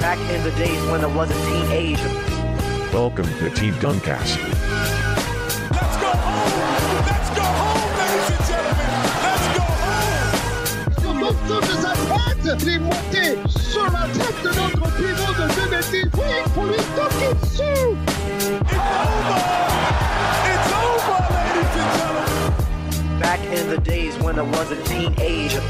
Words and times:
Back 0.00 0.18
in 0.30 0.42
the 0.44 0.50
days 0.52 0.82
when 0.90 1.02
I 1.02 1.06
was 1.06 1.30
a 1.30 1.34
teenager. 1.46 2.10
Welcome 2.92 3.26
to 3.38 3.50
Team 3.50 3.74
Duncast. 3.74 4.36
Let's 5.70 5.96
go 5.96 6.10
home! 6.12 7.06
Let's 7.06 7.30
go 7.34 7.42
home, 7.42 7.90
ladies 7.98 8.30
and 8.30 8.44
gentlemen! 8.46 8.90
Let's 9.26 9.46
go 9.56 9.64
home! 9.84 10.36
Sur 11.00 11.12
l'autre 11.14 11.60
de 11.60 11.74
sa 11.82 11.92
tête, 11.92 12.62
il 12.62 12.68
est 12.68 12.78
monté 12.78 13.24
sur 13.58 13.84
la 13.90 14.06
tête 14.08 14.40
de 14.44 14.48
notre 14.48 14.86
pivot 14.96 15.32
de 15.34 15.46
2018 15.70 16.10
pour 16.54 16.64
lui 16.66 16.80
toquer 16.94 17.32
dessus. 17.40 17.96
It's 18.60 18.76
over! 18.76 19.40
It's 20.52 20.70
over, 20.72 21.18
ladies 21.34 21.74
and 21.82 21.90
gentlemen! 21.98 23.20
Back 23.20 23.40
in 23.52 23.64
the 23.70 23.78
days 23.78 24.14
when 24.22 24.38
I 24.38 24.42
was 24.42 24.70
a 24.70 24.76
teenager. 24.84 25.62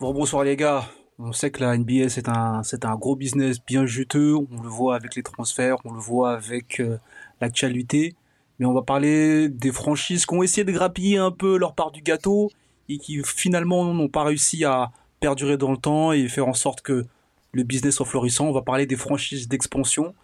Bon, 0.00 0.14
bonsoir 0.14 0.44
les 0.44 0.54
gars. 0.54 0.84
On 1.18 1.32
sait 1.32 1.50
que 1.50 1.60
la 1.60 1.76
NBA 1.76 2.08
c'est 2.08 2.28
un 2.28 2.62
c'est 2.62 2.84
un 2.84 2.94
gros 2.94 3.16
business 3.16 3.58
bien 3.60 3.84
juteux. 3.84 4.36
On 4.36 4.62
le 4.62 4.68
voit 4.68 4.94
avec 4.94 5.16
les 5.16 5.24
transferts, 5.24 5.74
on 5.84 5.92
le 5.92 5.98
voit 5.98 6.30
avec 6.30 6.78
euh, 6.78 6.98
l'actualité. 7.40 8.14
Mais 8.58 8.66
on 8.66 8.72
va 8.72 8.82
parler 8.82 9.48
des 9.48 9.72
franchises 9.72 10.24
qui 10.24 10.34
ont 10.36 10.44
essayé 10.44 10.62
de 10.62 10.70
grappiller 10.70 11.16
un 11.18 11.32
peu 11.32 11.58
leur 11.58 11.74
part 11.74 11.90
du 11.90 12.00
gâteau 12.00 12.48
et 12.88 12.98
qui 12.98 13.20
finalement 13.24 13.92
n'ont 13.92 14.08
pas 14.08 14.22
réussi 14.22 14.64
à 14.64 14.92
perdurer 15.18 15.56
dans 15.56 15.72
le 15.72 15.78
temps 15.78 16.12
et 16.12 16.28
faire 16.28 16.46
en 16.46 16.54
sorte 16.54 16.80
que 16.80 17.04
le 17.50 17.62
business 17.64 17.96
soit 17.96 18.06
florissant. 18.06 18.46
On 18.46 18.52
va 18.52 18.62
parler 18.62 18.86
des 18.86 18.96
franchises 18.96 19.48
d'expansion, 19.48 20.14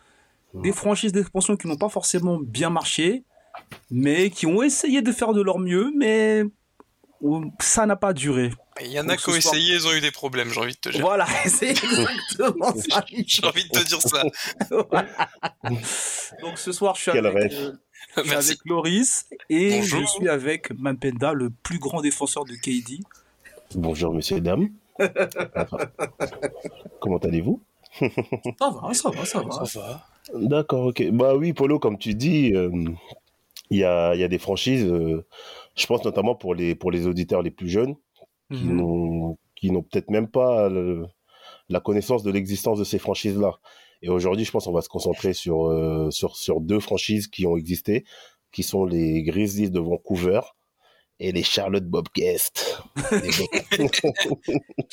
des 0.55 0.71
franchises 0.71 1.11
d'expansion 1.11 1.57
qui 1.57 1.67
n'ont 1.67 1.77
pas 1.77 1.89
forcément 1.89 2.39
bien 2.39 2.71
marché, 2.71 3.25
mais 3.91 4.31
qui 4.31 4.47
ont 4.47 4.63
essayé 4.63 5.03
de 5.03 5.11
faire 5.11 5.33
de 5.33 5.43
leur 5.43 5.59
mieux, 5.59 5.93
mais 5.97 6.45
ça 7.59 7.87
n'a 7.87 7.97
pas 7.97 8.13
duré. 8.13 8.53
Il 8.81 8.91
y 8.91 8.99
en 8.99 9.09
a 9.09 9.17
qui 9.17 9.29
ont 9.31 9.35
essayé, 9.35 9.75
ils 9.75 9.87
ont 9.87 9.93
eu 9.93 10.01
des 10.01 10.11
problèmes, 10.11 10.51
j'ai 10.51 10.61
envie 10.61 10.73
de 10.75 10.79
te 10.79 10.89
dire. 10.89 11.01
Voilà, 11.01 11.27
c'est 11.47 11.71
exactement 11.71 12.75
ça. 12.91 13.05
J'ai 13.09 13.45
envie 13.47 13.65
de 13.65 13.69
te 13.71 13.85
dire 13.87 14.01
ça. 14.03 14.23
Donc 16.41 16.59
ce 16.59 16.73
soir, 16.73 16.97
je 16.97 17.03
suis, 17.03 17.13
Quel 17.13 17.27
avec, 17.27 17.53
euh, 17.53 17.73
je 18.17 18.21
suis 18.23 18.31
Merci. 18.31 18.49
avec 18.51 18.61
Loris 18.67 19.27
et 19.49 19.79
Bonjour. 19.79 20.01
je 20.01 20.07
suis 20.07 20.29
avec 20.29 20.71
Mampenda, 20.79 21.33
le 21.33 21.51
plus 21.51 21.79
grand 21.79 22.01
défenseur 22.01 22.45
de 22.45 22.55
KD. 22.55 23.01
Bonjour, 23.77 24.13
messieurs 24.13 24.39
et 24.39 24.41
dames. 24.41 24.69
Comment 27.01 27.19
allez-vous? 27.19 27.63
Ça 28.01 28.71
va, 28.71 28.93
ça 28.95 29.11
va, 29.11 29.25
ça 29.25 29.41
va. 29.41 29.65
Ça 29.67 29.81
va. 29.81 30.07
D'accord, 30.35 30.87
ok. 30.87 31.11
Bah 31.13 31.37
oui, 31.37 31.53
Polo, 31.53 31.79
comme 31.79 31.99
tu 31.99 32.15
dis, 32.15 32.53
euh, 32.55 32.71
il 33.71 33.79
y, 33.79 33.85
a, 33.85 34.15
il 34.15 34.21
y 34.21 34.25
a 34.25 34.29
des 34.29 34.39
franchises, 34.39 34.85
euh, 34.85 35.25
je 35.77 35.87
pense 35.87 36.05
notamment 36.05 36.35
pour 36.35 36.55
les, 36.55 36.75
pour 36.75 36.91
les 36.91 37.07
auditeurs 37.07 37.43
les 37.43 37.51
plus 37.51 37.69
jeunes, 37.69 37.95
qui 38.53 38.65
Mhm. 38.65 38.77
n'ont 38.77 39.39
qui 39.57 39.71
n'ont 39.71 39.83
peut-être 39.83 40.11
même 40.11 40.29
pas 40.29 40.69
le- 40.69 41.07
la 41.71 41.81
connaissance 41.81 42.23
de 42.23 42.31
l'existence 42.31 42.79
de 42.79 42.85
ces 42.85 42.99
franchises-là. 42.99 43.53
Et 44.03 44.09
aujourd'hui, 44.11 44.45
je 44.45 44.51
pense 44.51 44.65
qu'on 44.67 44.73
va 44.73 44.83
se 44.83 44.89
concentrer 44.91 45.33
sur, 45.33 45.69
euh, 45.71 46.11
sur, 46.11 46.37
sur 46.37 46.61
deux 46.61 46.81
franchises 46.81 47.29
qui 47.29 47.47
ont 47.47 47.57
existé, 47.57 48.05
qui 48.53 48.63
sont 48.63 48.85
les 48.85 49.23
Grizzlies 49.23 49.71
de 49.71 49.81
Vancouver 49.81 50.41
et 51.21 51.33
les 51.33 51.43
Charlotte 51.45 51.85
Bobcats. 51.87 52.51
Les 53.13 53.31
Bob- 53.39 54.39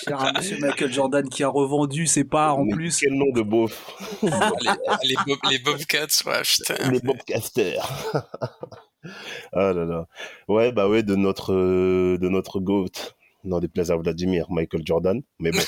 Cher 0.08 0.22
à 0.22 0.32
monsieur 0.34 0.60
Michael 0.60 0.94
Jordan 0.94 1.28
qui 1.28 1.44
a 1.44 1.50
revendu 1.50 2.08
ses 2.08 2.24
parts 2.24 2.60
en 2.60 2.64
Mais 2.66 2.72
plus. 2.74 3.00
Quel 3.00 3.16
nom 3.16 3.32
de 3.34 3.42
beauf 3.42 3.98
les, 4.22 4.30
les, 4.30 5.16
Bob- 5.28 5.40
les 5.50 5.60
Bobcats, 5.60 6.08
ouais, 6.28 6.42
putain. 6.44 6.92
Les 6.92 7.00
Bobcasters. 7.02 8.14
ah 9.52 9.74
là 9.74 9.84
là. 9.86 10.08
Ouais, 10.48 10.72
bah 10.72 10.88
ouais, 10.88 11.04
de 11.04 11.16
notre, 11.16 11.54
euh, 11.54 12.18
de 12.18 12.30
notre 12.30 12.60
GOAT. 12.60 12.88
Non, 13.44 13.60
des 13.60 13.68
plaisirs 13.68 13.98
Vladimir, 14.00 14.46
Michael 14.50 14.82
Jordan. 14.86 15.22
Mais 15.40 15.52
bon, 15.52 15.62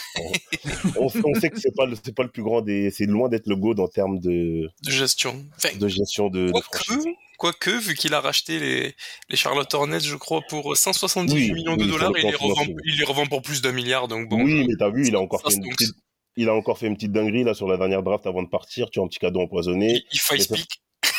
on, 1.00 1.10
sait 1.40 1.50
que 1.50 1.60
c'est 1.60 1.76
pas 1.76 1.86
le, 1.86 1.96
c'est 2.02 2.16
pas 2.16 2.24
le 2.24 2.30
plus 2.30 2.44
grand 2.44 2.62
des, 2.62 2.92
c'est 2.92 3.06
loin 3.06 3.30
d'être 3.30 3.48
le 3.48 3.56
GOAT 3.56 3.80
en 3.80 3.88
termes 3.88 4.20
de, 4.20 4.70
De 4.84 4.92
gestion. 4.92 5.44
Enfin, 5.56 5.76
de 5.78 5.88
gestion 5.88 6.30
de, 6.30 6.48
de 6.48 7.14
quoique, 7.38 7.72
vu 7.72 7.96
qu'il 7.96 8.14
a 8.14 8.22
racheté 8.22 8.60
les, 8.60 8.96
les 9.30 9.36
Charlotte 9.36 9.74
Hornets, 9.74 10.00
je 10.00 10.16
crois, 10.16 10.42
pour 10.48 10.78
178 10.78 11.34
Oui, 11.34 11.52
millions 11.52 11.76
de 11.76 11.86
dollars, 11.86 12.12
il 12.16 12.24
les, 12.24 12.36
revend, 12.36 12.54
financier. 12.54 12.76
il 12.86 12.98
les 12.98 13.06
revend 13.06 13.26
pour 13.26 13.42
plus 13.42 13.62
d'un 13.62 13.72
milliard, 13.72 14.08
donc 14.08 14.30
bon. 14.30 14.44
oui, 14.44 14.66
mais 14.68 14.76
t'as 14.78 14.90
vu, 14.90 15.08
il 15.08 15.16
a 15.16 15.20
encore 15.20 15.42
fait 15.42 15.54
une 15.54 15.62
donc, 15.62 15.76
petite, 15.76 15.96
il 16.38 16.50
a 16.50 16.54
encore 16.54 16.78
fait 16.78 16.88
une 16.88 16.96
petite 16.96 17.12
dinguerie, 17.12 17.44
là, 17.44 17.54
sur 17.54 17.68
la 17.68 17.78
dernière 17.78 18.04
draft 18.04 18.26
avant 18.28 18.44
de 18.44 18.50
partir. 18.50 18.90
Tu 18.90 19.00
as 19.00 19.04
un 19.04 19.08
petit 19.08 19.20
cadeau 19.20 19.42
empoisonné. 19.42 20.04
il, 20.12 20.20
il 20.34 20.42
ça- 20.42 20.56
pick. 20.56 20.70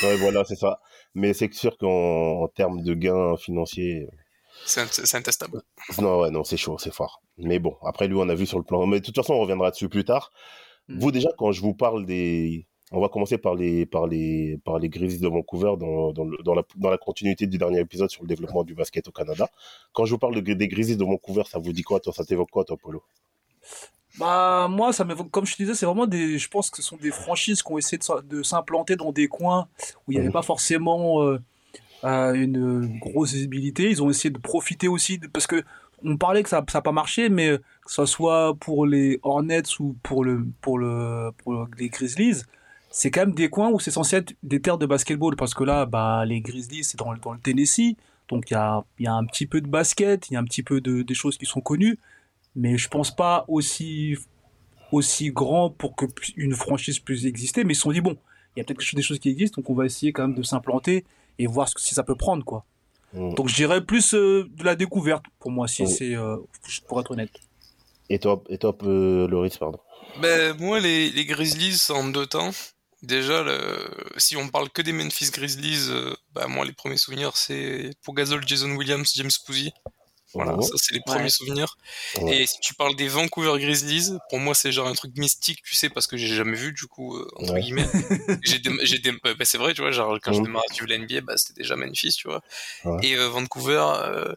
Ouais, 0.02 0.16
voilà, 0.16 0.44
c'est 0.44 0.56
ça. 0.56 0.80
Mais 1.14 1.34
c'est 1.34 1.52
sûr 1.54 1.76
qu'en 1.78 2.42
en 2.42 2.48
termes 2.48 2.82
de 2.82 2.94
gains 2.94 3.36
financiers, 3.36 4.06
C'est 4.66 4.80
int- 4.82 5.04
c'est 5.04 5.16
intestable. 5.16 5.62
Non, 5.98 6.20
ouais, 6.20 6.30
non, 6.30 6.44
c'est 6.44 6.56
chaud, 6.56 6.76
c'est 6.78 6.92
fort. 6.92 7.22
Mais 7.38 7.58
bon, 7.58 7.76
après, 7.84 8.08
lui, 8.08 8.16
on 8.16 8.28
a 8.28 8.34
vu 8.34 8.46
sur 8.46 8.58
le 8.58 8.64
plan. 8.64 8.86
Mais 8.86 9.00
de 9.00 9.04
toute 9.04 9.14
façon, 9.16 9.34
on 9.34 9.40
reviendra 9.40 9.70
dessus 9.70 9.88
plus 9.88 10.04
tard. 10.04 10.30
Mm. 10.88 10.98
Vous, 11.00 11.10
déjà, 11.12 11.30
quand 11.38 11.52
je 11.52 11.60
vous 11.60 11.74
parle 11.74 12.06
des. 12.06 12.66
On 12.92 13.00
va 13.00 13.08
commencer 13.08 13.38
par 13.38 13.54
les, 13.54 13.86
par 13.86 14.06
les, 14.06 14.58
par 14.64 14.78
les 14.78 14.88
Grizzlies 14.88 15.18
de 15.20 15.26
Vancouver 15.28 15.74
dans, 15.78 16.12
dans, 16.12 16.24
le- 16.24 16.36
dans, 16.44 16.54
la, 16.54 16.62
dans 16.76 16.90
la 16.90 16.98
continuité 16.98 17.46
du 17.46 17.58
dernier 17.58 17.80
épisode 17.80 18.10
sur 18.10 18.22
le 18.22 18.28
développement 18.28 18.62
du 18.62 18.74
basket 18.74 19.08
au 19.08 19.10
Canada. 19.10 19.48
Quand 19.92 20.04
je 20.04 20.12
vous 20.12 20.18
parle 20.18 20.40
de, 20.40 20.52
des 20.54 20.68
Grizzlies 20.68 20.96
de 20.96 21.04
Vancouver, 21.04 21.42
ça 21.50 21.58
vous 21.58 21.72
dit 21.72 21.82
quoi, 21.82 21.98
toi? 21.98 22.12
Ça 22.12 22.24
t'évoque 22.24 22.50
quoi, 22.50 22.62
toi, 22.64 22.76
Polo 22.76 23.02
Bah 24.18 24.68
moi, 24.70 24.92
ça 24.92 25.04
m'évoque, 25.04 25.30
comme 25.30 25.44
je 25.46 25.54
te 25.56 25.62
disais, 25.62 25.74
c'est 25.74 25.86
vraiment 25.86 26.06
des, 26.06 26.38
je 26.38 26.48
pense 26.48 26.70
que 26.70 26.76
ce 26.76 26.82
sont 26.82 26.96
des 26.96 27.10
franchises 27.10 27.62
qui 27.64 27.72
ont 27.72 27.78
essayé 27.78 27.98
de, 28.24 28.42
s'implanter 28.44 28.94
dans 28.94 29.10
des 29.10 29.26
coins 29.26 29.66
où 30.06 30.12
il 30.12 30.14
n'y 30.14 30.18
avait 30.18 30.28
Mhm. 30.28 30.32
pas 30.32 30.42
forcément 30.42 31.22
euh, 31.24 31.40
une 32.04 32.98
grosse 32.98 33.32
visibilité. 33.32 33.90
Ils 33.90 34.02
ont 34.02 34.10
essayé 34.10 34.30
de 34.30 34.38
profiter 34.38 34.88
aussi, 34.88 35.18
parce 35.32 35.46
que 35.46 35.64
on 36.04 36.16
parlait 36.16 36.42
que 36.42 36.48
ça 36.48 36.64
n'a 36.74 36.82
pas 36.82 36.92
marché, 36.92 37.28
mais 37.28 37.48
euh, 37.48 37.58
que 37.58 37.92
ce 37.92 38.04
soit 38.04 38.54
pour 38.60 38.86
les 38.86 39.18
Hornets 39.22 39.62
ou 39.80 39.96
pour 40.02 40.24
le 40.24 40.46
pour 40.60 40.78
le 40.78 41.30
pour 41.38 41.66
les 41.78 41.88
Grizzlies, 41.88 42.42
c'est 42.90 43.10
quand 43.10 43.20
même 43.20 43.34
des 43.34 43.48
coins 43.48 43.70
où 43.70 43.80
c'est 43.80 43.90
censé 43.90 44.16
être 44.16 44.34
des 44.42 44.60
terres 44.60 44.78
de 44.78 44.86
basketball, 44.86 45.34
parce 45.36 45.54
que 45.54 45.64
là, 45.64 45.86
bah 45.86 46.24
les 46.26 46.40
Grizzlies 46.40 46.84
c'est 46.84 46.98
dans, 46.98 47.14
dans 47.14 47.32
le 47.32 47.40
Tennessee, 47.40 47.96
donc 48.28 48.50
il 48.50 48.54
y 48.54 48.56
a 48.56 48.84
y 48.98 49.06
a 49.06 49.14
un 49.14 49.24
petit 49.24 49.46
peu 49.46 49.60
de 49.60 49.68
basket, 49.68 50.30
il 50.30 50.34
y 50.34 50.36
a 50.36 50.40
un 50.40 50.44
petit 50.44 50.62
peu 50.62 50.80
de 50.80 51.02
des 51.02 51.14
choses 51.14 51.38
qui 51.38 51.46
sont 51.46 51.60
connues. 51.60 51.98
Mais 52.56 52.78
je 52.78 52.88
pense 52.88 53.14
pas 53.14 53.44
aussi 53.48 54.16
aussi 54.92 55.30
grand 55.30 55.70
pour 55.70 55.96
que 55.96 56.06
une 56.36 56.54
franchise 56.54 57.00
puisse 57.00 57.24
exister. 57.24 57.64
Mais 57.64 57.72
ils 57.72 57.76
se 57.76 57.82
sont 57.82 57.92
dit 57.92 58.00
bon 58.00 58.16
il 58.56 58.60
y 58.60 58.62
a 58.62 58.64
peut-être 58.64 58.94
des 58.94 59.02
choses 59.02 59.18
qui 59.18 59.30
existent. 59.30 59.60
Donc 59.60 59.70
on 59.70 59.74
va 59.74 59.86
essayer 59.86 60.12
quand 60.12 60.28
même 60.28 60.36
de 60.36 60.42
s'implanter 60.42 61.04
et 61.38 61.46
voir 61.46 61.68
ce 61.68 61.74
que, 61.74 61.80
si 61.80 61.94
ça 61.94 62.02
peut 62.02 62.16
prendre 62.16 62.44
quoi 62.44 62.64
Mm. 63.16 63.34
donc 63.34 63.48
je 63.48 63.54
dirais 63.54 63.80
plus 63.84 64.12
euh, 64.14 64.44
de 64.50 64.64
la 64.64 64.74
découverte 64.74 65.24
pour 65.38 65.52
moi 65.52 65.68
si 65.68 65.84
Mm. 65.84 65.86
c'est 65.86 66.16
euh, 66.16 66.36
pour 66.88 67.00
être 67.00 67.12
honnête 67.12 67.30
Et 68.10 68.18
toi, 68.18 68.42
et 68.48 68.58
toi 68.58 68.76
euh, 68.82 69.28
Loris, 69.28 69.56
pardon. 69.56 69.78
Ben, 70.20 70.56
moi, 70.58 70.80
les, 70.80 71.10
les 71.10 71.24
Grizzlies, 71.24 71.78
en 71.90 72.04
deux 72.08 72.26
temps. 72.26 72.50
Déjà, 73.02 73.42
le, 73.42 73.56
si 74.16 74.36
on 74.36 74.48
parle 74.48 74.68
que 74.70 74.82
des 74.82 74.92
Memphis 74.92 75.30
Grizzlies, 75.30 75.86
euh, 75.90 76.12
bah, 76.32 76.46
moi, 76.48 76.64
les 76.64 76.72
premiers 76.72 76.96
souvenirs, 76.96 77.36
c'est 77.36 77.90
pour 78.02 78.14
Gasol, 78.14 78.42
Jason 78.46 78.70
Williams, 78.76 79.12
James 79.14 79.30
Posey. 79.46 79.72
Voilà, 80.34 80.60
ça, 80.62 80.74
c'est 80.76 80.92
les 80.92 81.00
premiers 81.00 81.24
Ouais. 81.24 81.30
souvenirs. 81.30 81.76
Ouais. 82.20 82.38
Et 82.42 82.46
si 82.46 82.58
tu 82.60 82.74
parles 82.74 82.96
des 82.96 83.08
Vancouver 83.08 83.58
Grizzlies, 83.58 84.10
pour 84.30 84.40
moi, 84.40 84.54
c'est 84.54 84.72
genre 84.72 84.88
un 84.88 84.94
truc 84.94 85.16
mystique, 85.16 85.62
tu 85.62 85.74
sais, 85.74 85.88
parce 85.88 86.06
que 86.06 86.16
j'ai 86.16 86.34
jamais 86.34 86.56
vu, 86.56 86.72
du 86.72 86.86
coup, 86.86 87.16
euh, 87.16 87.28
entre 87.36 87.52
Ouais. 87.54 87.60
guillemets. 87.60 87.84
j'ai 88.42 88.58
bah, 89.22 89.32
c'est 89.44 89.58
vrai, 89.58 89.74
tu 89.74 89.82
vois, 89.82 89.90
genre, 89.92 90.18
quand 90.22 90.32
je 90.32 90.38
Mhm. 90.38 90.44
démarre 90.46 90.62
à 90.68 90.74
suivre 90.74 90.88
la 90.90 90.96
NBA, 90.96 91.20
bah, 91.20 91.34
c'était 91.36 91.62
déjà 91.62 91.76
Memphis, 91.76 92.10
tu 92.12 92.28
vois. 92.28 92.40
Ouais. 92.84 93.06
Et 93.06 93.16
euh, 93.16 93.28
Vancouver, 93.28 93.84
euh, 94.04 94.32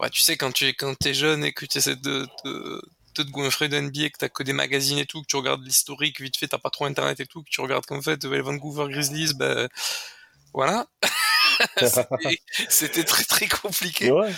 ouais, 0.00 0.10
tu 0.10 0.20
sais, 0.22 0.36
quand 0.36 0.52
tu 0.52 0.66
es, 0.66 0.72
quand 0.72 0.94
t'es 0.98 1.14
jeune 1.14 1.44
et 1.44 1.52
que 1.52 1.66
tu 1.66 1.78
essaies 1.78 1.96
de, 1.96 2.26
de, 2.44 2.82
de 3.14 3.22
te 3.22 3.30
goinfrer 3.30 3.68
de 3.68 3.76
NBA, 3.76 4.08
que 4.10 4.18
t'as 4.18 4.28
que 4.28 4.42
des 4.42 4.52
magazines 4.54 4.98
et 4.98 5.06
tout, 5.06 5.20
que 5.22 5.26
tu 5.26 5.36
regardes 5.36 5.64
l'historique 5.64 6.20
vite 6.20 6.36
fait, 6.36 6.48
t'as 6.48 6.58
pas 6.58 6.70
trop 6.70 6.86
internet 6.86 7.20
et 7.20 7.26
tout, 7.26 7.42
que 7.42 7.50
tu 7.50 7.60
regardes 7.60 7.84
qu'en 7.86 8.00
fait, 8.02 8.24
euh, 8.24 8.30
les 8.34 8.40
Vancouver 8.40 8.86
Grizzlies, 8.90 9.34
ben, 9.34 9.68
voilà. 10.54 10.86
C'était- 12.68 13.04
très 13.04 13.24
très 13.24 13.48
compliqué. 13.48 14.10
Ouais. 14.10 14.32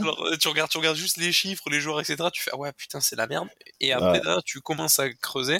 Alors, 0.00 0.24
euh, 0.26 0.36
tu 0.36 0.48
regardes, 0.48 0.70
tu 0.70 0.78
regardes 0.78 0.96
juste 0.96 1.16
les 1.16 1.32
chiffres, 1.32 1.68
les 1.70 1.80
joueurs, 1.80 2.00
etc. 2.00 2.16
Tu 2.32 2.42
fais, 2.42 2.50
ah 2.52 2.56
ouais, 2.56 2.72
putain, 2.72 3.00
c'est 3.00 3.16
la 3.16 3.26
merde. 3.26 3.48
Et 3.80 3.92
après, 3.92 4.18
Ouais. 4.20 4.24
là, 4.24 4.40
tu 4.44 4.60
commences 4.60 4.98
à 4.98 5.10
creuser. 5.12 5.58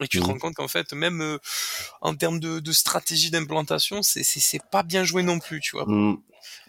Et 0.00 0.08
tu 0.08 0.18
te 0.18 0.24
Mhm. 0.24 0.30
rends 0.32 0.38
compte 0.38 0.54
qu'en 0.54 0.66
fait, 0.66 0.92
même 0.92 1.20
euh, 1.22 1.38
en 2.00 2.16
termes 2.16 2.40
de, 2.40 2.58
de 2.58 2.72
stratégie 2.72 3.30
d'implantation, 3.30 4.02
c'est- 4.02 4.24
c'est 4.24 4.40
c'est 4.40 4.60
pas 4.72 4.82
bien 4.82 5.04
joué 5.04 5.22
non 5.22 5.38
plus, 5.38 5.60
tu 5.60 5.76
vois. 5.76 5.84
Mm. 5.86 6.18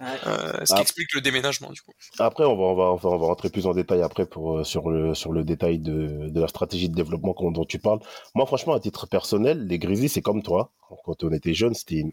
Euh, 0.01 0.63
ce 0.65 0.73
Ah. 0.73 0.75
qui 0.75 0.81
explique 0.83 1.11
le 1.13 1.21
déménagement, 1.21 1.71
du 1.71 1.81
coup. 1.81 1.91
Après, 2.19 2.43
on 2.45 2.55
va, 2.55 2.63
on 2.63 2.75
va, 2.75 2.83
enfin, 2.91 3.09
on 3.09 3.17
va 3.17 3.25
rentrer 3.25 3.49
plus 3.49 3.65
en 3.65 3.73
détail 3.73 4.03
après 4.03 4.25
pour, 4.27 4.63
sur, 4.65 4.89
le, 4.91 5.15
sur 5.15 5.31
le 5.31 5.43
détail 5.43 5.79
de, 5.79 6.29
de 6.29 6.39
la 6.39 6.47
stratégie 6.47 6.87
de 6.87 6.95
développement 6.95 7.33
dont 7.51 7.65
tu 7.65 7.79
parles. 7.79 7.99
Moi, 8.35 8.45
franchement, 8.45 8.73
à 8.75 8.79
titre 8.79 9.07
personnel, 9.07 9.65
les 9.67 9.79
Grizzlies, 9.79 10.09
c'est 10.09 10.21
comme 10.21 10.43
toi. 10.43 10.71
Quand 11.03 11.23
on 11.23 11.31
était 11.31 11.55
jeune, 11.55 11.73
c'était 11.73 11.95
une- 11.95 12.11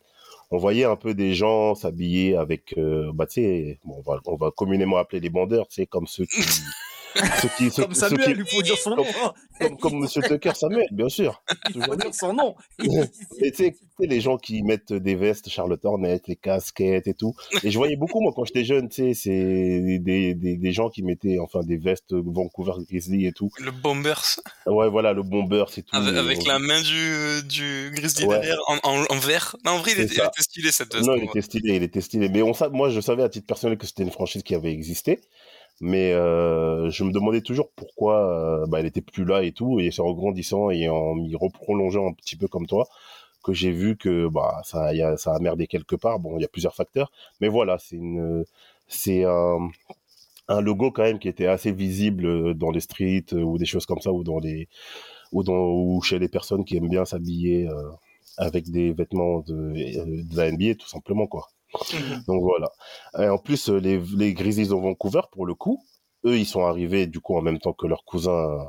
on 0.52 0.58
voyait 0.58 0.84
un 0.84 0.96
peu 0.96 1.14
des 1.14 1.32
gens 1.32 1.74
s'habiller 1.74 2.36
avec, 2.36 2.74
euh, 2.76 3.10
bah, 3.14 3.26
tu 3.26 3.42
sais, 3.42 3.80
on, 3.88 4.02
va, 4.02 4.20
on 4.26 4.36
va 4.36 4.50
communément 4.50 4.98
appeler 4.98 5.18
les 5.18 5.30
bandeurs, 5.30 5.66
c'est 5.70 5.86
comme 5.86 6.06
ceux 6.06 6.26
qui, 6.26 6.42
Ceux 7.40 7.48
qui, 7.56 7.70
ceux- 7.70 7.82
Comme 7.82 7.94
ceux 7.94 8.08
Samuel, 8.08 8.34
qui- 8.34 8.40
il 8.40 8.46
faut 8.46 8.62
dire 8.62 8.78
son 8.78 8.96
nom. 8.96 9.04
comme, 9.60 9.76
comme 9.78 9.98
Monsieur 10.00 10.22
Tucker 10.22 10.54
Samuel, 10.54 10.88
bien 10.92 11.08
sûr. 11.08 11.42
Il 11.74 11.82
faut 11.84 11.96
dire 11.96 12.14
son 12.14 12.32
nom. 12.32 12.54
Et 13.40 13.52
tu 13.52 13.64
sais, 13.64 13.76
les 14.00 14.20
gens 14.20 14.36
qui 14.38 14.62
mettent 14.62 14.92
des 14.92 15.14
vestes 15.14 15.48
Charlotte 15.48 15.84
Hornet, 15.84 16.20
les 16.26 16.36
casquettes 16.36 17.06
et 17.06 17.14
tout. 17.14 17.34
Et 17.62 17.70
je 17.70 17.78
voyais 17.78 17.96
beaucoup, 17.96 18.20
moi, 18.20 18.32
quand 18.34 18.44
j'étais 18.44 18.64
jeune, 18.64 18.88
tu 18.88 19.02
sais, 19.02 19.14
c'est 19.14 19.98
des, 20.00 20.34
des, 20.34 20.56
des 20.56 20.72
gens 20.72 20.88
qui 20.90 21.02
mettaient, 21.02 21.38
enfin, 21.38 21.60
des 21.62 21.76
vestes 21.76 22.12
Vancouver 22.14 22.72
Grizzly 22.88 23.26
et 23.26 23.32
tout. 23.32 23.50
Le 23.60 23.70
Bombers, 23.70 24.40
Ouais, 24.66 24.88
voilà, 24.88 25.12
le 25.12 25.22
bomber, 25.22 25.64
c'est 25.70 25.82
tout. 25.82 25.94
avec, 25.96 26.14
avec 26.16 26.38
Euh, 26.40 26.48
la 26.48 26.58
main 26.58 26.80
du, 26.80 27.46
du 27.48 27.90
Grizzly 27.94 28.24
Ouais. 28.26 28.40
derrière, 28.40 28.58
en, 28.68 28.78
en, 28.82 29.04
en 29.08 29.18
vert. 29.18 29.56
Non, 29.64 29.72
en 29.72 29.78
vrai, 29.78 29.92
il 29.96 30.00
était, 30.00 30.14
ça. 30.14 30.24
il 30.24 30.28
était 30.28 30.42
stylé 30.42 30.72
cette 30.72 30.92
veste. 30.94 31.06
Non, 31.06 31.14
il 31.16 31.24
était 31.24 31.42
stylé, 31.42 31.76
il 31.76 31.82
était 31.82 32.00
stylé. 32.00 32.28
Mais 32.28 32.42
on 32.42 32.52
moi, 32.72 32.90
je 32.90 33.00
savais 33.00 33.22
à 33.22 33.28
titre 33.28 33.46
personnel 33.46 33.76
que 33.78 33.86
c'était 33.86 34.02
une 34.04 34.10
franchise 34.12 34.42
qui 34.42 34.54
avait 34.54 34.72
existé. 34.72 35.20
Mais 35.82 36.12
euh, 36.12 36.90
je 36.90 37.02
me 37.02 37.12
demandais 37.12 37.40
toujours 37.40 37.68
pourquoi 37.74 38.62
euh, 38.62 38.66
bah, 38.68 38.78
elle 38.80 38.86
était 38.86 39.00
plus 39.02 39.24
là 39.24 39.42
et 39.42 39.52
tout. 39.52 39.80
Et 39.80 39.90
c'est 39.90 40.00
en 40.00 40.12
grandissant 40.12 40.70
et 40.70 40.88
en 40.88 41.14
m'y 41.16 41.34
reprolongeant 41.36 42.06
un 42.08 42.12
petit 42.12 42.36
peu 42.36 42.46
comme 42.48 42.66
toi 42.68 42.86
que 43.44 43.52
j'ai 43.52 43.72
vu 43.72 43.96
que 43.96 44.28
bah 44.28 44.60
ça, 44.64 44.94
y 44.94 45.02
a, 45.02 45.16
ça 45.16 45.34
a 45.34 45.40
merdé 45.40 45.66
quelque 45.66 45.96
part. 45.96 46.20
Bon, 46.20 46.38
il 46.38 46.42
y 46.42 46.44
a 46.44 46.48
plusieurs 46.48 46.76
facteurs. 46.76 47.10
Mais 47.40 47.48
voilà, 47.48 47.78
c'est 47.78 47.96
une, 47.96 48.44
c'est 48.86 49.24
un, 49.24 49.58
logo 50.60 50.92
quand 50.92 51.02
même 51.02 51.18
qui 51.18 51.28
était 51.28 51.46
assez 51.46 51.72
visible 51.72 52.54
dans 52.54 52.70
les 52.70 52.80
streets 52.80 53.34
ou 53.34 53.58
des 53.58 53.64
choses 53.66 53.86
comme 53.86 54.00
ça 54.00 54.12
ou 54.12 54.22
dans 54.24 54.38
les 54.38 54.68
ou 55.32 55.42
dans 55.42 55.70
ou 55.70 56.00
chez 56.02 56.18
les 56.18 56.28
personnes 56.28 56.64
qui 56.64 56.76
aiment 56.76 56.90
bien 56.90 57.04
s'habiller 57.04 57.68
euh, 57.68 57.90
avec 58.38 58.70
des 58.70 58.92
vêtements 58.92 59.40
de, 59.40 59.72
de 60.22 60.36
la 60.36 60.52
NBA 60.52 60.76
tout 60.76 60.88
simplement 60.88 61.26
quoi. 61.26 61.48
Donc 62.26 62.42
voilà. 62.42 62.68
Et 63.18 63.28
en 63.28 63.38
plus 63.38 63.68
euh, 63.68 63.78
les 63.78 63.98
les 64.16 64.34
Grizzlies 64.34 64.68
de 64.68 64.74
Vancouver 64.74 65.22
pour 65.32 65.46
le 65.46 65.54
coup, 65.54 65.82
eux 66.26 66.36
ils 66.36 66.46
sont 66.46 66.64
arrivés 66.66 67.06
du 67.06 67.20
coup 67.20 67.36
en 67.36 67.42
même 67.42 67.58
temps 67.58 67.72
que 67.72 67.86
leurs 67.86 68.04
cousins 68.04 68.66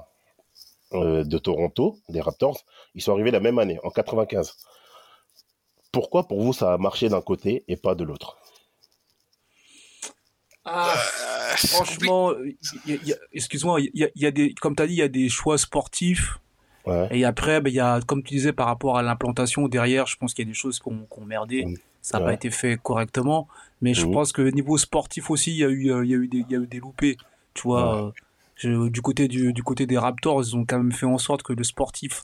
euh, 0.93 1.23
de 1.23 1.37
Toronto, 1.37 1.97
des 2.09 2.21
Raptors, 2.21 2.59
ils 2.95 3.01
sont 3.01 3.11
arrivés 3.13 3.31
la 3.31 3.39
même 3.39 3.59
année 3.59 3.79
en 3.83 3.89
95. 3.89 4.55
Pourquoi 5.91 6.27
pour 6.27 6.41
vous 6.41 6.53
ça 6.53 6.73
a 6.73 6.77
marché 6.77 7.09
d'un 7.09 7.21
côté 7.21 7.63
et 7.67 7.75
pas 7.77 7.95
de 7.95 8.03
l'autre? 8.03 8.37
Ah, 10.65 10.93
Euh, 10.95 11.55
franchement, 11.67 12.31
il 12.41 12.55
y 12.85 12.93
a- 12.93 12.99
il 13.01 13.07
y 13.09 13.13
a- 13.13 13.17
excuse-moi, 13.33 13.81
il 13.81 13.89
y 13.93 14.03
a, 14.05 14.09
il 14.15 14.21
y 14.21 14.25
a 14.25 14.31
des, 14.31 14.53
comme 14.55 14.75
tu 14.75 14.81
as 14.83 14.87
dit, 14.87 14.93
il 14.93 14.97
y 14.99 15.01
a 15.01 15.07
des 15.09 15.27
choix 15.29 15.57
sportifs. 15.57 16.39
Ouais. 16.85 17.07
Et 17.11 17.25
après, 17.25 17.59
ben, 17.61 17.69
il 17.69 17.75
y 17.75 17.79
a, 17.81 17.99
comme 18.01 18.23
tu 18.23 18.33
disais, 18.33 18.53
par 18.53 18.67
rapport 18.67 18.97
à 18.97 19.03
l'implantation 19.03 19.67
derrière, 19.67 20.05
je 20.07 20.15
pense 20.15 20.33
qu'il 20.33 20.45
y 20.45 20.47
a 20.47 20.51
des 20.51 20.55
choses 20.57 20.79
qu'on 20.79 21.05
qu'on 21.09 21.25
merdé. 21.25 21.65
Ça 22.03 22.19
n'a 22.19 22.25
Ouais. 22.25 22.29
pas 22.31 22.33
été 22.35 22.51
fait 22.51 22.77
correctement. 22.77 23.47
Mais 23.81 23.95
je 23.95 24.05
pense 24.05 24.31
que 24.31 24.41
niveau 24.43 24.77
sportif 24.77 25.31
aussi, 25.31 25.51
il 25.51 25.57
y 25.57 25.63
a 25.63 25.69
eu, 25.69 25.91
euh, 25.91 26.05
il 26.05 26.11
y 26.11 26.13
a 26.13 26.17
eu, 26.17 26.27
des, 26.27 26.37
il 26.47 26.51
y 26.51 26.55
a 26.55 26.59
eu 26.59 26.67
des 26.67 26.79
loupés. 26.79 27.17
Tu 27.55 27.63
vois, 27.63 28.07
euh, 28.07 28.11
je- 28.55 28.89
du, 28.89 29.01
côté 29.01 29.27
du, 29.27 29.51
du 29.53 29.63
côté 29.63 29.85
des 29.87 29.97
Raptors, 29.97 30.43
ils 30.43 30.55
ont 30.55 30.63
quand 30.65 30.77
même 30.77 30.91
fait 30.91 31.05
en 31.07 31.17
sorte 31.17 31.41
que 31.43 31.53
le 31.53 31.63
sportif 31.63 32.23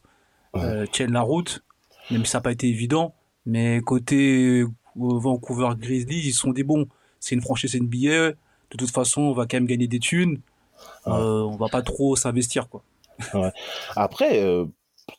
euh, 0.55 0.85
tienne 0.85 1.11
la 1.13 1.21
route, 1.21 1.63
même 2.11 2.23
si 2.25 2.31
ça 2.31 2.37
n'a 2.37 2.41
pas 2.43 2.51
été 2.51 2.67
évident. 2.67 3.13
Mais 3.45 3.81
côté 3.81 4.63
Vancouver 4.95 5.69
Grizzlies, 5.79 6.27
ils 6.27 6.33
sont 6.33 6.51
dit 6.51 6.63
bon, 6.63 6.87
c'est 7.19 7.35
une 7.35 7.41
franchise 7.41 7.75
NBA. 7.75 8.31
De 8.71 8.77
toute 8.77 8.91
façon, 8.91 9.21
on 9.21 9.33
va 9.33 9.45
quand 9.47 9.57
même 9.57 9.65
gagner 9.65 9.87
des 9.87 9.99
thunes. 9.99 10.39
Euh, 11.07 11.41
on 11.43 11.55
va 11.57 11.67
pas 11.67 11.81
trop 11.81 12.15
s'investir, 12.15 12.67
quoi. 12.69 12.83
Après, 13.95 14.43
euh, 14.43 14.65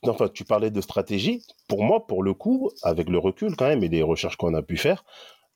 enfin, 0.07 0.29
tu 0.29 0.45
parlais 0.45 0.71
de 0.71 0.81
stratégie. 0.81 1.43
Pour 1.69 1.83
moi, 1.85 2.07
pour 2.07 2.23
le 2.23 2.35
coup, 2.35 2.71
avec 2.83 3.09
le 3.09 3.19
recul 3.19 3.57
quand 3.57 3.67
même 3.69 3.83
et 3.85 3.89
les 3.89 4.03
recherches 4.03 4.37
qu'on 4.37 4.55
a 4.55 4.63
pu 4.63 4.77
faire, 4.77 5.05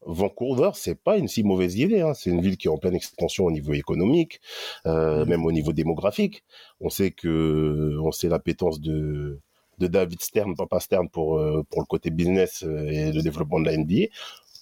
Vancouver, 0.06 0.70
c'est 0.74 1.02
pas 1.02 1.16
une 1.16 1.28
si 1.28 1.42
mauvaise 1.44 1.76
idée. 1.78 2.02
Hein. 2.02 2.12
C'est 2.14 2.28
une 2.30 2.42
ville 2.42 2.58
qui 2.58 2.66
est 2.68 2.70
en 2.70 2.76
pleine 2.78 2.94
expansion 2.94 3.46
au 3.46 3.50
niveau 3.50 3.72
économique, 3.72 4.40
euh, 4.86 5.20
Mhm. 5.22 5.28
même 5.30 5.46
au 5.46 5.52
niveau 5.52 5.72
démographique. 5.72 6.44
On 6.80 6.90
sait 6.90 7.10
que, 7.10 7.96
on 8.02 8.12
sait 8.12 8.28
l'appétence 8.28 8.80
de 8.80 9.40
de 9.78 9.88
David 9.88 10.20
Stern, 10.22 10.54
papa 10.54 10.78
Stern, 10.78 11.08
pour 11.08 11.38
euh, 11.38 11.62
pour 11.70 11.80
le 11.80 11.86
côté 11.86 12.10
business 12.10 12.62
euh, 12.64 12.88
et 12.90 13.12
le 13.12 13.22
développement 13.22 13.58
de 13.60 13.64
la 13.66 13.72
NBA. 13.76 14.06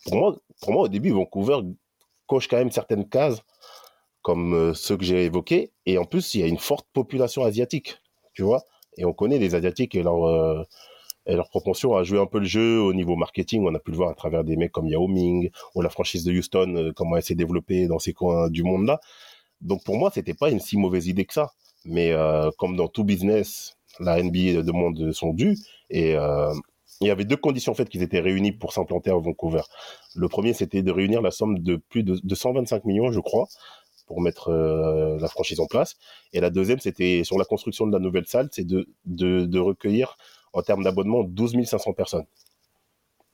Pour 0.04 0.16
moi, 0.16 0.36
pour 0.62 0.72
moi, 0.72 0.82
au 0.84 0.88
début, 0.88 1.10
Vancouver 1.10 1.58
coche 2.26 2.48
quand 2.48 2.56
même 2.58 2.70
certaines 2.70 3.08
cases 3.08 3.42
comme 4.22 4.72
ceux 4.74 4.96
que 4.96 5.04
j'ai 5.04 5.24
évoqués. 5.24 5.72
Et 5.86 5.98
en 5.98 6.04
plus, 6.04 6.34
il 6.34 6.40
y 6.40 6.44
a 6.44 6.46
une 6.46 6.58
forte 6.58 6.86
population 6.92 7.42
asiatique, 7.44 7.98
tu 8.34 8.42
vois. 8.42 8.62
Et 8.96 9.04
on 9.04 9.12
connaît 9.12 9.38
les 9.38 9.54
Asiatiques 9.54 9.94
et 9.94 10.02
leur, 10.02 10.24
euh, 10.24 10.62
et 11.26 11.34
leur 11.34 11.48
propension 11.48 11.96
à 11.96 12.02
jouer 12.02 12.18
un 12.18 12.26
peu 12.26 12.38
le 12.38 12.44
jeu 12.44 12.80
au 12.80 12.92
niveau 12.92 13.16
marketing. 13.16 13.64
On 13.66 13.74
a 13.74 13.78
pu 13.78 13.90
le 13.90 13.96
voir 13.96 14.10
à 14.10 14.14
travers 14.14 14.44
des 14.44 14.56
mecs 14.56 14.72
comme 14.72 14.86
Yao 14.86 15.06
Ming 15.08 15.50
ou 15.74 15.82
la 15.82 15.90
franchise 15.90 16.24
de 16.24 16.32
Houston, 16.32 16.74
euh, 16.76 16.92
comment 16.94 17.16
elle 17.16 17.22
s'est 17.22 17.34
développée 17.34 17.86
dans 17.86 17.98
ces 17.98 18.12
coins 18.12 18.50
du 18.50 18.62
monde-là. 18.62 19.00
Donc 19.60 19.84
pour 19.84 19.96
moi, 19.96 20.10
c'était 20.12 20.34
pas 20.34 20.50
une 20.50 20.60
si 20.60 20.76
mauvaise 20.76 21.06
idée 21.06 21.24
que 21.24 21.34
ça. 21.34 21.52
Mais 21.84 22.12
euh, 22.12 22.50
comme 22.58 22.76
dans 22.76 22.88
tout 22.88 23.04
business, 23.04 23.76
la 24.00 24.22
NBA 24.22 24.62
demande 24.62 25.12
son 25.12 25.32
dû. 25.32 25.56
Et 25.90 26.16
euh, 26.16 26.52
il 27.00 27.08
y 27.08 27.10
avait 27.10 27.24
deux 27.24 27.36
conditions 27.36 27.72
en 27.72 27.74
fait 27.74 27.88
qui 27.88 28.00
étaient 28.00 28.20
réunies 28.20 28.52
pour 28.52 28.72
s'implanter 28.72 29.10
à 29.10 29.14
Vancouver. 29.14 29.62
Le 30.14 30.28
premier, 30.28 30.52
c'était 30.52 30.82
de 30.82 30.90
réunir 30.90 31.22
la 31.22 31.30
somme 31.30 31.58
de 31.58 31.76
plus 31.76 32.02
de, 32.02 32.18
de 32.22 32.34
125 32.34 32.84
millions, 32.84 33.10
je 33.10 33.20
crois, 33.20 33.48
pour 34.06 34.20
mettre 34.20 34.48
euh, 34.50 35.18
la 35.20 35.28
franchise 35.28 35.60
en 35.60 35.66
place. 35.66 35.96
Et 36.32 36.40
la 36.40 36.50
deuxième, 36.50 36.78
c'était 36.80 37.22
sur 37.24 37.38
la 37.38 37.44
construction 37.44 37.86
de 37.86 37.92
la 37.92 37.98
nouvelle 37.98 38.26
salle, 38.26 38.48
c'est 38.52 38.66
de, 38.66 38.88
de, 39.06 39.44
de 39.46 39.58
recueillir 39.58 40.16
en 40.52 40.62
termes 40.62 40.84
d'abonnement 40.84 41.24
12 41.24 41.64
500 41.66 41.92
personnes. 41.92 42.26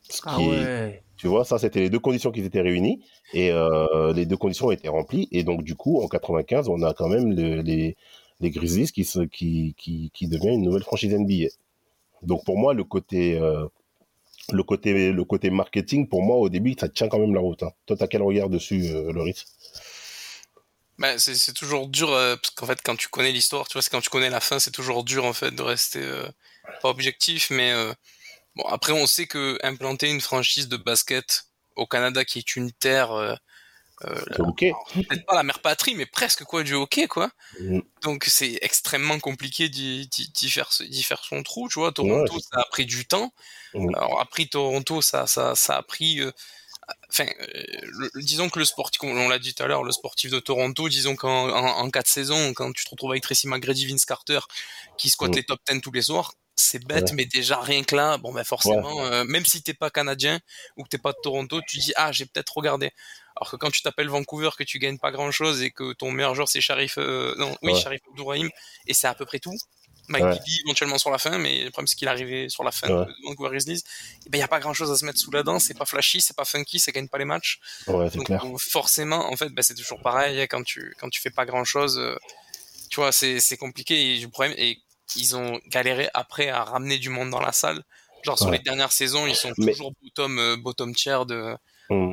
Ce 0.08 0.22
Ah 0.22 0.40
qui 0.40 0.42
ouais. 0.42 1.02
tu 1.16 1.26
vois, 1.26 1.44
ça, 1.44 1.58
c'était 1.58 1.80
les 1.80 1.90
deux 1.90 1.98
conditions 1.98 2.30
qui 2.30 2.40
étaient 2.40 2.60
réunies 2.60 3.02
et 3.32 3.50
euh, 3.50 4.12
les 4.12 4.24
deux 4.24 4.36
conditions 4.36 4.66
ont 4.66 4.70
été 4.70 4.88
remplies. 4.88 5.26
Et 5.32 5.42
donc, 5.42 5.64
du 5.64 5.74
coup, 5.74 6.00
en 6.00 6.06
95, 6.06 6.68
on 6.68 6.80
a 6.82 6.94
quand 6.94 7.08
même 7.08 7.32
le- 7.34 7.60
les, 7.62 7.96
les 8.40 8.50
Grizzlies 8.50 8.92
qui, 8.92 9.04
se- 9.04 9.20
qui, 9.26 9.74
qui, 9.76 10.10
qui 10.14 10.28
devient 10.28 10.50
une 10.54 10.62
nouvelle 10.62 10.84
franchise 10.84 11.12
NBA. 11.12 11.48
Donc, 12.22 12.44
pour 12.44 12.56
moi, 12.58 12.72
le 12.74 12.84
côté, 12.84 13.36
euh, 13.38 13.66
le 14.52 14.62
côté, 14.64 15.12
le 15.12 15.24
côté 15.24 15.50
marketing, 15.50 16.08
pour 16.08 16.22
moi, 16.22 16.36
au 16.38 16.48
début, 16.50 16.74
ça 16.80 16.88
tient 16.88 17.08
quand 17.08 17.18
même 17.20 17.34
la 17.34 17.40
route. 17.40 17.62
Hein. 17.64 17.72
Toi, 17.86 17.96
t'as 17.98 18.08
quel 18.08 18.22
regard 18.22 18.50
dessus, 18.50 18.84
euh, 18.94 19.12
Loris? 19.12 19.46
Bah, 20.98 21.18
c'est 21.18 21.36
c'est 21.36 21.52
toujours 21.52 21.86
dur 21.88 22.12
euh, 22.12 22.34
parce 22.36 22.50
qu'en 22.54 22.66
fait 22.66 22.80
quand 22.84 22.96
tu 22.96 23.08
connais 23.08 23.30
l'histoire, 23.32 23.68
tu 23.68 23.74
vois, 23.74 23.82
c'est 23.82 23.90
quand 23.90 24.00
tu 24.00 24.10
connais 24.10 24.30
la 24.30 24.40
fin, 24.40 24.58
c'est 24.58 24.72
toujours 24.72 25.04
dur 25.04 25.24
en 25.24 25.32
fait 25.32 25.52
de 25.52 25.62
rester 25.62 26.00
euh, 26.02 26.28
pas 26.82 26.88
objectif, 26.88 27.50
mais 27.50 27.70
euh, 27.72 27.92
bon 28.56 28.64
après 28.64 28.92
on 28.92 29.06
sait 29.06 29.26
que 29.26 29.58
implanter 29.62 30.10
une 30.10 30.20
franchise 30.20 30.68
de 30.68 30.76
basket 30.76 31.44
au 31.76 31.86
Canada 31.86 32.24
qui 32.24 32.38
est 32.40 32.56
une 32.56 32.72
terre 32.72 33.12
euh, 33.12 33.34
euh, 34.04 34.20
C'est 34.32 34.40
OK. 34.40 34.64
peut-être 35.08 35.26
pas 35.26 35.34
la 35.34 35.42
mère 35.42 35.60
patrie, 35.60 35.94
mais 35.94 36.06
presque 36.06 36.44
quoi 36.44 36.62
du 36.64 36.74
hockey 36.74 37.06
quoi. 37.08 37.30
Mm. 37.60 37.80
Donc 38.02 38.24
c'est 38.26 38.58
extrêmement 38.62 39.18
compliqué 39.20 39.68
d'y 39.68 40.08
faire 40.50 40.68
d'y 40.80 41.02
faire 41.02 41.22
son 41.24 41.42
trou, 41.42 41.68
tu 41.68 41.78
vois. 41.80 41.92
Toronto 41.92 42.32
Ouais. 42.34 42.40
ça 42.52 42.60
a 42.60 42.64
pris 42.70 42.86
du 42.86 43.06
temps. 43.06 43.32
Mm. 43.74 43.94
Alors 43.94 44.20
après 44.20 44.46
Toronto 44.46 45.00
ça 45.02 45.26
ça 45.26 45.54
ça 45.54 45.76
a 45.76 45.82
pris 45.82 46.20
euh, 46.20 46.32
enfin 47.10 47.26
euh, 47.40 47.62
le- 47.82 48.10
disons 48.22 48.48
que 48.48 48.58
le 48.58 48.64
sportif 48.64 49.02
on 49.02 49.28
l'a 49.28 49.38
dit 49.38 49.54
tout 49.54 49.62
à 49.62 49.66
l'heure 49.66 49.84
le 49.84 49.92
sportif 49.92 50.30
de 50.30 50.40
Toronto 50.40 50.88
disons 50.88 51.16
qu'en 51.16 51.48
en, 51.50 51.64
en 51.84 51.90
quatre 51.90 52.08
saisons 52.08 52.52
quand 52.54 52.72
tu 52.72 52.84
te 52.84 52.90
retrouves 52.90 53.10
avec 53.12 53.22
Tracy 53.22 53.46
McGrady 53.48 53.86
Vince 53.86 54.04
Carter 54.04 54.40
qui 54.96 55.10
squatte 55.10 55.32
Mm. 55.32 55.36
les 55.36 55.42
top 55.44 55.60
10 55.70 55.80
tous 55.80 55.92
les 55.92 56.02
soirs 56.02 56.32
c'est 56.56 56.84
bête 56.84 57.04
Ouais. 57.10 57.14
mais 57.14 57.24
déjà 57.26 57.60
rien 57.60 57.84
que 57.84 57.94
là 57.94 58.18
bon 58.18 58.32
ben 58.32 58.44
forcément 58.44 59.04
euh, 59.04 59.24
même 59.24 59.44
si 59.44 59.62
t'es 59.62 59.74
pas 59.74 59.90
canadien 59.90 60.40
ou 60.76 60.82
que 60.84 60.88
t'es 60.88 60.98
pas 60.98 61.12
de 61.12 61.18
Toronto 61.22 61.60
tu 61.66 61.78
dis 61.78 61.92
ah 61.96 62.10
j'ai 62.12 62.26
peut-être 62.26 62.56
regardé 62.56 62.90
alors 63.36 63.50
que 63.50 63.56
quand 63.56 63.70
tu 63.70 63.82
t'appelles 63.82 64.08
Vancouver 64.08 64.50
que 64.58 64.64
tu 64.64 64.78
gagnes 64.78 64.98
pas 64.98 65.12
grand 65.12 65.30
chose 65.30 65.62
et 65.62 65.70
que 65.70 65.92
ton 65.92 66.10
meilleur 66.10 66.34
joueur 66.34 66.48
c'est 66.48 66.60
Sharif 66.60 66.94
euh, 66.98 67.34
non 67.38 67.56
oui 67.62 67.72
Ouais. 67.74 67.80
Sharif 67.80 68.00
Abdourahim 68.10 68.50
et 68.86 68.94
c'est 68.94 69.06
à 69.06 69.14
peu 69.14 69.24
près 69.24 69.38
tout 69.38 69.56
Bibby 70.08 70.60
éventuellement 70.64 70.98
sur 70.98 71.10
la 71.10 71.18
fin 71.18 71.38
mais 71.38 71.64
le 71.64 71.70
problème 71.70 71.86
c'est 71.86 71.96
qu'il 71.96 72.08
est 72.08 72.10
arrivé 72.10 72.48
sur 72.48 72.64
la 72.64 72.70
fin 72.72 72.88
de 72.88 73.06
Vancouver 73.24 73.50
Grizzlies 73.50 73.82
il 74.24 74.30
ben, 74.30 74.38
y 74.38 74.42
a 74.42 74.48
pas 74.48 74.60
grand 74.60 74.74
chose 74.74 74.90
à 74.90 74.96
se 74.96 75.04
mettre 75.04 75.18
sous 75.18 75.30
la 75.30 75.42
dent, 75.42 75.58
c'est 75.58 75.74
pas 75.74 75.84
flashy, 75.84 76.20
c'est 76.20 76.36
pas 76.36 76.44
funky, 76.44 76.78
ça 76.80 76.92
gagne 76.92 77.08
pas 77.08 77.18
les 77.18 77.24
matchs. 77.24 77.60
Ouais, 77.86 78.10
Donc 78.10 78.26
clair. 78.26 78.44
euh, 78.44 78.56
forcément, 78.58 79.30
en 79.30 79.36
fait, 79.36 79.48
ben, 79.50 79.62
c'est 79.62 79.74
toujours 79.74 80.00
pareil, 80.00 80.40
hein, 80.40 80.46
quand 80.48 80.62
tu, 80.62 80.94
quand 81.00 81.08
tu 81.08 81.20
fais 81.20 81.30
pas 81.30 81.46
grand 81.46 81.64
chose, 81.64 82.00
tu 82.90 83.00
vois, 83.00 83.12
c'est, 83.12 83.56
compliqué 83.58 84.14
et 84.16 84.18
le 84.18 84.28
problème, 84.28 84.54
et 84.58 84.78
ils 85.16 85.36
ont 85.36 85.60
galéré 85.68 86.08
après 86.14 86.48
à 86.48 86.64
ramener 86.64 86.98
du 86.98 87.08
monde 87.08 87.30
dans 87.30 87.40
la 87.40 87.52
salle. 87.52 87.82
Genre 88.22 88.36
sur 88.36 88.48
Ouais. 88.48 88.58
les 88.58 88.62
dernières 88.62 88.92
saisons, 88.92 89.26
ils 89.26 89.36
sont 89.36 89.52
Mais- 89.58 89.72
toujours 89.72 89.92
bottom, 90.02 90.38
euh, 90.38 90.56
bottom 90.56 90.94
tier 90.94 91.18
de, 91.26 91.56
Mm. 91.90 92.10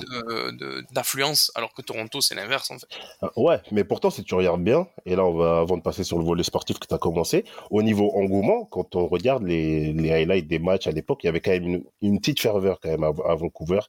d'affluence, 0.94 1.52
alors 1.56 1.74
que 1.74 1.82
Toronto, 1.82 2.22
c'est 2.22 2.36
l'inverse, 2.36 2.72
en 2.72 2.80
fait. 2.80 2.88
Ah, 3.22 3.30
Ouais, 3.36 3.60
mais 3.72 3.84
pourtant, 3.84 4.10
si 4.10 4.24
tu 4.24 4.34
regardes 4.36 4.64
bien, 4.64 4.88
et 5.06 5.16
là, 5.16 5.26
on 5.26 5.34
va, 5.34 5.60
avant 5.60 5.78
de 5.78 5.82
passer 5.82 6.04
sur 6.04 6.18
le 6.18 6.24
volet 6.24 6.44
sportif 6.44 6.80
que 6.80 6.88
tu 6.88 6.94
as 6.94 6.98
commencé, 6.98 7.44
au 7.72 7.82
niveau 7.84 8.12
engouement, 8.16 8.66
quand 8.66 8.96
on 8.96 9.08
regarde 9.08 9.44
les, 9.44 9.92
les 9.94 10.12
highlights 10.12 10.48
des 10.48 10.60
matchs 10.60 10.88
à 10.88 10.92
l'époque, 10.92 11.24
il 11.24 11.28
y 11.28 11.30
avait 11.30 11.42
quand 11.42 11.52
même 11.52 11.68
une, 11.68 11.84
une 12.02 12.20
petite 12.20 12.40
ferveur 12.40 12.80
quand 12.80 12.90
même 12.90 13.04
à, 13.04 13.12
à 13.26 13.36
Vancouver. 13.36 13.80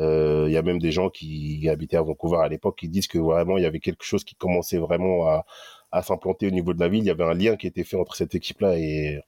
Euh, 0.00 0.44
Il 0.48 0.52
y 0.52 0.56
a 0.56 0.62
même 0.62 0.78
des 0.78 0.92
gens 0.92 1.10
qui 1.10 1.68
habitaient 1.68 1.96
à 1.98 2.02
Vancouver 2.02 2.38
à 2.42 2.48
l'époque 2.48 2.78
qui 2.78 2.88
disent 2.88 3.06
que 3.08 3.18
vraiment, 3.18 3.56
il 3.58 3.62
y 3.62 3.66
avait 3.66 3.80
quelque 3.80 4.04
chose 4.04 4.24
qui 4.24 4.34
commençait 4.34 4.78
vraiment 4.78 5.26
à, 5.28 5.44
à 5.92 6.02
s'implanter 6.02 6.46
au 6.46 6.50
niveau 6.50 6.72
de 6.74 6.80
la 6.80 6.88
ville. 6.88 7.00
Il 7.04 7.06
y 7.06 7.10
avait 7.10 7.24
un 7.24 7.34
lien 7.34 7.56
qui 7.56 7.66
était 7.66 7.84
fait 7.84 7.96
entre 7.96 8.16
cette 8.16 8.34
équipe-là 8.34 8.78
et, 8.78 9.20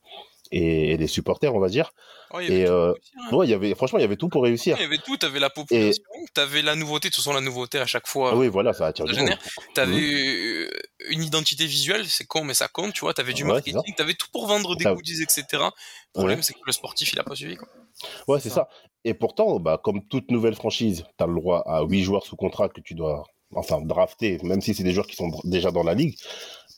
et, 0.51 0.93
et 0.93 0.97
les 0.97 1.07
supporters, 1.07 1.55
on 1.55 1.61
va 1.61 1.69
dire. 1.69 1.93
Il 2.33 2.37
avait 2.37 2.47
Et 2.61 2.67
euh, 2.67 2.93
réussir, 2.93 3.13
hein. 3.31 3.37
ouais, 3.37 3.47
il 3.47 3.51
y 3.51 3.55
avait, 3.55 3.75
franchement, 3.77 3.99
il 3.99 4.03
y 4.03 4.05
avait 4.05 4.17
tout 4.17 4.29
pour 4.29 4.43
réussir. 4.43 4.77
Il 4.79 4.83
y 4.83 4.85
avait 4.85 4.99
tout, 4.99 5.17
t'avais 5.17 5.39
la 5.39 5.51
population, 5.51 6.03
t'avais 6.33 6.63
la 6.63 6.75
nouveauté, 6.75 7.09
de 7.09 7.15
toute 7.15 7.23
façon 7.23 7.33
la 7.33 7.41
nouveauté 7.41 7.79
à 7.79 7.87
chaque 7.87 8.09
fois, 8.09 8.31
Ah 8.33 8.37
oui, 8.37 8.49
voilà, 8.49 8.73
ça 8.73 8.87
attire. 8.87 9.05
T'avais 9.75 9.93
euh, 10.01 10.69
une 11.11 11.23
identité 11.23 11.67
visuelle, 11.67 12.07
c'est 12.09 12.25
con 12.27 12.45
mais 12.45 12.55
ça 12.55 12.69
compte, 12.69 12.93
tu 12.93 13.01
vois, 13.01 13.15
t'avais 13.15 13.33
du 13.35 13.45
Ouais, 13.45 13.53
marketing, 13.53 13.95
t'avais 13.97 14.15
tout 14.15 14.27
pour 14.33 14.47
vendre 14.47 14.75
des 14.77 14.85
T'as- 14.85 14.95
goodies, 14.95 15.23
etc. 15.23 15.45
Le 15.53 16.19
problème 16.19 16.43
c'est 16.43 16.55
que 16.55 16.59
le 16.67 16.73
sportif 16.73 17.13
il 17.13 17.19
a 17.21 17.25
pas 17.25 17.35
suivi 17.37 17.57
quoi. 17.57 17.69
Ouais, 18.27 18.41
c'est 18.41 18.51
ça. 18.51 18.69
Et 19.05 19.15
pourtant, 19.15 19.61
bah, 19.61 19.79
comme 19.83 20.07
toute 20.09 20.31
nouvelle 20.31 20.55
franchise, 20.57 21.05
tu 21.17 21.25
as 21.25 21.27
le 21.27 21.35
droit 21.35 21.63
à 21.67 21.83
8 21.83 22.03
joueurs 22.03 22.25
sous 22.27 22.37
contrat 22.37 22.69
que 22.69 22.81
tu 22.81 22.95
dois, 22.95 23.23
enfin, 23.55 23.81
drafter, 23.83 24.39
même 24.43 24.61
si 24.61 24.75
c'est 24.75 24.83
des 24.83 24.93
joueurs 24.93 25.07
qui 25.07 25.15
sont 25.15 25.31
déjà 25.45 25.71
dans 25.71 25.83
la 25.85 25.95
ligue. 25.95 26.17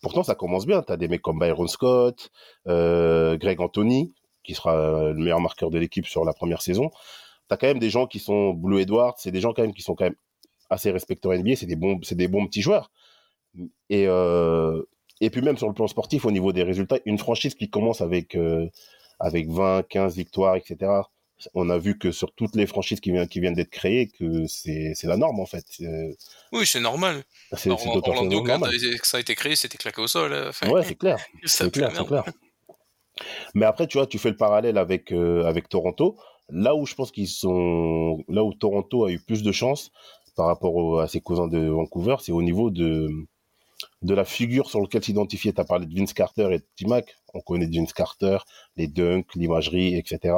Pourtant, 0.06 0.22
ça 0.22 0.36
commence 0.36 0.66
bien. 0.66 0.82
Tu 0.82 0.92
as 0.92 0.96
des 0.96 1.08
mecs 1.08 1.20
comme 1.20 1.40
Byron 1.40 1.66
Scott, 1.66 2.30
euh, 2.68 3.36
Greg 3.36 3.60
Anthony, 3.60 4.14
qui 4.44 4.54
sera 4.54 4.76
euh, 4.76 5.12
le 5.12 5.18
meilleur 5.18 5.40
marqueur 5.40 5.68
de 5.68 5.80
l'équipe 5.80 6.06
sur 6.06 6.24
la 6.24 6.32
première 6.32 6.62
saison. 6.62 6.90
Tu 7.48 7.54
as 7.54 7.56
quand 7.56 7.66
même 7.66 7.80
des 7.80 7.90
gens 7.90 8.06
qui 8.06 8.20
sont 8.20 8.50
Blue 8.50 8.80
Edwards, 8.80 9.16
c'est 9.18 9.32
des 9.32 9.40
gens 9.40 9.52
quand 9.52 9.62
même 9.62 9.74
qui 9.74 9.82
sont 9.82 9.96
quand 9.96 10.04
même 10.04 10.14
assez 10.70 10.92
respectés 10.92 11.26
en 11.26 11.32
NBA, 11.36 11.56
c'est 11.56 11.66
des 11.66 11.74
bons, 11.74 11.98
c'est 12.04 12.14
des 12.14 12.28
bons 12.28 12.46
petits 12.46 12.62
joueurs. 12.62 12.92
Et, 13.90 14.06
euh, 14.06 14.80
et 15.20 15.28
puis 15.28 15.42
même 15.42 15.56
sur 15.56 15.66
le 15.66 15.74
plan 15.74 15.88
sportif, 15.88 16.24
au 16.24 16.30
niveau 16.30 16.52
des 16.52 16.62
résultats, 16.62 16.98
une 17.04 17.18
franchise 17.18 17.56
qui 17.56 17.68
commence 17.68 18.00
avec, 18.00 18.38
avec 19.18 19.50
20, 19.50 19.88
15 19.88 20.14
victoires, 20.14 20.54
etc. 20.54 20.88
On 21.54 21.68
a 21.68 21.76
vu 21.78 21.98
que 21.98 22.12
sur 22.12 22.32
toutes 22.32 22.56
les 22.56 22.66
franchises 22.66 23.00
qui 23.00 23.10
viennent, 23.12 23.28
qui 23.28 23.40
viennent 23.40 23.54
d'être 23.54 23.70
créées, 23.70 24.08
que 24.08 24.46
c'est 24.46 24.94
la 25.04 25.16
norme 25.18 25.38
en 25.40 25.46
fait. 25.46 25.66
Euh, 25.82 26.12
Oui, 26.52 26.66
c'est 26.66 26.80
normal. 26.80 27.24
C'est 27.56 27.70
Orlando, 27.70 28.00
Orlando, 28.06 28.38
quand 28.42 28.58
normal. 28.58 28.70
ça 29.02 29.18
a 29.18 29.20
été 29.20 29.34
créé, 29.34 29.54
c'était 29.54 29.76
claqué 29.78 30.00
au 30.00 30.06
sol. 30.06 30.32
euh, 30.32 30.48
Enfin, 30.48 30.68
Ouais, 30.70 30.82
c'est 30.84 30.94
clair. 30.94 31.18
C'est 31.44 31.70
clair, 31.70 31.92
c'est 31.94 32.06
clair. 32.06 32.24
Mais 33.54 33.64
après, 33.66 33.86
tu 33.86 33.98
vois, 33.98 34.06
tu 34.06 34.18
fais 34.18 34.30
le 34.30 34.36
parallèle 34.36 34.78
avec, 34.78 35.12
euh, 35.12 35.44
avec 35.44 35.68
Toronto. 35.68 36.16
Là 36.50 36.74
où 36.74 36.86
je 36.86 36.94
pense 36.94 37.10
qu'ils 37.10 37.28
sont, 37.28 38.22
là 38.28 38.44
où 38.44 38.52
Toronto 38.54 39.04
a 39.04 39.10
eu 39.10 39.18
plus 39.18 39.42
de 39.42 39.52
chance 39.52 39.90
par 40.36 40.46
rapport 40.46 40.74
au- 40.74 40.98
à 40.98 41.08
ses 41.08 41.20
cousins 41.20 41.48
de 41.48 41.58
Vancouver, 41.68 42.16
c'est 42.20 42.32
au 42.32 42.42
niveau 42.42 42.70
de, 42.70 43.08
de 44.02 44.14
la 44.14 44.24
figure 44.24 44.68
sur 44.70 44.80
laquelle 44.80 45.02
s'identifier. 45.02 45.52
Tu 45.52 45.60
as 45.60 45.64
parlé 45.64 45.86
de 45.86 45.94
Vince 45.98 46.12
Carter 46.12 46.48
et 46.52 46.58
de 46.58 46.66
T-Mac. 46.76 47.16
On 47.34 47.40
connaît 47.40 47.66
Vince 47.66 47.92
Carter, 47.92 48.38
les 48.76 48.86
dunks, 48.86 49.34
l'imagerie, 49.34 49.96
etc. 49.96 50.34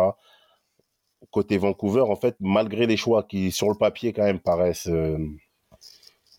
Côté 1.31 1.59
Vancouver, 1.59 2.01
en 2.03 2.17
fait, 2.17 2.37
malgré 2.41 2.87
les 2.87 2.97
choix 2.97 3.23
qui, 3.23 3.51
sur 3.53 3.69
le 3.69 3.75
papier, 3.75 4.13
quand 4.13 4.25
même, 4.25 4.41
paraissent, 4.41 4.89
euh, 4.89 5.19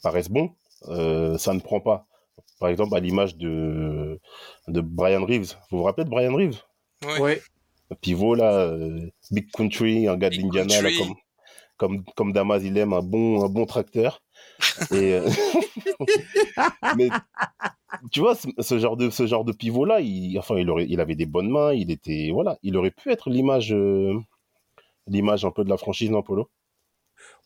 paraissent 0.01 0.29
bons, 0.29 0.51
euh, 0.88 1.38
ça 1.38 1.53
ne 1.53 1.60
prend 1.60 1.79
pas. 1.79 2.08
Par 2.60 2.69
exemple, 2.69 2.96
à 2.96 3.00
l'image 3.00 3.38
de, 3.38 4.19
de 4.67 4.81
Brian 4.81 5.25
Reeves. 5.25 5.55
Vous 5.72 5.77
vous 5.77 5.84
rappelez 5.84 6.05
de 6.05 6.10
Brian 6.10 6.34
Reeves? 6.36 6.62
Ouais. 7.19 7.41
Un 7.91 7.96
pivot, 7.96 8.36
là, 8.36 8.53
euh, 8.53 9.10
Big 9.31 9.50
Country, 9.51 10.08
un 10.08 10.17
gars 10.17 10.29
de 10.29 10.36
Big 10.36 10.46
l'Indiana, 10.53 10.81
là, 10.81 10.89
Country. 10.89 11.13
comme, 11.77 12.03
comme, 12.03 12.03
comme 12.15 12.34
Damas, 12.34 12.62
il 12.63 12.77
aime 12.77 12.93
un 12.93 13.01
bon, 13.01 13.43
un 13.43 13.50
bon 13.50 13.65
tracteur. 13.65 14.22
Et, 14.91 15.13
euh, 15.13 15.29
mais 16.98 17.10
tu 18.12 18.19
vois, 18.19 18.36
ce, 18.36 18.48
ce 18.60 18.79
genre 18.79 18.98
de, 18.98 19.10
ce 19.10 19.25
genre 19.27 19.46
de 19.46 19.51
pivot-là, 19.51 20.01
il, 20.01 20.38
enfin, 20.38 20.55
il, 20.58 20.69
aurait, 20.69 20.86
il 20.89 21.00
avait 21.00 21.15
des 21.15 21.25
bonnes 21.25 21.50
mains, 21.50 21.74
il 21.74 21.91
était, 21.91 22.29
voilà, 22.31 22.58
il 22.63 22.77
aurait 22.77 22.91
pu 22.91 23.12
être 23.12 23.29
l'image, 23.29 23.74
euh, 23.74 24.13
l'image 25.10 25.46
un 25.46 25.51
peu 25.51 25.63
de 25.63 25.70
la 25.70 25.78
franchise, 25.78 26.10
non, 26.12 26.22
Polo? 26.24 26.50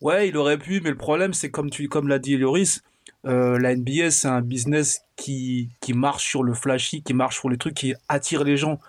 Ouais, 0.01 0.27
il 0.27 0.37
aurait 0.37 0.57
pu, 0.57 0.81
mais 0.81 0.89
le 0.89 0.97
problème, 0.97 1.33
c'est 1.33 1.49
comme 1.51 1.69
tu, 1.69 1.87
comme 1.87 2.07
l'a 2.07 2.19
dit 2.19 2.37
Lloris, 2.37 2.83
euh, 3.25 3.57
la 3.57 3.71
NBA, 3.75 4.11
c'est 4.11 4.27
un 4.27 4.41
business 4.41 5.01
qui, 5.15 5.69
qui 5.81 5.93
marche 5.93 6.27
sur 6.27 6.43
le 6.43 6.53
flashy, 6.53 7.03
qui 7.03 7.13
marche 7.13 7.39
sur 7.39 7.49
les 7.49 7.57
trucs 7.57 7.75
qui 7.75 7.93
attirent 8.09 8.43
les 8.43 8.57
gens. 8.57 8.79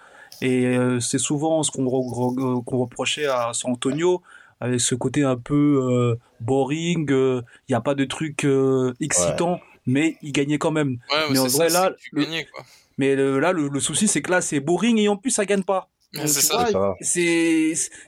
Et 0.41 0.67
euh, 0.67 0.99
c'est 1.01 1.19
souvent 1.19 1.63
ce 1.63 1.71
qu'on 1.71 1.85
re- 1.85 2.35
re- 2.35 2.65
qu'on 2.65 2.79
reprochait 2.79 3.27
à 3.27 3.51
San 3.53 3.73
Antonio, 3.73 4.23
avec 4.61 4.81
ce 4.81 4.95
côté 4.95 5.23
un 5.23 5.37
peu 5.37 5.81
euh, 5.91 6.17
boring, 6.41 7.09
il 7.11 7.43
n'y 7.69 7.75
a 7.75 7.81
pas 7.81 7.95
de 7.95 8.05
trucs 8.05 8.45
euh, 8.45 8.93
excitants, 9.01 9.61
mais 9.87 10.17
il 10.23 10.33
gagnait 10.33 10.59
quand 10.59 10.73
même. 10.73 10.99
Ouais, 11.11 11.27
Mais 11.31 11.39
en 11.39 11.47
vrai, 11.47 11.69
ça, 11.71 11.89
là, 11.91 11.95
c'est 11.99 12.05
que 12.05 12.11
tu 12.11 12.17
le- 12.17 12.25
gagnais, 12.25 12.47
quoi. 12.53 12.65
Mais 12.99 13.15
le- 13.17 13.39
là, 13.41 13.53
le, 13.53 13.69
le 13.69 13.81
souci, 13.81 14.09
c'est 14.09 14.23
que 14.23 14.31
là, 14.31 14.41
c'est 14.41 14.61
boring 14.61 14.99
et 14.99 15.09
en 15.09 15.17
plus, 15.17 15.31
ça 15.31 15.45
gagne 15.45 15.63
pas. 15.65 15.89
Ouais, 16.23 16.27
c'est 16.29 16.41
ça. 16.43 16.65
vois, 16.71 16.97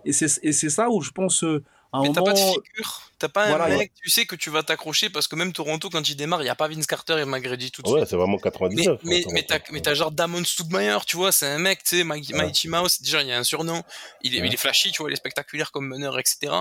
et 0.04 0.52
c'est 0.52 0.70
ça 0.70 0.88
où 0.90 1.00
je 1.02 1.10
pense 1.10 1.42
euh, 1.44 1.62
à 1.92 1.98
un 1.98 2.02
Mais 2.02 2.08
t'as 2.12 2.20
moment 2.20 2.34
pas 2.34 2.40
de 2.40 2.46
figure, 2.64 3.02
t'as 3.18 3.28
pas 3.28 3.46
un 3.46 3.68
mec, 3.68 3.92
tu 4.02 4.10
sais 4.10 4.26
que 4.26 4.34
tu 4.36 4.50
vas 4.50 4.62
t'accrocher 4.62 5.08
parce 5.08 5.28
que 5.28 5.36
même 5.36 5.52
Toronto, 5.52 5.88
quand 5.88 6.06
il 6.08 6.16
démarre, 6.16 6.40
il 6.42 6.44
n'y 6.44 6.50
a 6.50 6.54
pas 6.54 6.68
Vince 6.68 6.86
Carter 6.86 7.18
et 7.20 7.24
McGrady 7.24 7.70
tout 7.70 7.82
de 7.82 7.88
Ouais, 7.88 8.00
suite. 8.00 8.10
c'est 8.10 8.16
vraiment 8.16 8.36
Mais, 8.36 8.42
99. 8.42 8.98
mais, 9.04 9.22
hein, 9.24 9.28
mais 9.32 9.42
t'as, 9.44 9.58
mais 9.72 9.80
t'as 9.80 9.94
genre 9.94 10.10
Damon 10.10 10.44
Stoudemire, 10.44 11.04
tu 11.06 11.16
vois, 11.16 11.32
c'est 11.32 11.46
un 11.46 11.58
mec, 11.58 11.82
tu 11.84 11.96
sais, 11.98 12.04
Mike- 12.04 12.30
Ouais. 12.32 12.42
Mighty 12.44 12.68
Mouse, 12.68 13.00
déjà 13.00 13.22
il 13.22 13.28
y 13.28 13.32
a 13.32 13.38
un 13.38 13.44
surnom, 13.44 13.82
il 14.22 14.34
est, 14.34 14.40
Ouais. 14.40 14.48
il 14.48 14.54
est 14.54 14.58
flashy, 14.58 14.90
tu 14.92 15.02
vois, 15.02 15.10
il 15.10 15.14
est 15.14 15.16
spectaculaire 15.16 15.70
comme 15.72 15.86
meneur, 15.86 16.18
etc. 16.18 16.52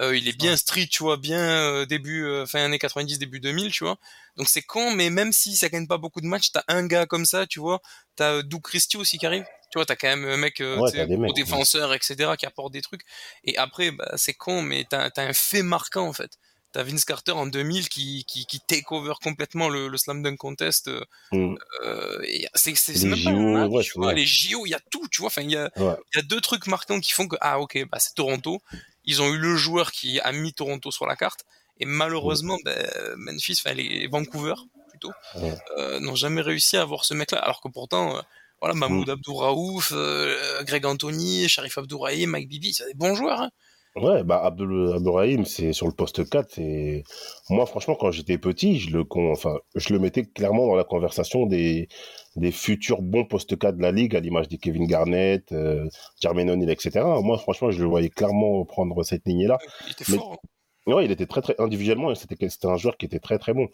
Euh, 0.00 0.16
il 0.16 0.28
est 0.28 0.36
bien 0.36 0.56
street, 0.56 0.86
tu 0.90 1.02
vois, 1.02 1.16
bien 1.16 1.40
euh, 1.40 1.84
début, 1.86 2.24
euh, 2.24 2.46
fin 2.46 2.60
années 2.64 2.78
90, 2.78 3.18
début 3.18 3.40
2000, 3.40 3.72
tu 3.72 3.82
vois. 3.84 3.98
Donc 4.36 4.48
c'est 4.48 4.62
con, 4.62 4.92
mais 4.92 5.10
même 5.10 5.32
si 5.32 5.56
ça 5.56 5.68
gagne 5.68 5.86
pas 5.88 5.98
beaucoup 5.98 6.20
de 6.20 6.26
matchs, 6.26 6.52
t'as 6.52 6.62
un 6.68 6.86
gars 6.86 7.06
comme 7.06 7.26
ça, 7.26 7.46
tu 7.46 7.58
vois. 7.58 7.80
T'as 8.14 8.34
euh, 8.34 8.42
Doug 8.42 8.62
Christie 8.62 8.96
aussi 8.96 9.18
qui 9.18 9.26
arrive. 9.26 9.44
Tu 9.70 9.78
vois, 9.78 9.84
t'as 9.86 9.96
quand 9.96 10.08
même 10.08 10.24
un 10.24 10.36
mec, 10.36 10.60
euh, 10.60 10.78
Ouais, 10.78 10.92
des 10.92 11.06
mecs, 11.16 11.18
ouais. 11.30 11.32
défenseur, 11.34 11.92
etc., 11.92 12.32
qui 12.38 12.46
apporte 12.46 12.72
des 12.72 12.80
trucs. 12.80 13.02
Et 13.44 13.58
après, 13.58 13.90
bah, 13.90 14.12
c'est 14.16 14.34
con, 14.34 14.62
mais 14.62 14.86
t'as, 14.88 15.10
t'as 15.10 15.24
un 15.26 15.32
fait 15.34 15.62
marquant, 15.62 16.06
en 16.06 16.12
fait. 16.12 16.30
T'as 16.72 16.82
Vince 16.84 17.04
Carter 17.06 17.32
en 17.32 17.46
2000 17.46 17.88
qui, 17.88 18.24
qui, 18.26 18.44
qui 18.46 18.60
take 18.60 18.84
over 18.90 19.14
complètement 19.22 19.68
le, 19.70 19.88
le 19.88 19.96
slam 19.98 20.22
dunk 20.22 20.36
contest. 20.36 20.88
euh, 20.88 21.02
Mm. 21.32 21.56
euh, 21.82 22.22
c'est, 22.54 22.72
même 23.04 23.10
pas 23.10 23.16
JO, 23.16 23.36
match, 23.52 23.70
ouais, 23.70 23.82
tu 23.82 23.92
vois. 23.96 24.12
Les 24.14 24.26
JO, 24.26 24.64
il 24.66 24.70
y 24.70 24.74
a 24.74 24.80
tout, 24.90 25.06
tu 25.10 25.20
vois. 25.22 25.26
Enfin, 25.28 25.42
il 25.42 25.50
y 25.50 25.56
a, 25.56 25.70
Ouais. 25.76 25.94
il 26.12 26.16
y 26.16 26.20
a 26.20 26.22
deux 26.22 26.40
trucs 26.40 26.66
marquants 26.66 27.00
qui 27.00 27.12
font 27.12 27.26
que, 27.26 27.36
ah, 27.40 27.58
ok, 27.60 27.84
bah, 27.90 27.98
c'est 27.98 28.14
Toronto. 28.14 28.60
Ils 29.08 29.22
ont 29.22 29.28
eu 29.34 29.38
le 29.38 29.56
joueur 29.56 29.90
qui 29.90 30.20
a 30.20 30.30
mis 30.32 30.52
Toronto 30.52 30.90
sur 30.90 31.06
la 31.06 31.16
carte. 31.16 31.44
Et 31.80 31.86
malheureusement, 31.86 32.58
ben, 32.64 32.76
Memphis, 33.16 33.60
enfin, 33.64 33.74
les 33.74 34.06
Vancouver, 34.06 34.54
plutôt, 34.90 35.12
Ouais. 35.36 35.56
euh, 35.78 35.98
n'ont 36.00 36.14
jamais 36.14 36.40
réussi 36.42 36.76
à 36.76 36.82
avoir 36.82 37.04
ce 37.04 37.14
mec-là. 37.14 37.38
Alors 37.38 37.60
que 37.60 37.68
pourtant, 37.68 38.16
euh, 38.16 38.20
voilà, 38.60 38.74
Mahmoud 38.74 39.08
Abdouraouf, 39.08 39.92
euh, 39.94 40.62
Greg 40.64 40.84
Anthony, 40.84 41.48
Sharif 41.48 41.78
Abdourahim, 41.78 42.30
Mike 42.30 42.48
Bibi, 42.48 42.74
c'est 42.74 42.86
des 42.86 42.94
bons 42.94 43.14
joueurs, 43.14 43.40
hein. 43.40 43.50
Ouais, 43.96 44.22
bah 44.22 44.40
Abdul 44.44 44.92
Abdourahim, 44.94 45.44
c'est 45.44 45.72
sur 45.72 45.86
le 45.86 45.92
poste 45.92 46.28
4. 46.28 46.50
C'est 46.52 47.02
moi, 47.50 47.66
franchement, 47.66 47.96
quand 47.98 48.12
j'étais 48.12 48.38
petit, 48.38 48.78
je 48.78 48.90
le, 48.96 49.02
con... 49.04 49.32
enfin, 49.32 49.56
je 49.74 49.92
le 49.92 49.98
mettais 49.98 50.22
clairement 50.24 50.66
dans 50.68 50.76
la 50.76 50.84
conversation 50.84 51.46
des 51.46 51.88
des 52.36 52.52
futurs 52.52 53.02
bons 53.02 53.24
postes 53.24 53.58
4 53.58 53.76
de 53.76 53.82
la 53.82 53.90
ligue, 53.90 54.14
à 54.14 54.20
l'image 54.20 54.48
des 54.48 54.58
Kevin 54.58 54.86
Garnett, 54.86 55.50
euh, 55.50 55.88
Jermaine 56.20 56.50
O'Neal, 56.50 56.70
etc. 56.70 57.00
Moi, 57.22 57.38
franchement, 57.38 57.70
je 57.72 57.80
le 57.82 57.88
voyais 57.88 58.10
clairement 58.10 58.64
prendre 58.64 59.02
cette 59.02 59.26
lignée-là. 59.26 59.58
Il 59.86 59.92
était 59.92 60.04
Mais- 60.10 60.18
fort. 60.18 60.32
hein. 60.34 60.92
Ouais, 60.94 61.04
il 61.04 61.10
était 61.10 61.26
très 61.26 61.42
très 61.42 61.54
individuellement, 61.58 62.14
c'était 62.14 62.48
c'était 62.48 62.66
un 62.68 62.76
joueur 62.78 62.96
qui 62.96 63.04
était 63.06 63.18
très 63.18 63.38
très 63.38 63.52
bon. 63.52 63.66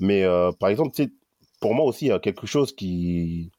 Mais 0.00 0.22
euh, 0.24 0.50
par 0.58 0.68
exemple, 0.68 0.90
pour 1.60 1.74
moi 1.74 1.86
aussi, 1.86 2.06
il 2.06 2.08
y 2.08 2.12
a 2.12 2.18
quelque 2.18 2.46
chose 2.46 2.74
qui 2.74 3.50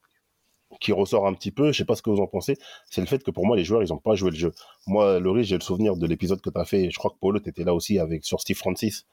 qui 0.80 0.92
ressort 0.92 1.26
un 1.26 1.34
petit 1.34 1.50
peu, 1.50 1.72
je 1.72 1.78
sais 1.78 1.84
pas 1.84 1.94
ce 1.94 2.02
que 2.02 2.10
vous 2.10 2.20
en 2.20 2.26
pensez, 2.26 2.56
c'est 2.90 3.00
le 3.00 3.06
fait 3.06 3.22
que 3.22 3.30
pour 3.30 3.46
moi 3.46 3.56
les 3.56 3.64
joueurs 3.64 3.82
ils 3.82 3.92
ont 3.92 3.98
pas 3.98 4.14
joué 4.14 4.30
le 4.30 4.36
jeu. 4.36 4.52
Moi, 4.86 5.20
Laurie, 5.20 5.44
j'ai 5.44 5.56
le 5.56 5.60
souvenir 5.60 5.96
de 5.96 6.06
l'épisode 6.06 6.40
que 6.40 6.50
tu 6.50 6.58
as 6.58 6.64
fait, 6.64 6.90
je 6.90 6.98
crois 6.98 7.10
que 7.10 7.18
Paulo 7.20 7.38
t'étais 7.38 7.64
là 7.64 7.74
aussi 7.74 7.98
avec 7.98 8.24
sur 8.24 8.40
Steve 8.40 8.56
Francis. 8.56 9.06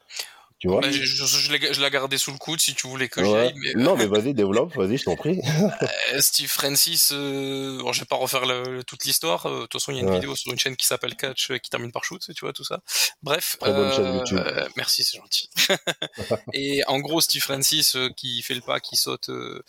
Tu 0.60 0.68
vois 0.70 0.82
Bah, 0.82 0.90
je, 0.92 1.04
je, 1.04 1.26
je 1.26 1.52
l'ai- 1.52 1.72
je 1.72 1.80
l'ai 1.82 1.90
gardé 1.92 2.18
sous 2.18 2.32
le 2.32 2.40
coude 2.40 2.60
si 2.60 2.74
tu 2.74 2.88
voulais 2.88 3.10
que 3.10 3.24
j'y 3.24 3.30
Ouais. 3.30 3.40
aille, 3.40 3.54
mais 3.58 3.74
Non, 3.76 3.96
mais 3.96 4.08
vas-y, 4.08 4.34
développe, 4.34 4.76
vas-y, 4.76 4.98
je 4.98 5.04
t'en 5.04 5.16
prie. 5.16 5.40
Euh, 6.14 6.22
Steve 6.22 6.50
Francis, 6.50 7.12
euh, 7.14 7.78
bon, 7.82 7.94
je 7.94 8.00
vais 8.00 8.06
pas 8.06 8.16
refaire 8.16 8.46
le- 8.46 8.84
toute 8.84 9.04
l'histoire. 9.06 9.46
euh, 9.46 9.56
De 9.58 9.62
toute 9.68 9.74
façon, 9.74 9.92
il 9.92 9.96
y 9.96 10.00
a 10.00 10.02
une 10.04 10.10
Ouais. 10.10 10.16
vidéo 10.16 10.36
sur 10.36 10.52
une 10.52 10.58
chaîne 10.58 10.76
qui 10.76 10.88
s'appelle 10.88 11.16
Catch 11.16 11.52
euh, 11.52 11.58
qui 11.60 11.70
termine 11.70 11.92
par 11.92 12.04
shoot, 12.04 12.22
tu 12.34 12.40
vois 12.42 12.54
tout 12.54 12.64
ça. 12.64 12.80
Bref. 13.22 13.58
Très 13.60 13.72
bonne 13.72 13.94
chaîne 13.94 14.16
YouTube. 14.16 14.38
euh, 14.40 14.68
merci, 14.78 15.04
c'est 15.04 15.18
gentil. 15.18 15.50
et 16.54 16.84
en 16.88 17.00
gros, 17.00 17.22
Steve 17.22 17.42
Francis 17.44 17.96
euh, 17.96 18.10
qui 18.18 18.42
fait 18.42 18.56
le 18.56 18.62
pas, 18.62 18.80
qui 18.80 18.96
saute, 18.98 19.30
euh, 19.30 19.62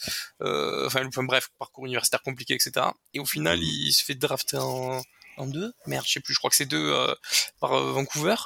euh, 0.42 0.86
enfin, 0.86 1.02
bref, 1.22 1.48
parcours 1.58 1.84
universitaire 1.86 2.22
compliqué, 2.22 2.54
etc. 2.54 2.86
Et 3.14 3.20
au 3.20 3.26
final, 3.26 3.58
il 3.62 3.92
se 3.92 4.02
fait 4.04 4.14
drafter 4.14 4.56
en, 4.58 5.02
en 5.36 5.46
deux. 5.46 5.72
Merde, 5.86 6.04
je 6.06 6.12
sais 6.12 6.20
plus. 6.20 6.32
Je 6.34 6.38
crois 6.38 6.50
que 6.50 6.56
c'est 6.56 6.66
deux 6.66 6.92
euh, 6.92 7.14
par 7.60 7.72
euh, 7.74 7.92
Vancouver. 7.92 8.36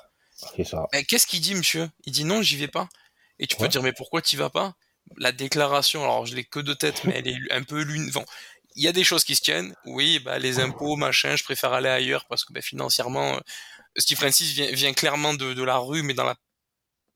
C'est 0.56 0.64
ça. 0.64 0.86
Mais 0.92 1.04
qu'est-ce 1.04 1.26
qu'il 1.26 1.40
dit, 1.40 1.54
monsieur? 1.54 1.88
Il 2.04 2.12
dit 2.12 2.24
non, 2.24 2.42
j'y 2.42 2.56
vais 2.56 2.68
pas. 2.68 2.88
Et 3.38 3.46
tu 3.46 3.56
peux 3.56 3.68
dire, 3.68 3.82
mais 3.82 3.92
pourquoi 3.92 4.22
t'y 4.22 4.36
vas 4.36 4.50
pas? 4.50 4.74
La 5.16 5.32
déclaration, 5.32 6.04
alors 6.04 6.26
je 6.26 6.34
l'ai 6.34 6.44
que 6.44 6.60
de 6.60 6.74
tête, 6.74 7.04
mais 7.04 7.14
elle 7.18 7.28
est 7.28 7.52
un 7.52 7.62
peu 7.62 7.82
lune. 7.82 8.10
Bon, 8.10 8.24
il 8.76 8.84
y 8.84 8.88
a 8.88 8.92
des 8.92 9.04
choses 9.04 9.24
qui 9.24 9.34
se 9.34 9.42
tiennent. 9.42 9.74
Oui, 9.84 10.20
bah 10.20 10.38
les 10.38 10.60
impôts, 10.60 10.96
machin, 10.96 11.36
je 11.36 11.44
préfère 11.44 11.72
aller 11.72 11.88
ailleurs 11.88 12.24
parce 12.26 12.44
que 12.44 12.52
bah, 12.52 12.60
financièrement, 12.60 13.36
euh, 13.36 13.40
Steve 13.96 14.18
Francis 14.18 14.52
vient, 14.52 14.70
vient 14.70 14.92
clairement 14.92 15.34
de, 15.34 15.54
de 15.54 15.62
la 15.62 15.78
rue, 15.78 16.02
mais 16.02 16.14
dans 16.14 16.24
la 16.24 16.36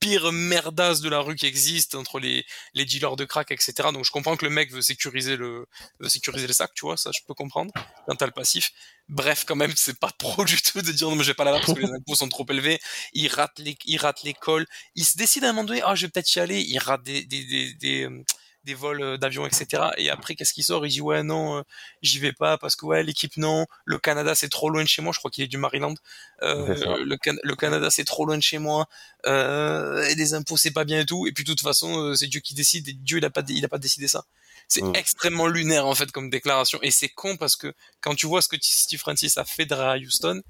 pire 0.00 0.32
merdasse 0.32 1.00
de 1.00 1.08
la 1.08 1.20
rue 1.20 1.36
qui 1.36 1.46
existe 1.46 1.94
entre 1.94 2.18
les, 2.18 2.44
les 2.74 2.84
dealers 2.84 3.16
de 3.16 3.24
crack, 3.24 3.50
etc. 3.50 3.74
Donc 3.92 4.04
je 4.04 4.10
comprends 4.10 4.36
que 4.36 4.44
le 4.44 4.50
mec 4.50 4.72
veut 4.72 4.82
sécuriser 4.82 5.36
le 5.36 5.66
veut 6.00 6.08
sécuriser 6.08 6.46
le 6.46 6.52
sac, 6.52 6.72
tu 6.74 6.86
vois, 6.86 6.96
ça 6.96 7.10
je 7.12 7.20
peux 7.26 7.34
comprendre 7.34 7.72
quand 8.06 8.16
t'as 8.16 8.26
le 8.26 8.32
passif. 8.32 8.72
Bref, 9.08 9.44
quand 9.46 9.56
même, 9.56 9.72
c'est 9.76 9.98
pas 9.98 10.10
trop 10.18 10.44
du 10.44 10.60
tout 10.60 10.82
de 10.82 10.92
dire 10.92 11.08
non 11.08 11.16
mais 11.16 11.22
je 11.22 11.30
vais 11.30 11.34
pas 11.34 11.44
là-bas 11.44 11.60
parce 11.60 11.78
que 11.78 11.84
les 11.84 11.92
impôts 11.92 12.14
sont 12.14 12.28
trop 12.28 12.46
élevés. 12.48 12.80
Il 13.12 13.28
rate 13.28 13.58
les, 13.58 13.76
il 13.86 13.98
rate 13.98 14.22
l'école. 14.22 14.66
Il 14.94 15.04
se 15.04 15.16
décide 15.16 15.44
à 15.44 15.50
un 15.50 15.52
moment 15.52 15.64
donné, 15.64 15.82
ah 15.84 15.94
je 15.94 16.06
vais 16.06 16.10
peut-être 16.10 16.34
y 16.34 16.40
aller. 16.40 16.60
Il 16.60 16.78
rate 16.78 17.02
des 17.02 17.24
des 17.24 17.44
des 17.44 17.74
des, 17.74 18.02
euh, 18.04 18.24
des 18.66 18.74
vols 18.74 19.00
euh, 19.02 19.16
d'avion, 19.16 19.46
etc. 19.46 19.84
Et 19.96 20.10
après, 20.10 20.34
qu'est-ce 20.34 20.52
qu'il 20.52 20.64
sort? 20.64 20.84
Il 20.86 20.90
dit 20.90 21.00
ouais 21.00 21.22
non, 21.22 21.56
euh, 21.58 21.62
j'y 22.02 22.18
vais 22.18 22.32
pas 22.34 22.58
parce 22.58 22.76
que 22.76 22.84
ouais 22.84 23.02
l'équipe 23.02 23.36
non, 23.38 23.66
le 23.86 23.98
Canada 23.98 24.34
c'est 24.34 24.50
trop 24.50 24.68
loin 24.68 24.82
de 24.82 24.88
chez 24.88 25.00
moi. 25.00 25.12
Je 25.14 25.18
crois 25.18 25.30
qu'il 25.30 25.42
est 25.44 25.48
du 25.48 25.56
Maryland. 25.56 25.94
Euh, 26.42 27.02
le, 27.04 27.16
Can- 27.16 27.38
le 27.42 27.56
Canada 27.56 27.88
c'est 27.90 28.04
trop 28.04 28.26
loin 28.26 28.36
de 28.36 28.42
chez 28.42 28.58
moi. 28.58 28.86
Euh, 29.26 30.02
et 30.08 30.14
les 30.14 30.34
impôts 30.34 30.56
c'est 30.58 30.70
pas 30.72 30.84
bien 30.84 31.00
et 31.00 31.06
tout. 31.06 31.26
Et 31.26 31.32
puis 31.32 31.44
de 31.44 31.50
toute 31.50 31.62
façon, 31.62 32.14
c'est 32.14 32.26
Dieu 32.26 32.40
qui 32.40 32.54
décide. 32.54 32.88
Et 32.88 32.92
Dieu 32.92 33.18
il 33.18 33.24
a 33.24 33.30
pas, 33.30 33.42
il 33.48 33.64
a 33.64 33.68
pas 33.68 33.78
décidé 33.78 34.08
ça. 34.08 34.24
C'est 34.68 34.82
Mm. 34.82 34.96
extrêmement 34.96 35.46
lunaire 35.46 35.86
en 35.86 35.94
fait 35.94 36.10
comme 36.12 36.28
déclaration. 36.28 36.78
Et 36.82 36.90
c'est 36.90 37.08
con 37.08 37.36
parce 37.36 37.56
que 37.56 37.72
quand 38.00 38.14
tu 38.14 38.26
vois 38.26 38.42
ce 38.42 38.48
que 38.48 38.56
Steve 38.60 38.98
Francis 39.00 39.38
a 39.38 39.44
fait 39.44 39.64
derrière 39.64 39.88
à 39.90 39.96
Houston. 39.96 40.42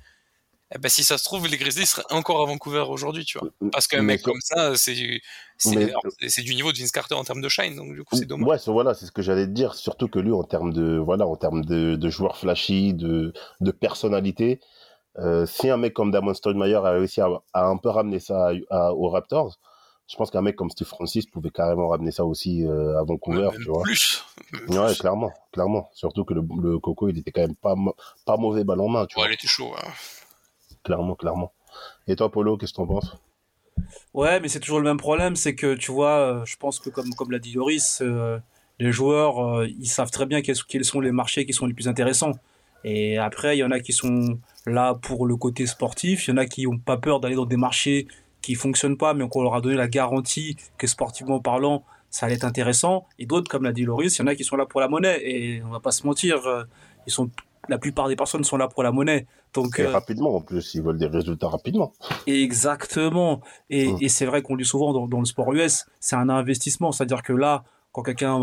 Eh 0.74 0.78
ben, 0.78 0.88
si 0.88 1.04
ça 1.04 1.16
se 1.16 1.22
trouve, 1.24 1.46
les 1.46 1.56
Grizzlies 1.58 1.86
seraient 1.86 2.04
encore 2.10 2.42
à 2.42 2.46
Vancouver 2.46 2.84
aujourd'hui, 2.88 3.24
tu 3.24 3.38
vois. 3.38 3.48
Parce 3.70 3.86
qu'un 3.86 4.02
mec 4.02 4.22
co- 4.22 4.32
comme 4.32 4.40
ça, 4.42 4.76
c'est 4.76 5.20
c'est 5.58 6.42
du 6.42 6.54
niveau 6.56 6.72
de 6.72 6.78
Vince 6.78 6.90
Carter 6.90 7.14
en 7.14 7.22
termes 7.22 7.40
de 7.40 7.48
shine, 7.48 7.76
donc 7.76 7.94
du 7.94 8.02
coup, 8.02 8.16
c'est 8.16 8.24
dommage. 8.26 8.48
Ouais, 8.48 8.72
voilà, 8.72 8.92
c'est 8.94 9.06
ce 9.06 9.12
que 9.12 9.22
j'allais 9.22 9.46
te 9.46 9.52
dire. 9.52 9.74
Surtout 9.74 10.08
que 10.08 10.18
lui, 10.18 10.32
en 10.32 10.42
termes 10.42 10.72
de, 10.72 10.98
voilà, 10.98 11.24
en 11.26 11.36
termes 11.36 11.64
de, 11.64 11.94
de 11.94 12.10
joueur 12.10 12.36
flashy, 12.36 12.94
de, 12.94 13.32
de 13.60 13.70
personnalité, 13.70 14.58
euh, 15.18 15.46
si 15.46 15.70
un 15.70 15.76
mec 15.76 15.94
comme 15.94 16.10
Damon 16.10 16.34
Stoudemire 16.34 16.84
a 16.84 16.90
réussi 16.90 17.20
à, 17.20 17.28
à 17.52 17.66
un 17.66 17.76
peu 17.76 17.88
ramener 17.90 18.18
ça 18.18 18.48
à- 18.48 18.76
à- 18.88 18.92
aux 18.92 19.08
Raptors, 19.08 19.58
je 20.08 20.16
pense 20.16 20.30
qu'un 20.32 20.42
mec 20.42 20.56
comme 20.56 20.70
Steve 20.70 20.86
Francis 20.88 21.26
pouvait 21.26 21.50
carrément 21.50 21.88
ramener 21.88 22.10
ça 22.10 22.24
aussi 22.24 22.64
euh, 22.64 22.98
à 22.98 23.04
Vancouver, 23.04 23.50
tu 23.56 23.68
vois. 23.70 23.82
plus. 23.82 24.24
Ouais, 24.68 24.94
clairement, 24.98 25.32
clairement. 25.52 25.88
Surtout 25.94 26.24
que 26.24 26.34
le, 26.34 26.42
le 26.60 26.78
Coco, 26.80 27.08
il 27.08 27.18
était 27.18 27.30
quand 27.32 27.40
même 27.42 27.54
pas, 27.56 28.36
mauvais 28.36 28.64
balle 28.64 28.80
en 28.80 28.88
main, 28.88 29.06
tu 29.06 29.16
Ouais, 29.16 29.22
vois. 29.22 29.28
elle 29.28 29.34
était 29.34 29.48
chaud. 29.48 29.72
hein. 29.76 29.88
Clairement, 30.86 31.16
clairement. 31.16 31.52
Et 32.06 32.14
toi, 32.14 32.30
Polo, 32.30 32.56
qu'est-ce 32.56 32.70
que 32.72 32.76
t'en 32.76 32.86
penses? 32.86 33.16
Ouais, 34.14 34.38
mais 34.38 34.46
c'est 34.46 34.60
toujours 34.60 34.78
le 34.78 34.84
même 34.84 34.98
problème, 34.98 35.34
c'est 35.34 35.56
que 35.56 35.74
tu 35.74 35.90
vois, 35.90 36.18
euh, 36.18 36.44
je 36.44 36.56
pense 36.56 36.78
que 36.78 36.90
comme, 36.90 37.12
comme 37.14 37.32
l'a 37.32 37.40
dit 37.40 37.50
Yoris, 37.50 37.98
euh, 38.02 38.38
les 38.78 38.92
joueurs, 38.92 39.44
euh, 39.44 39.66
ils 39.66 39.88
savent 39.88 40.12
très 40.12 40.26
bien 40.26 40.42
quels, 40.42 40.62
quels 40.68 40.84
sont 40.84 41.00
les 41.00 41.10
marchés 41.10 41.44
qui 41.44 41.52
sont 41.52 41.66
les 41.66 41.74
plus 41.74 41.88
intéressants. 41.88 42.34
Et 42.84 43.18
après, 43.18 43.56
il 43.56 43.60
y 43.60 43.64
en 43.64 43.72
a 43.72 43.80
qui 43.80 43.92
sont 43.92 44.38
là 44.64 44.94
pour 44.94 45.26
le 45.26 45.34
côté 45.34 45.66
sportif, 45.66 46.28
il 46.28 46.30
y 46.30 46.34
en 46.34 46.36
a 46.36 46.46
qui 46.46 46.66
n'ont 46.66 46.78
pas 46.78 46.98
peur 46.98 47.18
d'aller 47.18 47.34
dans 47.34 47.46
des 47.46 47.56
marchés 47.56 48.06
qui 48.40 48.54
fonctionnent 48.54 48.96
pas, 48.96 49.12
mais 49.12 49.28
qu'on 49.28 49.42
leur 49.42 49.56
a 49.56 49.60
donné 49.60 49.74
la 49.74 49.88
garantie 49.88 50.56
que 50.78 50.86
sportivement 50.86 51.40
parlant, 51.40 51.82
ça 52.10 52.26
allait 52.26 52.36
être 52.36 52.44
intéressant. 52.44 53.08
Et 53.18 53.26
d'autres, 53.26 53.50
comme 53.50 53.64
l'a 53.64 53.72
dit 53.72 53.82
Loris, 53.82 54.16
il 54.16 54.20
y 54.20 54.22
en 54.22 54.28
a 54.28 54.36
qui 54.36 54.44
sont 54.44 54.54
là 54.54 54.66
pour 54.66 54.80
la 54.80 54.86
monnaie. 54.86 55.18
Et 55.24 55.62
on 55.64 55.70
va 55.70 55.80
pas 55.80 55.90
se 55.90 56.06
mentir, 56.06 56.38
ils 57.08 57.12
sont, 57.12 57.28
la 57.68 57.78
plupart 57.78 58.08
des 58.08 58.16
personnes 58.16 58.44
sont 58.44 58.56
là 58.56 58.68
pour 58.68 58.82
la 58.82 58.92
monnaie. 58.92 59.26
Donc, 59.54 59.78
Et 59.78 59.82
euh, 59.82 59.90
rapidement, 59.90 60.34
en 60.36 60.40
plus, 60.40 60.74
ils 60.74 60.82
veulent 60.82 60.98
des 60.98 61.06
résultats 61.06 61.48
rapidement. 61.48 61.92
Exactement. 62.26 63.40
Et, 63.70 63.92
Mm. 63.92 63.98
et 64.00 64.08
c'est 64.08 64.26
vrai 64.26 64.42
qu'on 64.42 64.56
dit 64.56 64.64
souvent 64.64 64.92
dans, 64.92 65.06
dans 65.08 65.18
le 65.20 65.24
sport 65.24 65.52
US, 65.52 65.86
c'est 66.00 66.16
un 66.16 66.28
investissement. 66.28 66.92
C'est-à-dire 66.92 67.22
que 67.22 67.32
là, 67.32 67.64
quand 67.92 68.02
quelqu'un, 68.02 68.38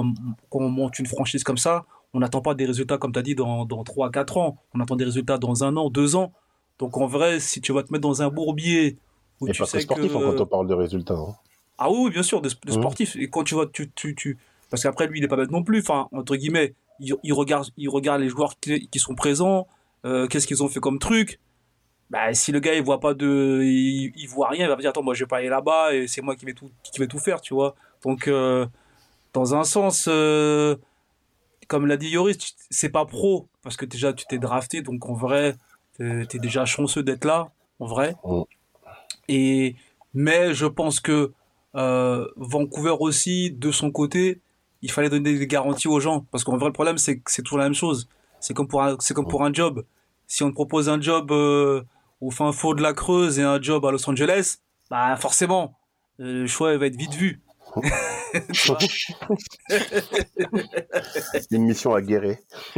quand 0.49 0.59
on 0.59 0.69
monte 0.69 0.99
une 0.99 1.05
franchise 1.05 1.43
comme 1.43 1.57
ça, 1.57 1.85
on 2.13 2.19
n'attend 2.19 2.41
pas 2.41 2.53
des 2.53 2.65
résultats, 2.65 2.97
comme 2.97 3.11
tu 3.11 3.19
as 3.19 3.23
dit, 3.23 3.35
dans, 3.35 3.65
dans 3.65 3.83
3 3.83 4.07
à 4.07 4.11
4 4.11 4.37
ans. 4.37 4.57
On 4.75 4.79
attend 4.79 4.95
des 4.95 5.05
résultats 5.05 5.37
dans 5.37 5.63
un 5.63 5.75
an, 5.77 5.89
deux 5.89 6.15
ans. 6.15 6.31
Donc 6.79 6.97
en 6.97 7.07
vrai, 7.07 7.39
si 7.39 7.61
tu 7.61 7.71
vas 7.73 7.83
te 7.83 7.91
mettre 7.91 8.01
dans 8.03 8.21
un 8.21 8.29
bourbier 8.29 8.97
où 9.39 9.47
Et 9.47 9.51
tu 9.51 9.59
pas 9.61 9.67
que 9.67 9.79
sportif 9.79 10.11
que... 10.11 10.17
hein, 10.17 10.21
quand 10.35 10.41
on 10.41 10.45
parle 10.45 10.67
de 10.67 10.73
résultats. 10.73 11.13
hein. 11.15 11.35
Ah 11.77 11.89
oui, 11.91 12.09
bien 12.11 12.23
sûr, 12.23 12.41
de, 12.41 12.49
de 12.49 12.55
Mhm. 12.67 12.73
sportif. 12.73 13.15
Et 13.15 13.29
quand 13.29 13.43
tu 13.43 13.55
vois, 13.55 13.67
tu, 13.67 13.89
tu, 13.95 14.13
tu... 14.15 14.37
parce 14.69 14.83
qu'après 14.83 15.07
lui, 15.07 15.19
il 15.19 15.23
est 15.23 15.27
pas 15.27 15.35
bête 15.35 15.51
non 15.51 15.63
plus. 15.63 15.79
Enfin, 15.79 16.07
entre 16.11 16.35
guillemets, 16.35 16.73
il, 16.99 17.15
il 17.23 17.33
regarde, 17.33 17.67
il 17.77 17.89
regarde 17.89 18.21
les 18.21 18.29
joueurs 18.29 18.59
qui, 18.59 18.87
qui 18.87 18.99
sont 18.99 19.15
présents. 19.15 19.67
euh, 20.05 20.27
Qu'est-ce 20.27 20.47
qu'ils 20.47 20.63
ont 20.63 20.69
fait 20.69 20.79
comme 20.79 20.99
truc 20.99 21.39
Bah, 22.09 22.33
si 22.33 22.51
le 22.51 22.59
gars 22.59 22.73
il 22.75 22.83
voit 22.83 22.99
pas 22.99 23.13
de, 23.13 23.61
il, 23.63 24.11
il 24.15 24.27
voit 24.27 24.49
rien, 24.49 24.65
il 24.65 24.69
va 24.69 24.75
me 24.75 24.81
dire 24.81 24.89
attends, 24.91 25.03
moi 25.03 25.13
je 25.13 25.23
vais 25.23 25.27
pas 25.27 25.37
aller 25.37 25.49
là-bas 25.49 25.93
et 25.93 26.07
c'est 26.07 26.21
moi 26.21 26.35
qui 26.35 26.45
vais 26.45 26.53
tout, 26.53 26.69
qui 26.83 26.99
vais 26.99 27.07
tout 27.07 27.19
faire, 27.19 27.41
tu 27.41 27.53
vois. 27.53 27.75
Donc, 28.03 28.27
euh, 28.27 28.65
dans 29.33 29.55
un 29.55 29.63
sens, 29.63 30.05
euh, 30.09 30.75
comme 31.67 31.87
l'a 31.87 31.97
dit 31.97 32.09
Yoris, 32.09 32.55
c'est 32.69 32.89
pas 32.89 33.05
pro 33.05 33.47
parce 33.63 33.77
que 33.77 33.85
déjà 33.85 34.13
tu 34.13 34.25
t'es 34.27 34.37
drafté, 34.37 34.81
donc 34.81 35.07
en 35.09 35.13
vrai, 35.13 35.55
t'es 35.97 36.25
t'es 36.27 36.39
déjà 36.39 36.65
chanceux 36.65 37.01
d'être 37.03 37.25
là, 37.25 37.51
en 37.79 37.85
vrai. 37.87 38.13
Et 39.29 39.75
mais 40.13 40.53
je 40.53 40.65
pense 40.65 40.99
que 40.99 41.31
Vancouver 42.35 42.95
aussi, 42.99 43.51
de 43.51 43.71
son 43.71 43.89
côté, 43.91 44.41
il 44.83 44.91
fallait 44.91 45.09
donner 45.09 45.37
des 45.39 45.47
garanties 45.47 45.87
aux 45.87 45.99
gens. 45.99 46.25
Parce 46.29 46.43
qu'en 46.43 46.57
vrai, 46.57 46.67
le 46.67 46.73
problème, 46.73 46.99
c'est 46.99 47.17
que 47.17 47.31
c'est 47.31 47.41
toujours 47.41 47.57
la 47.57 47.63
même 47.63 47.73
chose. 47.73 48.07
C'est 48.39 48.53
comme 48.53 48.67
pour 48.67 48.83
un, 48.83 48.97
c'est 48.99 49.13
comme 49.13 49.27
pour 49.27 49.43
un 49.43 49.51
job. 49.51 49.83
Si 50.27 50.43
on 50.43 50.49
te 50.49 50.53
propose 50.53 50.89
un 50.89 51.01
job 51.01 51.31
euh, 51.31 51.81
au 52.21 52.29
fin 52.29 52.51
fond 52.51 52.73
de 52.73 52.81
la 52.81 52.93
Creuse 52.93 53.39
et 53.39 53.43
un 53.43 53.61
job 53.61 53.85
à 53.85 53.91
Los 53.91 54.07
Angeles, 54.09 54.57
bah 54.91 55.15
forcément, 55.15 55.77
euh, 56.19 56.41
le 56.41 56.47
choix 56.47 56.77
va 56.77 56.85
être 56.85 56.97
vite 56.97 57.13
vu. 57.13 57.41
Vois 58.65 58.77
Une 61.49 61.63
mission 61.63 61.95
à 61.95 62.01
guérir. 62.01 62.37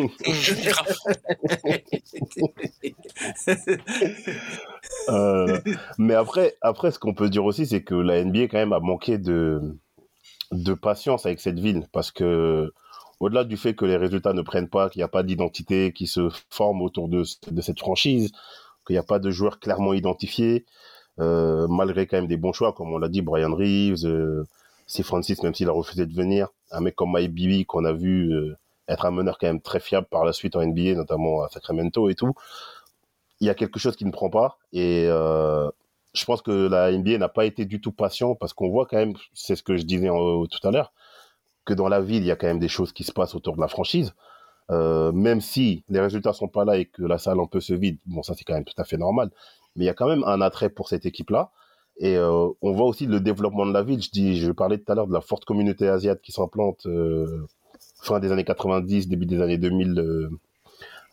Euh, 5.10 5.60
mais 5.98 6.14
après, 6.14 6.56
après, 6.62 6.92
ce 6.92 7.00
qu'on 7.00 7.14
peut 7.14 7.30
dire 7.30 7.46
aussi, 7.46 7.66
c'est 7.66 7.84
que 7.84 7.96
la 7.96 8.24
NBA 8.24 8.48
quand 8.48 8.58
même 8.58 8.74
a 8.74 8.80
manqué 8.80 9.18
de, 9.18 9.78
de 10.64 10.74
patience 10.74 11.26
avec 11.26 11.40
cette 11.40 11.60
ville, 11.60 11.88
parce 11.92 12.12
que 12.12 12.72
au-delà 13.20 13.44
du 13.44 13.58
fait 13.58 13.76
que 13.76 13.86
les 13.86 13.98
résultats 13.98 14.34
ne 14.34 14.42
prennent 14.42 14.70
pas, 14.70 14.90
qu'il 14.90 15.00
n'y 15.00 15.04
a 15.04 15.10
pas 15.10 15.24
d'identité 15.24 15.92
qui 15.94 16.08
se 16.08 16.30
forme 16.50 16.82
autour 16.82 17.08
de, 17.08 17.24
cette 17.24 17.80
franchise, 17.80 18.32
qu'il 18.86 18.94
n'y 18.94 19.00
a 19.00 19.04
pas 19.04 19.20
de 19.20 19.32
joueurs 19.32 19.60
clairement 19.60 19.94
identifiés, 19.94 20.66
euh, 21.20 21.68
malgré 21.68 22.08
quand 22.08 22.18
même 22.18 22.28
des 22.28 22.38
bons 22.38 22.54
choix, 22.54 22.74
comme 22.74 22.92
on 22.92 22.98
l'a 22.98 23.08
dit, 23.08 23.22
Brian 23.22 23.56
Reeves, 23.56 24.06
euh, 24.06 24.44
Francis, 25.04 25.42
même 25.44 25.54
s'il 25.54 25.70
a 25.70 25.72
refusé 25.72 26.06
de 26.06 26.14
venir, 26.14 26.50
un 26.72 26.82
mec 26.82 26.96
comme 26.96 27.12
Mike 27.12 27.34
Bibby 27.34 27.66
qu'on 27.66 27.86
a 27.86 27.94
vu 27.94 28.32
euh, 28.34 28.56
être 28.88 29.06
un 29.06 29.12
meneur 29.12 29.38
quand 29.38 29.48
même 29.48 29.62
très 29.62 29.80
fiable 29.80 30.08
par 30.10 30.26
la 30.26 30.34
suite 30.34 30.56
en 30.56 30.66
NBA, 30.66 30.94
notamment 30.96 31.42
à 31.42 31.50
Sacramento 31.50 32.10
et 32.10 32.16
tout. 32.16 32.34
Il 33.40 33.48
y 33.48 33.50
a 33.50 33.56
quelque 33.56 33.80
chose 33.80 33.96
qui 33.96 34.06
ne 34.06 34.12
prend 34.12 34.30
pas 34.30 34.58
et 34.72 35.06
euh, 35.08 35.70
je 36.16 36.26
pense 36.26 36.42
que 36.42 36.68
la 36.68 36.92
NBA 36.92 37.18
n'a 37.18 37.30
pas 37.30 37.46
été 37.46 37.66
du 37.66 37.82
tout 37.82 37.92
patient 37.92 38.36
parce 38.36 38.54
qu'on 38.54 38.70
voit 38.70 38.86
quand 38.86 38.98
même, 38.98 39.14
c'est 39.34 39.56
ce 39.56 39.64
que 39.64 39.78
je 39.78 39.84
disais 39.84 40.10
en- 40.10 40.46
tout 40.46 40.68
à 40.68 40.72
l'heure, 40.72 40.94
que 41.66 41.74
dans 41.74 41.88
la 41.90 42.02
ville, 42.02 42.24
il 42.24 42.28
y 42.28 42.32
a 42.32 42.36
quand 42.36 42.48
même 42.48 42.60
des 42.60 42.68
choses 42.68 42.94
qui 42.94 43.04
se 43.04 43.12
passent 43.12 43.36
autour 43.36 43.56
de 43.56 43.62
la 43.62 43.68
franchise. 43.68 44.14
Euh, 44.72 45.12
même 45.12 45.42
si 45.42 45.84
les 45.90 46.00
résultats 46.00 46.34
sont 46.34 46.48
pas 46.48 46.66
là 46.66 46.78
et 46.78 46.86
que 46.86 47.04
la 47.04 47.20
salle 47.20 47.40
un 47.40 47.46
peu 47.46 47.60
se 47.60 47.74
vide, 47.76 48.00
bon 48.08 48.24
ça 48.24 48.34
c'est 48.36 48.44
quand 48.44 48.56
même 48.56 48.64
tout 48.66 48.74
à 48.80 48.84
fait 48.84 48.98
normal, 48.98 49.30
mais 49.76 49.84
il 49.86 49.88
y 49.88 49.90
a 49.90 49.94
quand 49.94 50.08
même 50.08 50.24
un 50.24 50.42
attrait 50.42 50.70
pour 50.70 50.90
cette 50.90 51.06
équipe-là. 51.06 51.52
Et 51.98 52.18
euh, 52.18 52.50
on 52.62 52.72
voit 52.74 52.88
aussi 52.88 53.06
le 53.06 53.20
développement 53.20 53.66
de 53.66 53.72
la 53.74 53.84
ville. 53.84 54.02
Je 54.02 54.52
parlais 54.52 54.78
tout 54.80 54.92
à 54.92 54.96
l'heure 54.96 55.08
de 55.08 55.14
la 55.14 55.22
forte 55.22 55.46
communauté 55.46 55.88
asiatique 55.88 56.24
qui 56.24 56.32
s'implante 56.32 56.86
euh, 56.88 57.46
fin 58.02 58.20
des 58.20 58.32
années 58.32 58.44
90, 58.44 59.08
début 59.08 59.26
des 59.28 59.42
années 59.42 59.58
2000 59.58 60.30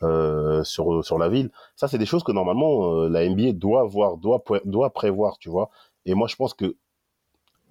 euh, 0.03 0.65
sur 0.65 1.05
sur 1.05 1.19
la 1.19 1.29
ville. 1.29 1.51
Ça, 1.77 1.89
c'est 1.89 1.99
des 1.99 2.07
choses 2.07 2.25
que 2.25 2.33
normalement 2.33 3.03
euh, 3.03 3.09
la 3.09 3.29
NBA 3.29 3.53
doit 3.53 3.85
voir, 3.85 4.17
doit 4.17 4.43
doit 4.65 4.91
prévoir, 4.93 5.39
tu 5.39 5.49
vois. 5.49 5.71
Et 6.07 6.15
moi, 6.15 6.29
je 6.29 6.37
pense 6.37 6.55
que 6.55 6.77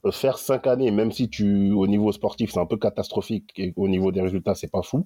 euh, 0.05 0.11
faire 0.11 0.37
cinq 0.37 0.67
années, 0.67 0.91
même 0.91 1.11
si 1.11 1.29
tu 1.29 1.71
au 1.71 1.87
niveau 1.87 2.11
sportif 2.11 2.51
c'est 2.51 2.59
un 2.59 2.65
peu 2.65 2.77
catastrophique 2.77 3.51
et 3.57 3.73
au 3.75 3.87
niveau 3.87 4.11
des 4.11 4.21
résultats 4.21 4.55
c'est 4.55 4.71
pas 4.71 4.81
fou, 4.81 5.05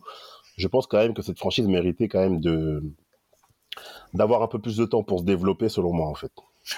je 0.57 0.67
pense 0.67 0.87
quand 0.87 0.97
même 0.97 1.13
que 1.13 1.21
cette 1.21 1.39
franchise 1.39 1.67
méritait 1.67 2.07
quand 2.07 2.19
même 2.19 2.39
de 2.39 2.83
d'avoir 4.13 4.41
un 4.41 4.47
peu 4.47 4.59
plus 4.59 4.77
de 4.77 4.85
temps 4.85 5.03
pour 5.03 5.19
se 5.19 5.25
développer, 5.25 5.67
selon 5.67 5.91
moi, 5.91 6.07
en 6.07 6.15
fait. 6.15 6.31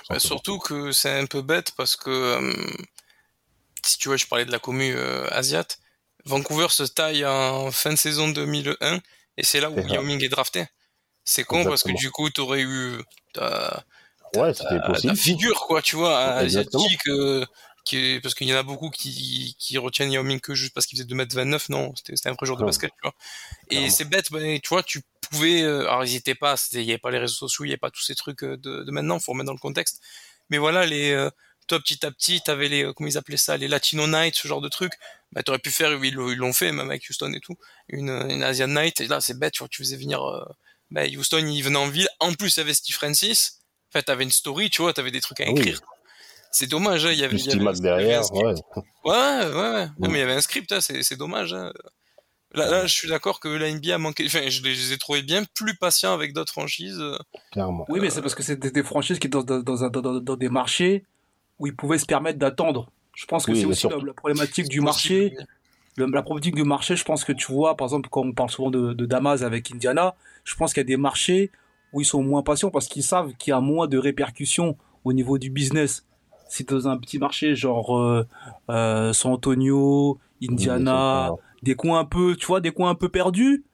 Bah, 0.10 0.18
surtout 0.18 0.58
que 0.58 0.92
c'est 0.92 1.20
un 1.20 1.28
peu 1.28 1.42
bête 1.44 1.72
parce 1.78 1.96
que 1.96 2.10
euh, 2.10 2.54
si 3.84 3.98
tu 4.00 4.10
vois, 4.10 4.18
je 4.18 4.26
parlais 4.26 4.46
de 4.46 4.52
la 4.52 4.60
commu 4.60 4.96
asiate, 5.32 5.80
Vancouver 6.26 6.68
se 6.70 6.84
taille 6.84 7.26
en 7.26 7.72
fin 7.72 7.92
de 7.92 7.98
saison 7.98 8.30
2001 8.30 9.00
et 9.38 9.44
c'est 9.44 9.60
là 9.60 9.70
où 9.70 9.76
C'est 9.76 9.88
ça. 9.88 9.94
Yao 9.96 10.04
Ming 10.04 10.24
est 10.24 10.30
drafté. 10.30 10.66
C'est 11.24 11.44
con 11.44 11.64
parce 11.66 11.84
que 11.84 11.92
du 11.92 12.10
coup, 12.12 12.30
t'aurais 12.30 12.62
eu 12.62 12.98
ta, 13.34 13.84
Ouais, 14.34 14.54
ta- 14.54 14.80
ta 14.80 14.80
possible. 14.80 15.16
figure, 15.18 15.60
quoi, 15.68 15.82
tu 15.82 15.96
vois, 15.96 16.42
Exactement. 16.44 16.84
asiatique. 16.84 17.08
euh, 17.08 17.46
qui, 17.86 18.20
parce 18.22 18.36
qu'il 18.36 18.48
y 18.48 18.54
en 18.54 18.58
a 18.58 18.64
beaucoup 18.64 18.90
qui, 18.90 19.56
qui 19.58 19.78
retiennent 19.78 20.12
Yao 20.12 20.24
Ming 20.24 20.42
que 20.42 20.54
juste 20.54 20.74
parce 20.74 20.86
qu'il 20.86 20.98
faisait 20.98 21.08
2m29. 21.08 21.70
Non, 21.70 21.94
c'était 21.96 22.30
un 22.30 22.34
vrai 22.34 22.46
joueur 22.46 22.58
de 22.60 22.66
basket, 22.66 22.92
tu 22.92 22.98
vois. 23.04 23.14
Et 23.70 23.90
c'est 23.90 24.06
bête, 24.06 24.32
ben, 24.32 24.60
tu 24.60 24.70
vois, 24.70 24.84
tu 24.84 25.02
pouvais. 25.30 25.62
euh, 25.64 25.82
alors, 25.90 26.06
ils 26.06 26.22
pas, 26.36 26.56
il 26.74 26.80
n'y 26.86 26.92
avait 26.92 26.98
pas 26.98 27.12
les 27.12 27.20
réseaux 27.20 27.36
sociaux, 27.36 27.66
il 27.66 27.70
n'y 27.70 27.74
avait 27.74 27.78
pas 27.78 27.92
tous 27.92 28.02
ces 28.04 28.16
trucs 28.16 28.44
euh, 28.44 28.58
de, 28.58 28.84
de 28.84 28.92
maintenant, 28.92 29.20
faut 29.20 29.32
remettre 29.34 29.48
dans 29.48 29.54
le 29.54 29.60
contexte. 29.60 30.02
Mais 30.50 30.58
voilà, 30.58 30.86
les. 30.86 31.12
euh, 31.12 31.30
toi, 31.68 31.80
petit 31.80 32.06
à 32.06 32.12
petit, 32.12 32.42
t'avais 32.42 32.70
les, 32.70 32.84
euh, 32.86 32.94
comment 32.94 33.10
ils 33.10 33.18
appelaient 33.18 33.38
ça, 33.38 33.58
les 33.58 33.68
Latino 33.68 34.08
Nights, 34.08 34.36
ce 34.36 34.48
genre 34.48 34.62
de 34.62 34.70
trucs. 34.70 34.94
Bah, 35.34 35.44
t'aurais 35.44 35.60
pu 35.60 35.72
faire, 35.72 35.92
ils 36.04 36.14
l'ont 36.14 36.30
ils 36.32 36.38
l'ont 36.38 36.54
fait, 36.54 36.72
même 36.72 36.90
avec 36.90 37.06
Houston 37.10 37.32
et 37.34 37.40
tout, 37.42 37.56
une, 37.90 38.10
une 38.10 38.44
Asian 38.44 38.68
Night. 38.68 39.02
Et 39.02 39.08
là, 39.08 39.20
c'est 39.22 39.38
bête, 39.38 39.54
tu 39.54 39.60
vois, 39.60 39.68
tu 39.68 39.84
faisais 39.84 39.98
venir, 39.98 40.24
euh, 40.24 40.44
bah, 40.90 41.04
Houston, 41.06 41.46
il 41.46 41.62
venait 41.62 41.76
en 41.78 41.88
ville. 41.90 42.08
En 42.20 42.34
plus, 42.34 42.56
il 42.56 42.60
y 42.60 42.64
avait 42.64 42.74
Steve 42.74 42.96
Francis. 42.96 43.60
En 43.90 44.00
fait, 44.00 44.04
t'avais 44.04 44.24
une 44.24 44.32
story, 44.32 44.70
tu 44.70 44.82
vois, 44.82 44.94
t'avais 44.94 45.12
des 45.12 45.22
trucs 45.22 45.40
à 45.42 45.46
Ah 45.48 45.52
oui. 45.52 45.60
écrire. 45.60 45.82
C'est 46.52 46.68
dommage, 46.68 47.06
hein, 47.06 47.12
il 47.12 47.20
y 47.20 47.24
avait, 47.26 47.36
il 47.36 47.46
y 47.46 47.50
avait, 47.50 47.58
T-Mac 47.60 47.76
il 47.78 47.84
y 47.84 47.88
avait 47.90 47.96
un 47.96 48.22
derrière, 48.22 48.24
script. 48.26 48.46
ouais. 48.46 48.84
Ouais, 49.04 49.14
ouais, 49.14 49.54
ouais. 49.74 49.88
Non, 50.00 50.08
Mm. 50.08 50.12
mais 50.12 50.18
il 50.18 50.20
y 50.20 50.24
avait 50.24 50.34
un 50.34 50.42
script, 50.42 50.72
hein, 50.72 50.80
c'est, 50.82 51.04
c'est 51.04 51.18
dommage. 51.18 51.54
hein. 51.54 51.72
Là, 52.54 52.70
là, 52.72 52.88
je 52.88 52.94
suis 52.94 53.10
d'accord 53.10 53.42
que 53.42 53.50
la 53.50 53.70
NBA 53.70 53.96
a 53.96 53.98
manqué. 53.98 54.26
Enfin, 54.26 54.48
je 54.48 54.64
les, 54.64 54.74
je 54.74 54.88
les 54.88 54.94
ai 54.94 54.98
trouvés 54.98 55.22
bien 55.22 55.44
plus 55.54 55.76
patients 55.76 56.14
avec 56.14 56.34
d'autres 56.34 56.54
franchises. 56.54 57.04
Clairement. 57.52 57.86
Oui, 57.90 58.00
mais 58.00 58.10
c'est 58.10 58.22
parce 58.22 58.34
que 58.36 58.42
c'est 58.44 58.56
des, 58.56 58.72
des 58.72 58.84
franchises 58.84 59.20
qui 59.20 59.30
sont 59.32 59.42
dans, 59.44 59.60
dans- 59.62 59.90
dans- 59.90 60.20
dans 60.22 60.36
des 60.38 60.48
marchés 60.50 61.06
où 61.60 61.68
ils 61.68 61.76
pouvaient 61.76 62.00
se 62.00 62.06
permettre 62.06 62.40
d'attendre. 62.40 62.90
Je 63.18 63.26
pense 63.26 63.46
que 63.48 63.52
Oui, 63.52 63.60
c'est 63.62 63.66
aussi 63.66 63.88
la, 63.90 63.98
la 63.98 64.14
problématique 64.14 64.68
du 64.70 64.80
marché. 64.80 65.36
le- 65.98 66.06
la 66.06 66.22
problématique 66.22 66.54
du 66.56 66.64
marché, 66.64 66.96
je 66.96 67.04
pense 67.04 67.24
que 67.26 67.32
tu 67.34 67.52
vois, 67.52 67.76
par 67.76 67.86
exemple, 67.88 68.10
quand 68.10 68.22
on 68.22 68.32
parle 68.32 68.52
souvent 68.52 68.70
de, 68.70 68.94
de 68.94 69.06
Damas 69.08 69.42
avec 69.42 69.72
Indiana, 69.72 70.16
je 70.44 70.54
pense 70.56 70.72
qu'il 70.74 70.82
y 70.82 70.86
a 70.86 70.92
des 70.96 70.98
marchés 70.98 71.50
où 71.94 72.02
ils 72.02 72.06
sont 72.06 72.22
moins 72.22 72.44
patients 72.44 72.70
parce 72.70 72.88
qu'ils 72.88 73.02
savent 73.04 73.34
qu'il 73.40 73.52
y 73.52 73.54
a 73.54 73.60
moins 73.60 73.88
de 73.88 73.98
répercussions 73.98 74.78
au 75.04 75.14
niveau 75.14 75.40
du 75.40 75.50
business. 75.50 76.06
Si 76.48 76.64
tu 76.64 76.74
dans 76.76 76.88
un 76.88 76.98
petit 76.98 77.18
marché 77.18 77.56
genre 77.56 77.98
euh, 77.98 78.28
euh, 78.70 79.14
San 79.14 79.32
Antonio, 79.34 80.20
Indiana, 80.44 81.32
des 81.64 81.74
coins 81.76 82.00
un 82.00 82.06
peu, 82.06 82.36
tu 82.36 82.46
vois, 82.46 82.62
des 82.62 82.72
coins 82.72 82.92
un 82.92 82.96
peu 82.96 83.10
perdus, 83.10 83.66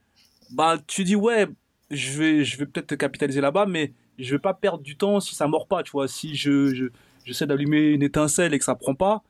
bah 0.52 0.78
tu 0.88 1.04
dis 1.04 1.16
ouais, 1.18 1.48
je 1.92 2.18
vais, 2.20 2.44
je 2.46 2.58
vais 2.58 2.66
peut-être 2.66 2.96
capitaliser 2.96 3.42
là-bas, 3.42 3.66
mais 3.66 3.94
je 4.18 4.36
vais 4.36 4.40
pas 4.40 4.54
perdre 4.54 4.84
du 4.84 4.96
temps 4.96 5.20
si 5.20 5.36
ça 5.36 5.48
mord 5.48 5.68
pas, 5.68 5.84
tu 5.84 5.92
vois. 5.92 6.08
Si 6.08 6.36
je, 6.36 6.74
je 6.74 6.86
j'essaie 7.26 7.48
d'allumer 7.48 7.80
une 7.92 8.04
étincelle 8.04 8.54
et 8.54 8.60
que 8.60 8.66
ça 8.66 8.76
prend 8.76 8.96
pas, 8.96 9.24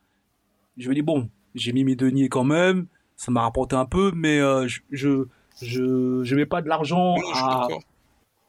je 0.76 0.88
me 0.88 0.94
dis 0.94 1.02
bon, 1.02 1.28
j'ai 1.54 1.72
mis 1.72 1.84
mes 1.84 1.96
deniers 1.96 2.28
quand 2.28 2.44
même, 2.44 2.86
ça 3.16 3.30
m'a 3.30 3.42
rapporté 3.42 3.76
un 3.76 3.86
peu, 3.86 4.12
mais 4.14 4.38
euh, 4.38 4.66
je, 4.68 4.80
je, 4.90 5.24
je, 5.62 6.22
je 6.24 6.34
mets 6.34 6.46
pas 6.46 6.62
de 6.62 6.68
l'argent 6.68 7.14
à, 7.32 7.68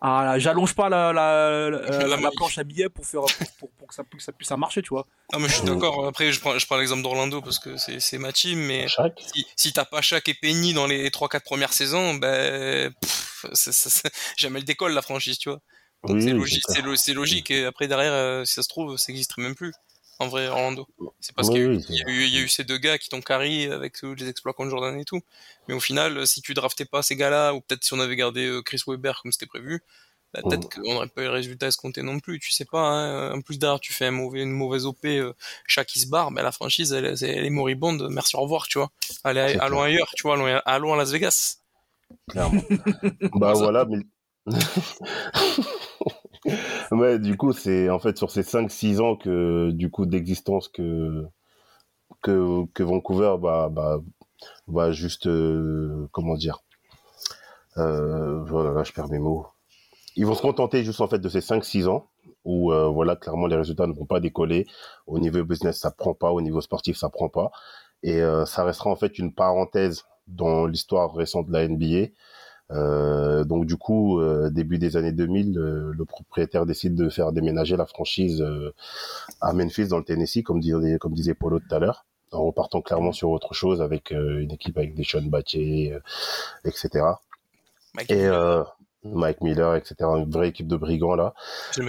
à, 0.02 0.40
j'allonge 0.40 0.76
pas 0.76 0.90
la, 0.90 1.14
la, 1.14 1.70
la, 1.70 2.18
La 2.18 2.32
planche 2.32 2.58
à 2.58 2.64
billets 2.64 2.90
pour 2.90 3.06
faire, 3.06 3.22
pour, 3.60 3.70
pour 3.72 3.88
que 3.88 3.94
ça, 3.96 4.04
que 4.04 4.22
ça 4.22 4.32
puisse 4.32 4.52
marcher, 4.52 4.82
tu 4.82 4.90
vois. 4.90 5.06
Non, 5.34 5.40
mais 5.40 5.48
je 5.50 5.56
suis 5.56 5.66
d'accord. 5.66 6.06
Après, 6.08 6.32
je 6.32 6.40
prends, 6.40 6.58
je 6.58 6.66
prends 6.66 6.78
l'exemple 6.78 7.02
d'Orlando 7.02 7.42
parce 7.42 7.60
que 7.60 7.78
c'est 7.78 8.00
c'est 8.00 8.18
ma 8.20 8.32
team, 8.32 8.60
mais 8.60 8.88
Chaque 8.88 9.20
si, 9.20 9.46
si 9.56 9.74
t'as 9.74 9.86
pas 9.86 10.02
Shaq 10.02 10.28
et 10.30 10.34
Penny 10.36 10.74
dans 10.74 10.86
les 10.86 11.10
3-4 11.10 11.44
premières 11.44 11.74
saisons, 11.74 12.14
ben, 12.16 12.92
pff, 13.02 13.46
c'est- 13.54 13.72
c'est- 13.72 14.12
jamais 14.38 14.60
le 14.60 14.66
décolle 14.66 14.94
la 14.94 15.02
franchise, 15.02 15.38
tu 15.40 15.50
vois. 15.50 15.60
Donc 16.04 16.18
Oui, 16.18 16.22
c'est 16.22 16.34
oui, 16.34 16.38
logique, 16.40 16.64
c'est 16.68 16.74
c'est 16.76 16.82
lo- 16.84 16.96
c'est 16.96 17.14
logique. 17.14 17.50
Et 17.52 17.66
après 17.66 17.88
derrière, 17.88 18.14
euh, 18.14 18.46
si 18.46 18.54
ça 18.54 18.62
se 18.64 18.68
trouve, 18.70 18.98
ça 18.98 19.12
n'existerait 19.12 19.42
même 19.42 19.56
plus. 19.56 19.74
En 20.20 20.28
vrai, 20.28 20.48
Orlando. 20.48 20.88
C'est 21.20 21.36
parce 21.36 21.50
Oui, 21.50 21.56
qu'il 21.56 21.64
y, 21.64 21.66
a 21.66 21.68
eu- 21.68 21.76
oui, 21.78 21.86
il 21.90 21.96
y 21.96 22.02
a 22.02 22.10
eu- 22.10 22.24
il 22.24 22.36
y 22.36 22.38
a 22.38 22.42
eu 22.42 22.48
ces 22.48 22.64
deux 22.64 22.78
gars 22.78 22.98
qui 22.98 23.10
t'ont 23.10 23.22
carry 23.22 23.66
avec 23.66 24.02
les 24.02 24.30
exploits 24.30 24.54
contre 24.54 24.70
Jordan 24.70 24.98
et 24.98 25.04
tout. 25.06 25.22
Mais 25.68 25.74
au 25.74 25.80
final, 25.82 26.18
euh, 26.18 26.26
si 26.26 26.42
tu 26.42 26.54
draftais 26.54 26.86
pas 26.86 27.02
ces 27.02 27.16
gars-là, 27.18 27.54
ou 27.54 27.60
peut-être 27.62 27.84
si 27.84 27.94
on 27.94 28.00
avait 28.00 28.16
gardé 28.16 28.46
euh, 28.48 28.62
Chris 28.62 28.82
Webber 28.88 29.12
comme 29.22 29.32
c'était 29.34 29.46
prévu, 29.46 29.82
bah, 30.34 30.42
peut-être 30.44 30.70
qu'on 30.70 30.94
n'aurait 30.94 31.08
pas 31.08 31.22
eu 31.22 31.26
le 31.26 31.32
résultat 31.32 31.68
escompté 31.68 32.02
non 32.02 32.20
plus. 32.20 32.40
Tu 32.40 32.52
sais 32.54 32.64
pas. 32.66 32.80
Hein. 32.80 33.34
En 33.34 33.42
plus 33.42 33.58
derrière, 33.60 33.80
tu 33.82 33.92
fais 33.94 34.06
un 34.06 34.12
mauvais, 34.12 34.42
une 34.42 34.52
mauvaise 34.52 34.86
OP, 34.86 35.06
euh, 35.06 35.34
chaque 35.68 35.88
qui 35.88 36.00
se 36.00 36.08
barre, 36.08 36.32
ben 36.32 36.44
la 36.44 36.52
franchise, 36.54 36.94
elle, 36.94 37.06
elle 37.22 37.46
est 37.46 37.50
moribonde. 37.50 38.08
Merci, 38.10 38.36
au 38.38 38.42
revoir, 38.42 38.68
tu 38.68 38.78
vois. 38.78 38.92
Allez, 39.26 39.58
allons 39.60 39.82
ailleurs, 39.82 40.10
tu 40.16 40.24
vois. 40.24 40.36
Allons, 40.36 40.62
allons 40.66 40.94
à 40.94 40.98
Las 40.98 41.12
Vegas. 41.12 41.58
clairement. 42.30 42.62
bah 43.34 43.54
voilà, 43.56 43.86
mais. 43.86 43.98
ouais, 46.92 47.20
du 47.20 47.38
coup, 47.38 47.54
c'est 47.54 47.90
en 47.90 48.00
fait 48.00 48.18
sur 48.18 48.32
ces 48.32 48.44
5-6 48.44 49.00
ans 49.00 49.16
que, 49.16 49.72
du 49.72 49.90
coup, 49.90 50.06
d'existence 50.06 50.68
que, 50.68 51.26
que, 52.22 52.66
que 52.74 52.84
Vancouver 52.84 53.36
va, 53.42 53.70
va, 53.70 54.00
va 54.68 54.92
juste. 54.92 55.28
euh, 55.28 56.08
comment 56.12 56.36
dire 56.36 56.60
euh, 57.78 58.44
Voilà, 58.44 58.72
là, 58.72 58.84
je 58.84 58.92
perds 58.92 59.10
mes 59.10 59.20
mots. 59.20 59.48
Ils 60.16 60.26
vont 60.26 60.36
se 60.36 60.42
contenter 60.44 60.84
juste 60.84 61.02
en 61.02 61.08
fait 61.08 61.20
de 61.20 61.30
ces 61.30 61.42
5-6 61.42 61.88
ans 61.88 62.08
où, 62.46 62.72
euh, 62.74 62.88
voilà, 62.90 63.16
clairement, 63.16 63.48
les 63.48 63.56
résultats 63.58 63.88
ne 63.88 63.94
vont 63.94 64.06
pas 64.06 64.20
décoller. 64.20 64.68
Au 65.08 65.20
niveau 65.20 65.44
business, 65.44 65.80
ça 65.80 65.92
prend 65.92 66.14
pas. 66.14 66.32
Au 66.32 66.42
niveau 66.42 66.62
sportif, 66.62 66.98
ça 66.98 67.10
prend 67.10 67.30
pas. 67.30 67.52
Et 68.04 68.22
euh, 68.22 68.46
ça 68.46 68.64
restera 68.66 68.90
en 68.92 68.96
fait 68.96 69.20
une 69.20 69.34
parenthèse 69.34 70.06
dans 70.28 70.68
l'histoire 70.68 71.14
récente 71.14 71.48
de 71.48 71.54
la 71.54 71.68
NBA. 71.68 72.12
Euh, 72.72 73.44
donc 73.44 73.66
du 73.66 73.78
coup, 73.78 74.20
euh, 74.20 74.50
début 74.50 74.78
des 74.78 74.98
années 74.98 75.12
2000, 75.12 75.58
euh, 75.58 75.94
le 75.96 76.06
propriétaire 76.06 76.66
décide 76.66 76.96
de 76.96 77.10
faire 77.10 77.32
déménager 77.32 77.78
la 77.78 77.86
franchise 77.86 78.42
euh, 78.42 78.74
à 79.42 79.54
Memphis 79.54 79.88
dans 79.88 79.98
le 79.98 80.04
Tennessee, 80.04 80.44
comme 80.44 80.60
disait, 80.60 80.98
comme 80.98 81.14
disait 81.14 81.36
Polo 81.36 81.60
tout 81.60 81.76
à 81.76 81.80
l'heure, 81.80 82.06
en 82.32 82.44
repartant 82.46 82.82
clairement 82.82 83.12
sur 83.12 83.30
autre 83.30 83.54
chose 83.54 83.82
avec 83.82 84.12
euh, 84.12 84.42
une 84.42 84.52
équipe 84.52 84.78
avec 84.78 84.96
des 84.96 85.04
Sean 85.04 85.22
Battier, 85.24 85.94
euh, 85.94 86.00
etc. 86.66 87.06
Mike 87.94 88.12
Et 88.12 88.16
Miller, 88.16 88.34
euh, 88.34 88.64
Mike 89.04 89.42
Miller, 89.42 89.76
etc. 89.76 89.96
Une 90.18 90.32
vraie 90.32 90.50
équipe 90.50 90.68
de 90.68 90.76
brigands 90.76 91.16
là. 91.16 91.36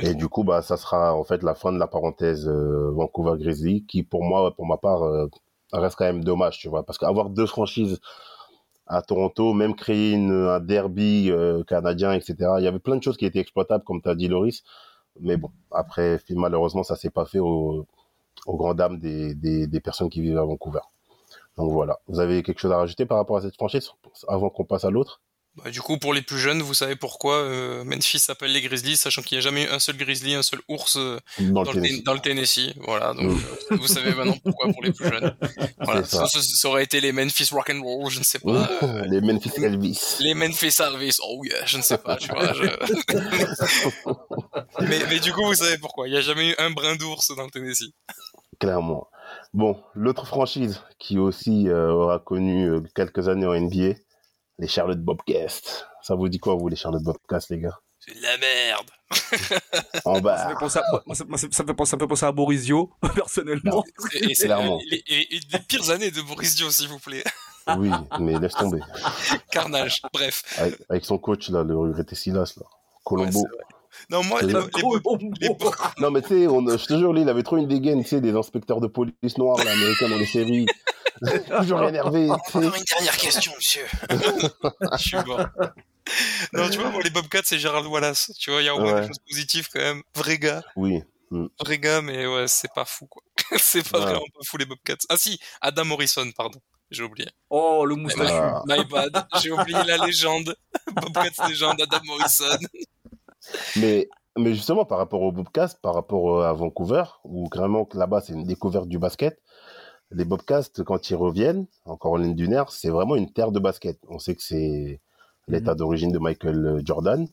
Et 0.03 0.15
du 0.15 0.29
coup, 0.29 0.45
bah, 0.45 0.61
ça 0.61 0.77
sera 0.77 1.15
en 1.15 1.25
fait 1.25 1.43
la 1.43 1.55
fin 1.55 1.73
de 1.73 1.79
la 1.79 1.87
parenthèse 1.87 2.47
Vancouver 2.47 3.43
Grizzly, 3.43 3.85
qui 3.87 4.03
pour 4.03 4.23
moi, 4.23 4.55
pour 4.55 4.67
ma 4.67 4.77
part, 4.77 5.01
reste 5.73 5.97
quand 5.97 6.05
même 6.05 6.23
dommage, 6.23 6.59
tu 6.59 6.69
vois, 6.69 6.85
parce 6.85 6.99
qu'avoir 6.99 7.31
deux 7.31 7.47
franchises 7.47 7.99
à 8.87 9.03
Toronto, 9.03 9.53
même 9.55 9.75
créer 9.75 10.17
un 10.17 10.61
derby 10.61 11.31
euh, 11.31 11.65
canadien, 11.65 12.13
etc. 12.13 12.37
Il 12.59 12.65
y 12.65 12.69
avait 12.69 12.79
plein 12.79 12.97
de 12.97 13.03
choses 13.03 13.17
qui 13.17 13.27
étaient 13.27 13.41
exploitables, 13.41 13.85
comme 13.85 14.03
tu 14.03 14.09
as 14.09 14.15
dit, 14.15 14.29
Loris. 14.29 14.63
Mais 15.21 15.37
bon, 15.37 15.51
après, 15.71 16.21
malheureusement, 16.31 16.83
ça 16.83 16.97
s'est 16.97 17.11
pas 17.11 17.25
fait 17.27 17.39
au, 17.41 17.87
au 18.47 18.57
grand 18.57 18.75
dam 18.75 18.99
des, 18.99 19.35
des, 19.35 19.67
des 19.67 19.81
personnes 19.81 20.11
qui 20.11 20.21
vivent 20.23 20.39
à 20.39 20.45
Vancouver. 20.45 20.81
Donc 21.57 21.73
voilà. 21.73 21.99
Vous 22.09 22.21
avez 22.21 22.43
quelque 22.43 22.61
chose 22.61 22.73
à 22.73 22.79
rajouter 22.79 23.07
par 23.07 23.19
rapport 23.19 23.39
à 23.39 23.43
cette 23.43 23.55
franchise 23.55 23.91
avant 24.29 24.51
qu'on 24.51 24.65
passe 24.65 24.85
à 24.85 24.91
l'autre? 24.91 25.21
Bah, 25.57 25.71
du 25.71 25.81
coup, 25.81 25.97
pour 25.99 26.13
les 26.13 26.21
plus 26.21 26.39
jeunes, 26.39 26.61
vous 26.61 26.75
savez 26.75 26.97
pourquoi 26.97 27.37
euh, 27.37 27.83
Memphis 27.85 28.19
s'appelle 28.19 28.53
les 28.53 28.61
Grizzlies, 28.61 28.97
sachant 28.99 29.23
qu'il 29.23 29.37
n'y 29.37 29.41
a 29.41 29.43
jamais 29.43 29.65
eu 29.65 29.69
un 29.69 29.79
seul 29.79 29.97
Grizzly, 29.97 30.35
un 30.35 30.43
seul 30.43 30.61
ours 30.69 30.97
euh, 30.99 31.19
dans 31.39 31.63
dans, 31.63 31.73
le 31.73 31.81
le, 31.81 31.83
Tennessee 31.83 31.97
Ten- 31.97 32.05
dans 32.05 32.13
le 32.15 32.21
Tennessee. 32.21 32.73
Voilà, 32.87 33.15
donc 33.15 33.25
euh, 33.71 33.77
vous 33.77 33.87
savez 33.87 34.13
maintenant 34.15 34.37
pourquoi 34.45 34.71
pour 34.73 34.83
les 34.83 34.93
plus 34.93 35.09
jeunes. 35.09 35.35
Voilà, 35.81 36.05
ça. 36.05 36.27
ça. 36.27 36.41
Ça, 36.41 36.43
ça 36.43 36.69
aurait 36.69 36.85
été 36.85 37.01
les 37.01 37.13
Memphis 37.13 37.49
Rock 37.53 37.71
and 37.71 37.81
Roll, 37.83 38.11
je 38.11 38.19
ne 38.19 38.25
sais 38.25 38.39
pas. 38.39 38.69
euh, 38.83 39.05
Les 39.07 39.21
Memphis 39.21 39.51
Elvis. 39.63 40.17
les 40.21 40.35
Memphis 40.35 40.75
Elvis, 40.81 41.17
oh 41.23 41.43
yeah, 41.45 41.65
je 41.65 41.79
ne 41.79 41.83
sais 41.83 41.99
pas, 41.99 42.17
tu 42.17 42.29
vois. 42.29 42.53
je- 42.53 42.67
mais, 44.81 44.99
mais 45.09 45.21
du 45.21 45.33
coup, 45.33 45.45
vous 45.47 45.55
savez 45.55 45.79
pourquoi. 45.79 46.09
Il 46.09 46.13
n'y 46.13 46.17
a 46.19 46.23
jamais 46.23 46.51
eu 46.51 46.55
un 46.59 46.71
brin 46.71 46.97
d'ours 46.97 47.35
dans 47.37 47.45
le 47.45 47.51
Tennessee. 47.51 47.93
Clairement. 48.59 49.09
Bon, 49.53 49.81
l'autre 49.95 50.27
franchise 50.27 50.81
qui 50.99 51.19
aussi 51.19 51.69
euh, 51.69 51.91
aura 51.91 52.19
connu 52.19 52.69
euh, 52.71 52.81
quelques 52.95 53.29
années 53.29 53.47
en 53.47 53.55
NBA, 53.59 53.95
les 54.59 54.69
Charlotte 54.69 55.01
Bobcats. 55.01 55.63
Ça 56.03 56.15
vous 56.15 56.29
dit 56.29 56.39
quoi, 56.39 56.55
vous, 56.55 56.69
les 56.69 56.77
Charlotte 56.77 57.03
Bobcats, 57.03 57.41
les 57.51 57.59
gars? 57.61 57.79
C'est 57.99 58.17
de 58.17 58.23
la 58.23 58.37
merde. 58.39 58.87
En 60.05 60.15
Ça 60.17 60.21
bas. 60.21 60.49
fait 60.49 60.55
penser 60.59 60.79
à, 60.79 60.83
moi, 61.07 61.15
ça, 61.17 61.25
moi, 61.25 61.39
ça- 61.39 61.47
ça 61.51 61.63
me 61.63 61.69
fait 61.69 61.75
penser, 61.75 61.91
ça 61.91 61.97
me 61.97 62.01
fait 62.03 62.07
penser 62.07 62.27
à 62.27 62.33
Borisio, 62.33 62.91
personnellement. 63.15 63.83
Et, 64.15 64.31
et 64.31 64.35
c'est 64.35 64.49
les, 64.49 65.03
les- 65.09 65.41
les 65.53 65.59
pires 65.67 65.91
années 65.91 66.11
de 66.11 66.21
Boris 66.23 66.55
Dio, 66.55 66.71
s'il 66.71 66.89
vous 66.89 66.99
plaît. 67.01 67.25
Oui, 67.79 67.91
mais 68.21 68.39
laisse 68.39 68.55
tomber. 68.55 68.81
Carnage. 69.51 70.01
Bref. 70.13 70.43
Avec, 70.59 70.79
avec 70.89 71.05
son 71.05 71.19
coach, 71.19 71.49
là, 71.51 71.65
le 71.65 71.77
regretté 71.77 72.15
Silas, 72.15 72.55
là. 72.59 72.67
Colombo. 73.05 73.45
non, 74.11 74.23
moi, 74.25 74.43
les, 74.43 74.53
non, 74.53 76.11
mais 76.11 76.23
tu 76.23 76.29
sais, 76.29 76.47
on- 76.47 76.67
je 76.67 76.85
te 76.87 76.97
jure, 76.97 77.13
lui, 77.13 77.23
il 77.23 77.29
avait 77.29 77.43
trop 77.43 77.57
une 77.57 77.67
dégaine, 77.69 78.03
tu 78.03 78.09
sais, 78.11 78.21
des 78.21 78.35
inspecteurs 78.37 78.81
de 78.81 78.87
police 78.87 79.39
noirs, 79.39 79.57
là, 79.65 79.73
américains 79.73 80.09
dans 80.09 80.17
les 80.19 80.27
séries. 80.27 80.67
Toujours 81.61 81.83
énervé. 81.85 82.31
Encore 82.31 82.63
une 82.63 82.71
dernière 82.71 83.17
question, 83.17 83.53
monsieur. 83.57 83.87
Je 84.11 84.97
suis 84.99 85.17
mort. 85.27 85.47
Non, 86.53 86.69
tu 86.71 86.79
vois, 86.79 86.91
moi, 86.91 87.03
les 87.03 87.11
Bobcats, 87.11 87.41
c'est 87.45 87.59
Gérald 87.59 87.87
Wallace. 87.87 88.33
Tu 88.39 88.51
vois, 88.51 88.63
il 88.63 88.67
y 88.67 88.69
a 88.69 88.75
au 88.75 88.81
moins 88.81 88.95
Ouais. 88.95 89.01
des 89.03 89.07
choses 89.09 89.19
positives 89.29 89.69
quand 89.73 89.81
même. 89.81 90.03
Vrai 90.15 90.39
gars. 90.39 90.63
Oui. 90.77 91.03
Vrai 91.61 91.79
gars, 91.79 92.03
mais 92.03 92.27
ouais, 92.27 92.47
c'est 92.47 92.73
pas 92.73 92.85
fou, 92.85 93.07
quoi. 93.07 93.23
c'est 93.59 93.89
pas 93.91 93.99
Ouais. 93.99 94.05
vraiment 94.05 94.21
pas 94.33 94.45
fou, 94.45 94.57
les 94.57 94.67
Bobcats. 94.67 94.95
Ah 95.09 95.17
si, 95.17 95.39
Adam 95.61 95.85
Morrison, 95.85 96.31
pardon. 96.37 96.61
J'ai 96.93 97.03
oublié. 97.03 97.29
Oh, 97.51 97.85
le 97.85 97.97
moustachu. 97.97 98.31
Ah. 98.33 98.63
My 98.67 98.85
bad. 98.85 99.27
J'ai 99.43 99.51
oublié 99.51 99.83
la 99.85 99.97
légende. 100.07 100.55
Bobcats 100.93 101.49
légende, 101.49 101.81
Adam 101.83 101.99
Morrison. 102.05 102.59
Mais, 103.75 104.09
mais 104.39 104.55
justement, 104.55 104.85
par 104.85 104.99
rapport 104.99 105.23
aux 105.23 105.33
Bobcats, 105.33 105.71
par 105.83 105.95
rapport 105.95 106.41
euh, 106.41 106.49
à 106.49 106.53
Vancouver, 106.53 107.03
où 107.25 107.49
vraiment 107.53 107.89
là-bas 107.93 108.21
c'est 108.25 108.33
une 108.35 108.45
découverte 108.45 108.87
du 108.87 108.99
basket, 109.01 109.41
les 110.11 110.25
Bobcats, 110.25 110.71
quand 110.85 111.11
ils 111.11 111.17
reviennent, 111.17 111.67
encore 111.85 112.13
en 112.13 112.17
ligne 112.17 112.35
du 112.35 112.49
nerf, 112.49 112.71
c'est 112.71 112.91
vraiment 112.91 113.17
une 113.17 113.33
terre 113.33 113.53
de 113.53 113.59
basket. 113.59 113.99
On 114.09 114.19
sait 114.19 114.35
que 114.35 114.43
c'est 114.43 115.01
l'état 115.49 115.75
d'origine 115.75 116.13
de 116.13 116.19
Michael 116.19 116.83
Jordan. 116.85 117.27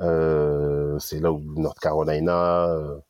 Euh, 0.00 0.98
c'est 0.98 1.20
là 1.20 1.32
où 1.32 1.40
North 1.60 1.78
Carolina, 1.78 2.68
euh, 2.68 3.00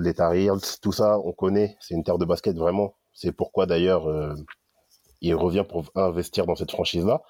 les 0.00 0.14
Tar 0.14 0.34
Heels, 0.34 0.78
tout 0.80 0.92
ça, 0.92 1.18
on 1.18 1.32
connaît. 1.32 1.76
C'est 1.80 1.94
une 1.94 2.04
terre 2.04 2.18
de 2.18 2.24
basket 2.24 2.56
vraiment. 2.56 2.94
C'est 3.12 3.32
pourquoi 3.32 3.66
d'ailleurs 3.66 4.08
euh, 4.08 4.34
il 5.20 5.34
revient 5.34 5.64
pour 5.68 5.84
investir 5.94 6.46
dans 6.46 6.56
cette 6.56 6.70
franchise-là. 6.70 7.22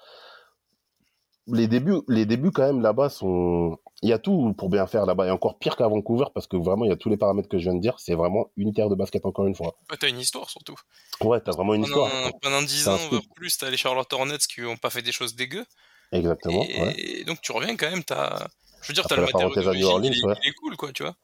Les 1.47 1.67
débuts, 1.67 2.01
les 2.07 2.25
débuts 2.25 2.51
quand 2.51 2.65
même 2.65 2.81
là-bas 2.81 3.09
sont. 3.09 3.77
Il 4.05 4.09
y 4.09 4.13
a 4.13 4.19
tout 4.19 4.53
pour 4.53 4.69
bien 4.69 4.85
faire 4.85 5.07
là-bas, 5.07 5.25
et 5.25 5.31
encore 5.31 5.57
pire 5.57 5.75
qu'à 5.75 5.87
Vancouver 5.87 6.25
parce 6.31 6.45
que 6.45 6.57
vraiment 6.57 6.85
il 6.85 6.89
y 6.89 6.91
a 6.91 6.95
tous 6.95 7.09
les 7.09 7.17
paramètres 7.17 7.49
que 7.49 7.57
je 7.57 7.63
viens 7.63 7.73
de 7.73 7.81
dire. 7.81 7.95
C'est 7.97 8.13
vraiment 8.13 8.51
une 8.55 8.71
terre 8.71 8.87
de 8.87 8.93
basket 8.93 9.25
encore 9.25 9.47
une 9.47 9.55
fois. 9.55 9.77
Ouais, 9.89 9.97
t'as 9.99 10.09
une 10.09 10.19
histoire, 10.19 10.47
surtout. 10.47 10.75
Ouais, 11.21 11.41
t'as 11.41 11.53
vraiment 11.53 11.73
une 11.73 11.87
Pendant, 11.89 12.05
histoire. 12.05 12.31
pendant 12.39 12.61
10 12.61 12.83
C'est 12.83 12.87
un 12.87 12.93
ans, 12.93 12.99
voire 13.09 13.23
plus, 13.33 13.57
t'as 13.57 13.71
les 13.71 13.77
Charlotte 13.77 14.13
Hornets 14.13 14.37
qui 14.47 14.63
ont 14.63 14.77
pas 14.77 14.91
fait 14.91 15.01
des 15.01 15.11
choses 15.11 15.35
dégueu. 15.35 15.65
Exactement. 16.11 16.63
et, 16.69 16.81
ouais. 16.81 17.23
donc, 17.23 17.41
tu 17.41 17.51
reviens 17.51 17.75
quand 17.75 17.89
même, 17.89 18.03
t'as. 18.03 18.47
Je 18.83 18.89
veux 18.89 18.93
dire, 18.93 19.07
t'as 19.07 19.15
le 19.15 19.23
New 19.23 20.03
il, 20.03 20.25
ouais. 20.27 20.35
il 20.43 20.49
est 20.49 20.53
cool, 20.53 20.77
quoi, 20.77 20.91
tu 20.91 21.01
vois. 21.01 21.15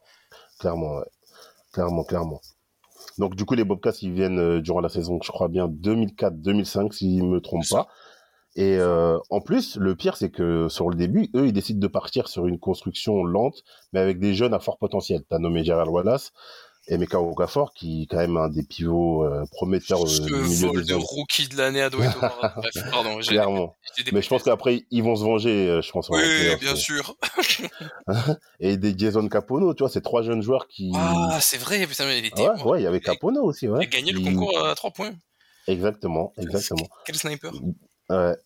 Clairement, 0.58 0.96
ouais. 0.96 1.06
Clairement, 1.72 2.02
clairement. 2.02 2.40
Donc, 3.18 3.36
du 3.36 3.44
coup, 3.44 3.54
les 3.54 3.62
Bobcats, 3.62 3.92
ils 4.02 4.12
viennent 4.12 4.40
euh, 4.40 4.60
durant 4.60 4.80
la 4.80 4.88
saison, 4.88 5.20
je 5.22 5.30
crois 5.30 5.46
bien, 5.46 5.68
2004-2005, 5.68 6.90
si 6.90 7.18
je 7.18 7.22
me 7.22 7.40
trompe 7.40 7.62
ça. 7.62 7.86
Et 8.54 8.76
euh, 8.76 9.18
en 9.30 9.40
plus, 9.40 9.76
le 9.76 9.94
pire, 9.94 10.16
c'est 10.16 10.30
que 10.30 10.68
sur 10.68 10.90
le 10.90 10.96
début, 10.96 11.30
eux, 11.34 11.46
ils 11.46 11.52
décident 11.52 11.80
de 11.80 11.86
partir 11.86 12.28
sur 12.28 12.46
une 12.46 12.58
construction 12.58 13.24
lente, 13.24 13.64
mais 13.92 14.00
avec 14.00 14.18
des 14.18 14.34
jeunes 14.34 14.52
à 14.54 14.60
fort 14.60 14.78
potentiel. 14.78 15.22
T'as 15.28 15.38
nommé 15.38 15.64
Gerald 15.64 15.90
Wallace. 15.90 16.32
Emeka 16.88 17.20
Okafor, 17.20 17.72
qui 17.74 18.02
est 18.02 18.06
quand 18.06 18.16
même 18.16 18.36
un 18.36 18.48
des 18.48 18.64
pivots 18.64 19.24
euh, 19.24 19.44
prometteurs 19.52 20.04
euh, 20.04 20.28
le 20.28 20.42
milieu 20.42 20.66
vol 20.66 20.84
des 20.84 20.92
de 20.92 20.94
rookie 20.94 21.46
de 21.46 21.56
l'année 21.56 21.80
à 21.80 21.90
Dwight. 21.90 22.10
Bref, 22.18 22.90
pardon. 22.90 23.18
clairement. 23.18 23.76
Mais 24.12 24.20
je 24.20 24.28
pense 24.28 24.42
qu'après, 24.42 24.84
ils 24.90 25.02
vont 25.02 25.14
se 25.14 25.22
venger, 25.22 25.68
euh, 25.68 25.80
je 25.80 25.92
pense. 25.92 26.10
en 26.10 26.14
Oui, 26.14 26.56
bien 26.60 26.72
euh. 26.72 26.76
sûr. 26.76 27.16
Et 28.60 28.76
des 28.76 28.98
Jason 28.98 29.28
Capono, 29.28 29.74
tu 29.74 29.84
vois, 29.84 29.90
c'est 29.90 30.00
trois 30.00 30.22
jeunes 30.22 30.42
joueurs 30.42 30.66
qui... 30.66 30.92
Ah, 30.96 31.38
c'est 31.40 31.58
vrai, 31.58 31.86
putain, 31.86 32.04
mais 32.06 32.18
il 32.18 32.26
était. 32.26 32.42
ouais, 32.42 32.62
ouais, 32.64 32.80
il 32.80 32.84
y 32.84 32.86
avait 32.86 33.00
Capono 33.00 33.44
aussi, 33.44 33.66
Il 33.66 33.70
ouais. 33.70 33.84
a 33.84 33.86
gagné 33.86 34.10
le 34.10 34.20
concours 34.20 34.58
à 34.64 34.74
3 34.74 34.90
points. 34.90 35.12
Exactement, 35.68 36.32
exactement. 36.36 36.88
Quel 37.06 37.14
sniper. 37.14 37.52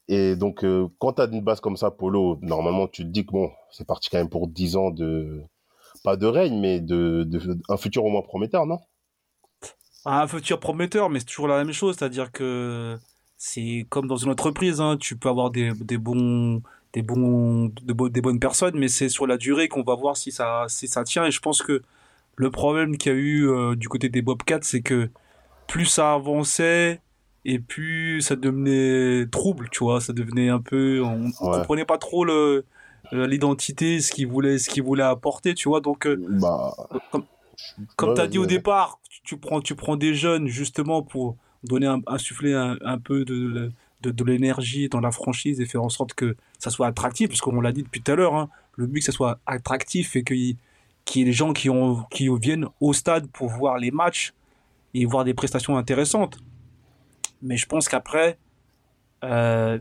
Et 0.08 0.36
donc, 0.36 0.64
euh, 0.64 0.88
quand 0.98 1.14
tu 1.14 1.22
as 1.22 1.26
une 1.26 1.40
base 1.42 1.60
comme 1.60 1.76
ça, 1.76 1.90
Polo, 1.90 2.38
normalement, 2.42 2.88
tu 2.88 3.02
te 3.04 3.08
dis 3.08 3.24
que 3.26 3.32
bon, 3.32 3.50
c'est 3.70 3.86
parti 3.86 4.10
quand 4.10 4.18
même 4.18 4.28
pour 4.30 4.48
10 4.48 4.76
ans 4.76 4.90
de. 4.90 5.42
Pas 6.04 6.16
de 6.16 6.26
règne, 6.26 6.60
mais 6.60 6.80
de, 6.80 7.28
un 7.68 7.76
futur 7.78 8.04
au 8.04 8.10
moins 8.10 8.22
prometteur, 8.22 8.66
non? 8.66 8.80
Un 10.04 10.26
futur 10.28 10.60
prometteur, 10.60 11.10
mais 11.10 11.18
c'est 11.18 11.24
toujours 11.26 11.48
la 11.48 11.58
même 11.64 11.72
chose, 11.72 11.96
c'est-à-dire 11.98 12.30
que 12.30 12.96
c'est 13.36 13.86
comme 13.90 14.06
dans 14.06 14.16
une 14.16 14.30
entreprise, 14.30 14.80
hein, 14.80 14.96
tu 14.98 15.16
peux 15.16 15.28
avoir 15.28 15.50
des, 15.50 15.72
des 15.74 15.98
bons, 15.98 16.62
des 16.92 17.02
bons, 17.02 17.66
de 17.82 17.92
bo- 17.92 18.08
des 18.08 18.20
bonnes 18.20 18.38
personnes, 18.38 18.78
mais 18.78 18.86
c'est 18.88 19.08
sur 19.08 19.26
la 19.26 19.36
durée 19.36 19.66
qu'on 19.68 19.82
va 19.82 19.96
voir 19.96 20.16
si 20.16 20.30
ça, 20.30 20.66
si 20.68 20.86
ça 20.86 21.02
tient. 21.04 21.24
Et 21.24 21.32
je 21.32 21.40
pense 21.40 21.60
que 21.62 21.82
le 22.36 22.50
problème 22.52 22.98
qu'il 22.98 23.12
y 23.12 23.16
a 23.16 23.18
eu 23.18 23.48
euh, 23.50 23.76
du 23.76 23.88
côté 23.88 24.08
des 24.10 24.22
Bobcats, 24.22 24.60
c'est 24.62 24.82
que 24.82 25.10
plus 25.68 25.86
ça 25.86 26.14
avançait 26.14 27.00
et 27.48 27.58
plus 27.60 28.20
ça 28.22 28.34
devenait 28.36 29.26
trouble, 29.30 29.68
tu 29.70 29.84
vois, 29.84 30.00
ça 30.00 30.12
devenait 30.12 30.48
un 30.48 30.60
peu, 30.60 31.00
on, 31.02 31.30
on 31.40 31.46
Ouais. 31.50 31.58
comprenait 31.58 31.84
pas 31.84 31.96
trop 31.98 32.24
le 32.24 32.64
euh, 33.12 33.26
l'identité, 33.28 34.00
ce 34.00 34.10
qu'il 34.12 34.26
voulait, 34.26 34.58
ce 34.58 34.68
qu'il 34.68 34.82
voulait 34.82 35.04
apporter, 35.04 35.54
tu 35.54 35.68
vois. 35.68 35.80
Donc, 35.80 36.06
euh, 36.06 36.16
Bah. 36.28 36.74
comme, 37.12 37.24
comme 37.96 38.14
tu 38.14 38.20
as 38.20 38.26
dit 38.26 38.38
au 38.38 38.46
départ, 38.46 38.98
tu, 39.08 39.20
tu 39.22 39.36
prends, 39.36 39.60
tu 39.60 39.76
prends 39.76 39.96
des 39.96 40.12
jeunes 40.14 40.48
justement 40.48 41.02
pour 41.02 41.36
donner 41.62 41.86
un, 41.86 42.00
insuffler 42.08 42.52
un, 42.54 42.76
un 42.84 42.98
peu 42.98 43.24
de, 43.24 43.70
de, 44.02 44.10
de 44.10 44.24
l'énergie 44.24 44.88
dans 44.88 45.00
la 45.00 45.12
franchise 45.12 45.60
et 45.60 45.66
faire 45.66 45.84
en 45.84 45.88
sorte 45.88 46.14
que 46.14 46.36
ça 46.58 46.70
soit 46.70 46.88
attractif, 46.88 47.28
parce 47.28 47.40
qu'on 47.40 47.60
l'a 47.60 47.70
dit 47.72 47.84
depuis 47.84 48.02
tout 48.02 48.10
à 48.10 48.16
l'heure, 48.16 48.34
hein, 48.34 48.48
le 48.74 48.86
but 48.88 48.98
que 49.00 49.06
ça 49.06 49.12
soit 49.12 49.38
attractif 49.46 50.16
et 50.16 50.24
qu'il 50.24 50.36
y, 50.36 50.56
qu'il 51.04 51.20
y 51.20 51.22
ait 51.22 51.26
des 51.26 51.32
gens 51.32 51.52
qui, 51.52 51.70
ont, 51.70 52.02
qui 52.10 52.28
viennent 52.42 52.66
au 52.80 52.92
stade 52.92 53.28
pour 53.28 53.48
voir 53.50 53.78
les 53.78 53.92
matchs 53.92 54.32
et 54.94 55.04
voir 55.06 55.24
des 55.24 55.32
prestations 55.34 55.76
intéressantes. 55.76 56.38
Mais 57.42 57.56
je 57.56 57.66
pense 57.66 57.88
qu'après, 57.88 58.38
euh, 59.24 59.78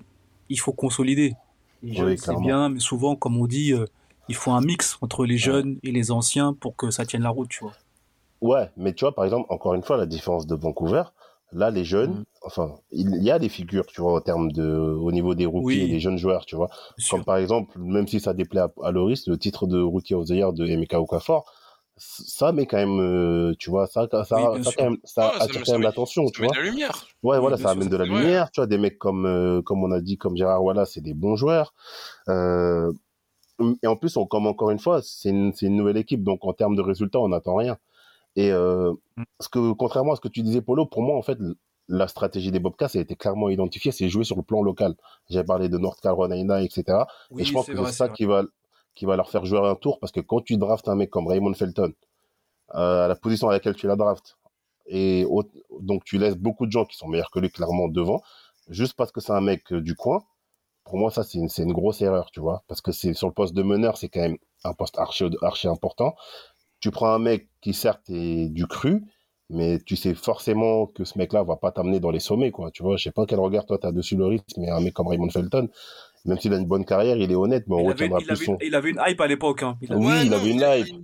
il 0.50 0.60
faut 0.60 0.74
consolider. 0.74 1.34
Les 1.82 1.90
Oui, 1.92 1.96
jeunes, 1.98 2.18
c'est 2.18 2.36
bien, 2.38 2.70
mais 2.70 2.80
souvent, 2.80 3.16
comme 3.16 3.38
on 3.38 3.46
dit, 3.48 3.74
euh, 3.74 3.86
il 4.28 4.36
faut 4.36 4.52
un 4.52 4.62
mix 4.62 4.98
entre 5.02 5.26
les 5.26 5.38
jeunes 5.38 5.78
et 5.84 5.92
les 5.92 6.12
anciens 6.12 6.54
pour 6.54 6.76
que 6.76 6.90
ça 6.90 7.06
tienne 7.06 7.22
la 7.22 7.30
route, 7.30 7.50
tu 7.50 7.64
vois. 7.64 7.74
Ouais, 8.42 8.70
mais 8.78 8.94
tu 8.94 9.06
vois, 9.06 9.14
par 9.14 9.24
exemple, 9.26 9.46
encore 9.50 9.74
une 9.76 9.84
fois, 9.84 9.98
la 9.98 10.06
différence 10.06 10.48
de 10.48 10.56
Vancouver, 10.56 11.04
là, 11.52 11.70
les 11.70 11.84
jeunes, 11.86 12.20
Mm. 12.20 12.24
enfin, 12.44 12.76
il 12.92 13.24
y 13.24 13.30
a 13.32 13.40
des 13.40 13.50
figures, 13.50 13.86
tu 13.86 14.02
vois, 14.02 14.20
de, 14.22 14.64
au 15.00 15.12
niveau 15.12 15.36
des 15.36 15.46
rookies 15.46 15.66
Oui. 15.66 15.82
et 15.82 15.88
des 15.88 16.00
jeunes 16.00 16.18
joueurs, 16.18 16.46
tu 16.46 16.56
vois. 16.56 16.70
Comme 17.10 17.24
par 17.24 17.38
exemple, 17.38 17.78
même 17.80 18.08
si 18.08 18.20
ça 18.20 18.34
déplaît 18.34 18.62
à, 18.62 18.72
à 18.84 18.92
Loris, 18.92 19.28
le 19.28 19.38
titre 19.38 19.68
de 19.68 19.80
Rookie 19.80 20.16
of 20.16 20.26
the 20.26 20.32
Year 20.32 20.54
de 20.54 20.66
Emeka 20.66 21.00
Okafor, 21.00 21.46
ça 21.98 22.52
met 22.52 22.66
quand 22.66 22.78
même, 22.78 23.00
euh, 23.00 23.54
tu 23.58 23.70
vois, 23.70 23.88
ça, 23.88 24.08
ça, 24.12 24.24
ça, 24.26 24.36
Oui, 24.52 24.56
bien 24.56 24.64
ça 24.64 24.72
sûr. 24.72 24.78
quand 24.78 24.90
même, 24.90 24.98
ça 25.04 25.32
Ah, 25.34 25.38
ça 25.40 25.44
attire 25.46 25.64
quand 25.66 25.72
même 25.74 25.82
met- 25.82 25.86
l'attention, 25.88 26.26
Ça 26.26 26.32
tu 26.34 26.42
met 26.42 26.48
vois. 26.48 26.56
de 26.56 26.60
la 26.60 26.66
lumière. 26.66 26.92
Ouais, 27.24 27.36
Oui, 27.38 27.42
voilà, 27.42 27.56
ça 27.58 27.64
sûr, 27.64 27.70
amène 27.72 27.90
de 27.90 27.98
la 27.98 28.06
vrai. 28.06 28.16
lumière, 28.16 28.52
tu 28.52 28.60
vois, 28.60 28.68
des 28.68 28.78
mecs 28.78 28.98
comme, 28.98 29.26
euh, 29.26 29.62
comme 29.62 29.84
on 29.84 29.92
a 29.92 30.02
dit, 30.02 30.18
comme 30.18 30.36
Gérard 30.36 30.64
Wallace, 30.64 30.92
c'est 30.94 31.02
des 31.02 31.14
bons 31.14 31.36
joueurs. 31.36 31.74
Euh, 32.30 32.92
et 33.82 33.88
en 33.88 33.96
plus, 33.96 34.18
on, 34.18 34.26
comme 34.26 34.48
encore 34.48 34.72
une 34.72 34.80
fois, 34.80 35.02
c'est 35.02 35.30
une, 35.30 35.54
c'est 35.54 35.68
une 35.68 35.78
nouvelle 35.78 35.98
équipe, 35.98 36.24
donc 36.24 36.44
en 36.46 36.52
termes 36.54 36.76
de 36.76 36.82
résultats, 36.82 37.20
on 37.20 37.30
n'attend 37.30 37.56
rien. 37.56 37.78
Et 38.36 38.52
euh, 38.52 38.94
Mm. 39.18 39.24
ce 39.40 39.48
que, 39.48 39.72
contrairement 39.72 40.12
à 40.12 40.16
ce 40.18 40.22
que 40.22 40.28
tu 40.28 40.42
disais, 40.42 40.62
Polo, 40.62 40.86
pour 40.86 41.02
moi, 41.02 41.16
en 41.18 41.22
fait, 41.22 41.38
la 41.88 42.08
stratégie 42.10 42.52
des 42.52 42.60
Bobcats, 42.60 42.90
elle 42.94 43.00
a 43.00 43.04
été 43.04 43.16
clairement 43.16 43.48
identifiée, 43.48 43.94
c'est 43.94 44.10
jouer 44.10 44.26
sur 44.26 44.36
le 44.36 44.42
plan 44.42 44.62
local. 44.62 44.96
J'ai 45.30 45.42
parlé 45.46 45.70
de 45.70 45.78
North 45.78 46.02
Carolina, 46.02 46.62
etc. 46.62 47.06
Oui, 47.32 47.44
et 47.44 47.46
je 47.46 47.54
pense 47.54 47.68
que 47.68 47.78
c'est 47.86 47.92
ça 47.94 48.10
qui 48.10 48.26
va, 48.26 48.44
qui 48.96 49.06
va 49.06 49.16
leur 49.16 49.30
faire 49.30 49.46
jouer 49.46 49.60
un 49.60 49.76
tour, 49.76 50.00
parce 50.00 50.12
que 50.12 50.22
quand 50.22 50.42
tu 50.42 50.58
draftes 50.58 50.88
un 50.88 50.96
mec 50.96 51.10
comme 51.10 51.28
Raymond 51.28 51.54
Felton, 51.54 51.94
euh, 52.74 53.06
à 53.06 53.08
la 53.08 53.16
position 53.16 53.50
à 53.50 53.52
laquelle 53.52 53.76
tu 53.76 53.88
la 53.88 53.96
draftes, 53.96 54.38
et 54.88 55.26
donc 55.80 56.04
tu 56.06 56.18
laisses 56.18 56.36
beaucoup 56.38 56.66
de 56.66 56.72
gens 56.72 56.86
qui 56.86 56.96
sont 56.98 57.08
meilleurs 57.08 57.32
que 57.32 57.40
lui 57.40 57.50
clairement 57.50 57.88
devant, 57.88 58.22
juste 58.70 58.94
parce 58.94 59.12
que 59.12 59.22
c'est 59.22 59.34
un 59.34 59.42
mec 59.42 59.72
euh, 59.74 59.82
du 59.82 59.96
coin, 59.96 60.24
pour 60.84 60.98
moi 60.98 61.12
ça 61.12 61.24
c'est 61.24 61.40
une, 61.40 61.74
grosse 61.74 62.02
erreur, 62.02 62.32
tu 62.32 62.40
vois, 62.40 62.64
parce 62.68 62.82
que 62.82 62.92
c'est 62.92 63.14
sur 63.14 63.28
le 63.28 63.34
poste 63.34 63.54
de 63.54 63.64
meneur, 63.64 63.98
c'est 63.98 64.10
quand 64.10 64.22
même 64.22 64.38
un 64.64 64.74
poste 64.74 64.98
archi, 64.98 65.26
important. 65.68 66.16
Tu 66.80 66.92
prends 66.92 67.10
un 67.14 67.20
mec 67.20 67.50
qui 67.62 67.74
certes 67.74 68.10
est 68.10 68.50
du 68.50 68.68
cru, 68.68 69.04
mais 69.50 69.80
tu 69.80 69.96
sais 69.96 70.14
forcément 70.16 70.88
que 70.88 71.04
ce 71.04 71.18
mec-là 71.18 71.44
va 71.44 71.56
pas 71.56 71.72
t'amener 71.72 72.00
dans 72.00 72.12
les 72.12 72.20
sommets, 72.20 72.52
quoi. 72.52 72.72
Tu 72.72 72.84
vois, 72.84 72.98
je 72.98 73.04
sais 73.04 73.12
pas 73.12 73.26
quel 73.26 73.40
regard 73.40 73.66
toi 73.66 73.78
t'as 73.80 73.92
dessus 73.92 74.16
le 74.16 74.26
risque, 74.26 74.58
mais 74.58 74.70
un 74.70 74.80
mec 74.82 74.94
comme 74.94 75.08
Raymond 75.08 75.30
Felton, 75.30 75.70
même 76.26 76.40
s'il 76.40 76.54
a 76.54 76.58
une 76.58 76.66
bonne 76.66 76.86
carrière, 76.86 77.16
il 77.18 77.32
est 77.32 77.36
honnête, 77.36 77.64
mais 77.68 77.76
on 77.76 77.80
Il 77.80 77.82
avait, 77.84 77.92
retiendra 77.94 78.20
il, 78.20 78.26
plus 78.26 78.36
avait, 78.36 78.46
son. 78.46 78.58
il 78.62 78.76
avait 78.76 78.90
une 78.90 79.02
hype 79.06 79.22
à 79.22 79.28
l'époque. 79.28 79.64
Hein. 79.64 79.78
Il 79.82 79.92
avait- 79.94 80.02
Oui, 80.04 80.14
il 80.24 80.30
non, 80.30 80.38
avait 80.38 80.50
une 80.50 80.62
hype. 80.68 80.96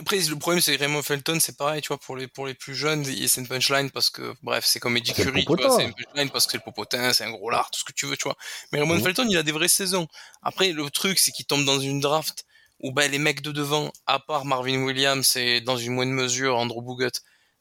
Après, 0.00 0.18
le 0.18 0.36
problème, 0.36 0.60
c'est 0.60 0.76
que 0.76 0.80
Raymond 0.82 1.02
Felton, 1.02 1.38
c'est 1.40 1.56
pareil, 1.56 1.80
tu 1.82 1.88
vois, 1.88 1.98
pour 1.98 2.16
les, 2.16 2.28
pour 2.28 2.46
les 2.46 2.54
plus 2.54 2.74
jeunes, 2.74 3.04
c'est 3.04 3.40
une 3.40 3.48
punchline 3.48 3.90
parce 3.90 4.10
que, 4.10 4.34
bref, 4.42 4.64
c'est 4.66 4.78
comme 4.78 4.96
Eddie 4.96 5.12
le 5.16 5.24
Curry, 5.24 5.40
tu 5.42 5.46
vois, 5.48 5.56
popotin. 5.56 5.76
c'est 5.76 5.84
une 5.84 5.94
punchline 5.94 6.30
parce 6.30 6.46
que 6.46 6.52
c'est 6.52 6.58
le 6.58 6.62
popotin, 6.64 7.12
c'est 7.12 7.24
un 7.24 7.30
gros 7.32 7.50
lard, 7.50 7.70
tout 7.70 7.80
ce 7.80 7.84
que 7.84 7.92
tu 7.92 8.06
veux, 8.06 8.16
tu 8.16 8.24
vois. 8.24 8.36
Mais 8.72 8.80
Raymond. 8.80 9.00
Felton, 9.00 9.26
il 9.28 9.36
a 9.36 9.42
des 9.42 9.52
vraies 9.52 9.68
saisons. 9.68 10.06
Après, 10.42 10.72
le 10.72 10.90
truc, 10.90 11.18
c'est 11.18 11.32
qu'il 11.32 11.46
tombe 11.46 11.64
dans 11.64 11.80
une 11.80 12.00
draft 12.00 12.44
où, 12.80 12.92
bah, 12.92 13.08
les 13.08 13.18
mecs 13.18 13.40
de 13.42 13.52
devant, 13.52 13.90
à 14.06 14.18
part 14.18 14.44
Marvin 14.44 14.82
Williams 14.84 15.36
et 15.36 15.62
dans 15.62 15.78
une 15.78 15.94
moindre 15.94 16.12
mesure 16.12 16.56
Andrew 16.58 16.82
Bogut, 16.82 17.10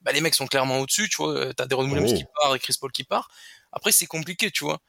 bah, 0.01 0.11
les 0.11 0.19
mecs 0.21 0.35
sont 0.35 0.45
clairement 0.47 0.79
au-dessus, 0.79 1.07
tu 1.09 1.17
vois. 1.23 1.53
T'as 1.53 1.65
Deron 1.65 1.85
Williams 1.85 2.11
Oui. 2.11 2.17
qui 2.19 2.25
part 2.41 2.53
et 2.55 2.59
Chris 2.59 2.75
Paul 2.79 2.91
qui 2.91 3.03
part. 3.05 3.29
Après, 3.71 3.91
c'est 3.91 4.05
compliqué, 4.05 4.51
tu 4.51 4.63
vois. 4.65 4.79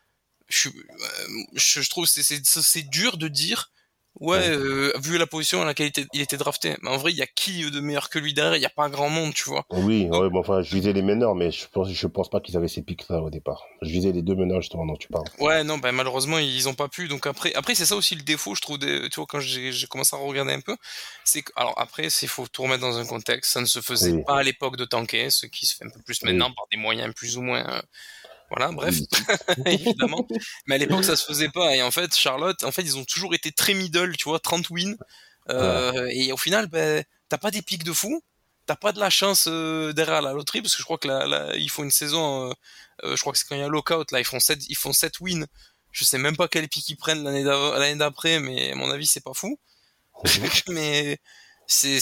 Je, 0.49 0.69
euh, 0.69 0.73
je, 1.55 1.81
je 1.81 1.91
trouve 1.91 2.07
c'est, 2.07 2.23
c'est, 2.23 2.45
c'est 2.45 2.83
dur 2.83 3.17
de 3.17 3.29
dire, 3.29 3.71
ouais, 4.21 4.49
euh, 4.49 4.93
vu 5.03 5.19
la 5.19 5.27
position 5.27 5.61
à 5.61 5.65
laquelle 5.65 5.87
il 5.87 5.89
était, 5.89 6.07
il 6.13 6.21
était 6.21 6.37
drafté. 6.37 6.77
Mais 6.83 6.91
en 6.91 6.97
vrai, 6.97 7.11
il 7.11 7.17
y 7.17 7.23
a 7.23 7.27
qui 7.27 7.69
de 7.69 7.81
meilleur 7.81 8.09
que 8.11 8.19
lui 8.21 8.33
derrière? 8.33 8.55
Il 8.57 8.63
y 8.63 8.67
a 8.67 8.71
pas 8.71 8.89
grand 8.89 9.11
monde, 9.11 9.35
tu 9.35 9.49
vois. 9.49 9.67
Oui, 9.71 10.05
ouais, 10.09 10.31
bon, 10.31 10.39
enfin, 10.39 10.63
je 10.63 10.71
visais 10.75 10.93
les 10.93 11.03
meneurs, 11.03 11.35
mais 11.35 11.51
je 11.51 11.67
pense, 11.67 11.91
je 11.91 12.07
pense 12.07 12.31
pas 12.31 12.41
qu'ils 12.41 12.57
avaient 12.57 12.69
ces 12.69 12.83
pics 12.83 13.09
là 13.09 13.21
au 13.21 13.29
départ. 13.29 13.65
Je 13.83 13.91
visais 13.91 14.13
les 14.13 14.23
deux 14.23 14.37
meneurs 14.37 14.61
justement 14.63 14.87
dont 14.87 14.97
tu 14.97 15.09
parles. 15.09 15.27
Ouais, 15.41 15.65
non, 15.65 15.79
ben 15.79 15.91
malheureusement 15.93 16.39
ils 16.39 16.69
ont 16.69 16.75
pas 16.75 16.89
pu. 16.89 17.09
Donc 17.09 17.27
après, 17.27 17.53
après 17.55 17.75
c'est 17.75 17.87
ça 17.87 17.97
aussi 17.97 18.15
le 18.15 18.23
défaut, 18.23 18.55
je 18.55 18.61
trouve. 18.61 18.79
Des, 18.79 19.09
tu 19.11 19.17
vois, 19.17 19.27
quand 19.29 19.41
j'ai 19.41 19.87
commencé 19.89 20.15
à 20.15 20.19
regarder 20.21 20.53
un 20.53 20.61
peu, 20.61 20.77
c'est 21.25 21.43
que 21.43 21.53
alors 21.57 21.75
après, 21.77 22.07
il 22.07 22.29
faut 22.29 22.47
tout 22.47 22.63
remettre 22.63 22.83
dans 22.83 22.99
un 22.99 23.05
contexte. 23.05 23.53
Ça 23.53 23.61
ne 23.61 23.67
se 23.67 23.81
faisait 23.81 24.13
Oui. 24.13 24.23
pas 24.25 24.39
à 24.39 24.43
l'époque 24.45 24.77
de 24.77 24.85
tanker, 24.85 25.31
ce 25.31 25.47
qui 25.47 25.67
se 25.67 25.75
fait 25.75 25.85
un 25.85 25.91
peu 25.91 26.01
plus 26.03 26.21
Oui. 26.23 26.31
maintenant 26.31 26.53
par 26.53 26.67
des 26.71 26.79
moyens 26.79 27.13
plus 27.15 27.37
ou 27.37 27.43
moins. 27.43 27.83
Voilà, 28.51 28.73
bref, 28.73 28.97
évidemment. 29.67 30.27
Mais 30.67 30.77
à 30.77 30.79
l'époque, 30.79 31.05
ça 31.05 31.17
se 31.17 31.25
faisait 31.25 31.49
pas. 31.49 31.75
Et 31.77 31.83
en 31.83 31.91
fait, 31.91 32.15
Charlotte, 32.17 32.63
en 32.65 32.71
fait, 32.73 32.83
ils 32.83 32.97
ont 32.99 33.05
toujours 33.05 33.35
été 33.35 33.53
très 33.53 33.75
middle, 33.75 34.17
tu 34.17 34.25
vois, 34.29 34.41
30 34.41 34.71
wins. 34.71 34.97
Euh, 35.51 36.07
Et 36.13 36.33
au 36.33 36.37
final, 36.37 36.67
ben, 36.67 37.05
t'as 37.29 37.39
pas 37.39 37.51
des 37.51 37.63
pics 37.63 37.85
de 37.85 37.93
fou. 37.93 38.23
T'as 38.67 38.77
pas 38.77 38.93
de 38.93 38.99
la 38.99 39.11
chance 39.11 39.47
euh, 39.49 39.93
derrière 39.93 40.23
la 40.23 40.33
loterie, 40.33 40.61
parce 40.61 40.75
que 40.75 40.81
je 40.81 40.85
crois 40.85 40.99
que 40.99 41.07
là, 41.07 41.27
là, 41.27 41.55
ils 41.57 41.71
font 41.71 41.85
une 41.85 41.91
saison, 41.93 42.51
euh, 42.51 42.55
euh, 43.05 43.17
je 43.17 43.21
crois 43.21 43.33
que 43.33 43.39
c'est 43.39 43.47
quand 43.47 43.55
il 43.55 43.61
y 43.61 43.65
a 43.65 43.69
lockout, 43.69 44.11
là, 44.11 44.19
ils 44.19 44.25
font 44.25 44.41
7, 44.41 44.69
ils 44.69 44.77
font 44.77 44.93
7 44.93 45.21
wins. 45.21 45.47
Je 45.93 46.05
sais 46.05 46.19
même 46.19 46.37
pas 46.37 46.49
quel 46.49 46.69
pic 46.69 46.89
ils 46.89 46.97
prennent 46.97 47.23
l'année 47.25 47.95
d'après, 47.97 48.41
mais 48.41 48.73
à 48.73 48.75
mon 48.75 48.91
avis, 48.91 49.07
c'est 49.07 49.23
pas 49.23 49.35
fou. 49.35 49.59
mais 50.69 51.19
c'est, 51.67 51.99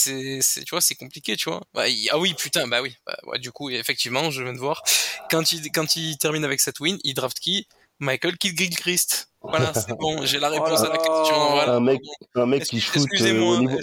tu 0.64 0.70
vois, 0.70 0.80
c'est 0.80 0.94
compliqué, 0.94 1.36
tu 1.36 1.48
vois. 1.50 1.62
Bah, 1.72 1.88
il- 1.88 2.08
ah 2.10 2.18
oui, 2.18 2.34
putain, 2.34 2.66
bah 2.68 2.82
oui. 2.82 2.96
Bah, 3.06 3.16
ouais, 3.24 3.38
du 3.38 3.50
coup, 3.52 3.70
effectivement, 3.70 4.30
je 4.30 4.42
viens 4.42 4.52
de 4.52 4.58
voir. 4.58 4.82
Quand 5.30 5.52
il, 5.52 5.70
quand 5.72 5.96
il 5.96 6.16
termine 6.18 6.44
avec 6.44 6.60
cette 6.60 6.80
win, 6.80 6.98
il 7.04 7.14
draft 7.14 7.38
qui? 7.38 7.66
Michael 8.00 8.36
Kidd 8.38 8.58
Gilchrist. 8.58 9.30
Voilà, 9.40 9.72
c'est 9.74 9.92
bon, 9.98 10.24
j'ai 10.26 10.38
la 10.40 10.48
réponse 10.48 10.80
à 10.80 10.88
la 10.88 10.96
question. 10.96 11.50
Voilà. 11.52 11.74
Un 11.74 11.80
mec, 11.80 12.00
un 12.34 12.46
mec 12.46 12.64
qui 12.64 12.80
shoot 12.80 12.96
euh, 13.02 13.04
Excusez-moi, 13.04 13.56
au 13.56 13.60
niveau, 13.60 13.78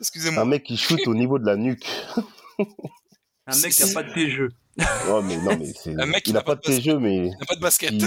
excusez-moi. 0.00 0.42
un 0.42 0.46
mec 0.46 0.64
qui 0.64 0.76
shoot 0.76 1.00
au 1.06 1.14
niveau 1.14 1.38
de 1.38 1.46
la 1.46 1.56
nuque. 1.56 1.86
Un 3.46 3.56
mec 3.60 3.72
qui 3.72 3.82
a 3.82 3.92
pas 3.92 4.02
de 4.02 4.12
tes 4.12 4.30
jeux. 4.30 4.48
Oh, 5.08 5.20
mais 5.22 5.36
non, 5.36 5.56
mais 5.58 5.72
c'est, 5.74 5.98
Un 6.00 6.06
mec 6.06 6.22
qui 6.24 6.30
il 6.30 6.32
n'a 6.32 6.40
a 6.40 6.42
pas 6.42 6.56
pas 6.56 6.62
de 6.62 6.72
de 6.72 6.76
tes 6.76 6.82
jeux, 6.82 6.98
mais 6.98 7.16
Il 7.26 7.30
n'a 7.38 7.46
pas 7.46 7.54
de 7.56 7.60
basket. 7.60 7.90
qui- 7.90 8.04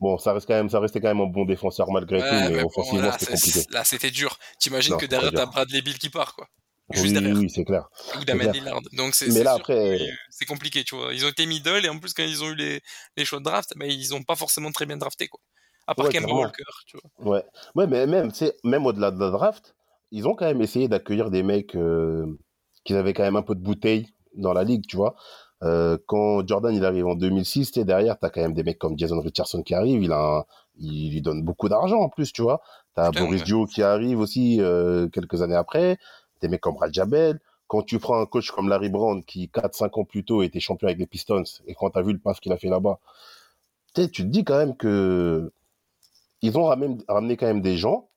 bon, 0.00 0.18
ça 0.18 0.32
reste 0.32 0.46
quand 0.46 0.54
même, 0.54 0.68
ça 0.68 0.80
restait 0.80 1.00
quand 1.00 1.08
même 1.08 1.20
un 1.20 1.26
bon 1.30 1.44
défenseur 1.44 1.90
malgré 1.90 2.20
Ouais, 2.20 2.28
tout, 2.28 2.34
mais 2.34 2.50
mais 2.50 2.60
bon, 2.62 2.66
offensivement, 2.68 3.02
là, 3.02 3.16
c'était 3.18 3.36
c'est- 3.36 3.46
compliqué. 3.52 3.72
Là, 3.74 3.84
c'était 3.84 4.10
dur. 4.10 4.38
T'imagines 4.58 4.96
que 4.96 5.06
derrière, 5.06 5.32
t'as. 5.32 5.46
Bradley 5.46 5.82
Bill 5.82 5.98
qui 5.98 6.08
part, 6.10 6.34
quoi. 6.34 6.46
Juste 6.90 7.04
Oui, 7.06 7.12
derrière. 7.12 7.36
oui, 7.36 7.50
c'est 7.50 7.64
clair. 7.64 7.86
Ou 8.18 8.24
Damien. 8.24 8.50
Lillard. 8.50 8.80
Donc, 8.92 9.14
c'est 9.14 9.28
Mais 9.28 9.42
là, 9.42 9.52
après- 9.54 10.00
c'est 10.30 10.46
compliqué, 10.46 10.84
tu 10.84 10.96
vois. 10.96 11.12
Ils 11.12 11.24
ont 11.26 11.28
été 11.28 11.44
middle, 11.44 11.84
et 11.84 11.88
en 11.90 11.98
plus, 11.98 12.14
quand 12.14 12.22
ils 12.22 12.42
ont 12.42 12.48
eu 12.48 12.54
les, 12.54 12.80
les 13.16 13.24
choix 13.26 13.40
de 13.40 13.44
draft, 13.44 13.72
ben, 13.76 13.90
ils 13.90 14.14
ont 14.14 14.22
pas 14.22 14.36
forcément 14.36 14.72
très 14.72 14.86
bien 14.86 14.96
drafté, 14.96 15.28
quoi. 15.28 15.40
À 15.86 15.94
part 15.94 16.06
Ouais, 16.06 16.12
Kemba. 16.12 16.32
Walker, 16.32 16.62
tu 16.86 16.96
vois. 17.18 17.32
Ouais, 17.36 17.44
ouais, 17.74 17.86
mais 17.86 18.06
même, 18.06 18.32
tu 18.32 18.44
même 18.64 18.86
au-delà 18.86 19.10
de 19.10 19.20
la 19.20 19.30
draft, 19.30 19.74
ils 20.10 20.26
ont 20.26 20.34
quand 20.34 20.46
même 20.46 20.62
essayé 20.62 20.88
d'accueillir 20.88 21.30
des 21.30 21.42
mecs 21.42 21.74
euh, 21.74 22.24
qui 22.84 22.94
avaient 22.94 23.12
quand 23.12 23.22
même 23.22 23.36
un 23.36 23.42
peu 23.42 23.54
de 23.54 23.60
bouteille 23.60 24.06
dans 24.34 24.52
la 24.54 24.64
ligue, 24.64 24.86
tu 24.86 24.96
vois. 24.96 25.14
Euh, 25.64 25.98
quand 26.06 26.46
Jordan 26.46 26.74
il 26.74 26.84
arrive 26.84 27.06
en 27.06 27.14
2006, 27.16 27.72
tu 27.72 27.80
sais, 27.80 27.84
derrière, 27.84 28.18
t'as 28.18 28.30
quand 28.30 28.40
même 28.40 28.54
des 28.54 28.62
mecs 28.62 28.78
comme 28.78 28.96
Jason 28.98 29.20
Richardson 29.20 29.62
qui 29.62 29.74
arrive, 29.74 30.02
il, 30.02 30.12
a 30.12 30.38
un- 30.38 30.44
il 30.78 31.10
lui 31.12 31.20
donne 31.22 31.42
beaucoup 31.42 31.68
d'argent 31.68 31.98
en 32.00 32.08
plus, 32.08 32.32
tu 32.32 32.42
vois. 32.42 32.60
T'as 32.94 33.10
Boris. 33.24 33.42
Dio 33.44 33.66
qui 33.66 33.82
arrive 33.82 34.20
aussi 34.20 34.58
euh, 34.60 35.08
quelques 35.08 35.42
années 35.42 35.56
après, 35.56 35.98
des 36.40 36.48
mecs 36.48 36.60
comme 36.60 36.76
Rajabel. 36.76 37.40
quand 37.66 37.82
tu 37.82 37.98
prends 37.98 38.20
un 38.20 38.26
coach 38.26 38.50
comme 38.50 38.68
Larry 38.68 38.88
Brown 38.88 39.22
qui 39.24 39.48
4-5 39.48 39.98
ans 40.00 40.04
plus 40.04 40.24
tôt 40.24 40.42
était 40.42 40.60
champion 40.60 40.86
avec 40.88 40.98
les 40.98 41.06
Pistons 41.06 41.42
et 41.66 41.74
quand 41.74 41.90
tu 41.90 41.98
as 41.98 42.02
vu 42.02 42.12
le 42.12 42.18
pass 42.18 42.40
qu'il 42.40 42.52
a 42.52 42.56
fait 42.56 42.68
là-bas, 42.70 42.98
tu 43.94 44.08
te 44.10 44.22
dis 44.22 44.44
quand 44.44 44.56
même 44.58 44.76
que 44.76 45.52
ils 46.40 46.56
ont 46.56 46.64
ramené, 46.64 46.98
ramené 47.08 47.36
quand 47.36 47.46
même 47.46 47.60
des 47.62 47.76
gens 47.76 48.08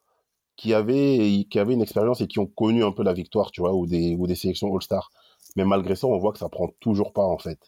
qui 0.56 0.74
avaient, 0.76 1.46
qui 1.50 1.58
avaient 1.60 1.74
une 1.74 1.82
expérience 1.82 2.22
et 2.22 2.28
qui 2.28 2.38
ont 2.40 2.46
connu 2.46 2.84
un 2.84 2.92
peu 2.92 3.04
la 3.04 3.14
victoire, 3.14 3.50
tu 3.52 3.62
vois, 3.62 3.74
ou 3.74 3.88
des, 3.88 4.16
ou 4.16 4.28
des 4.28 4.36
sélections 4.36 4.74
All-Star. 4.76 5.12
Mais 5.56 5.66
malgré 5.66 5.96
ça, 5.96 6.08
on 6.08 6.18
voit 6.18 6.32
que 6.34 6.40
ça 6.40 6.50
prend 6.50 6.70
toujours 6.80 7.14
pas, 7.14 7.24
en 7.24 7.38
fait. 7.38 7.60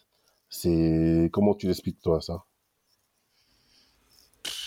C'est, 0.48 1.28
comment 1.32 1.54
tu 1.54 1.66
l'expliques, 1.66 2.00
toi, 2.00 2.20
ça? 2.20 2.44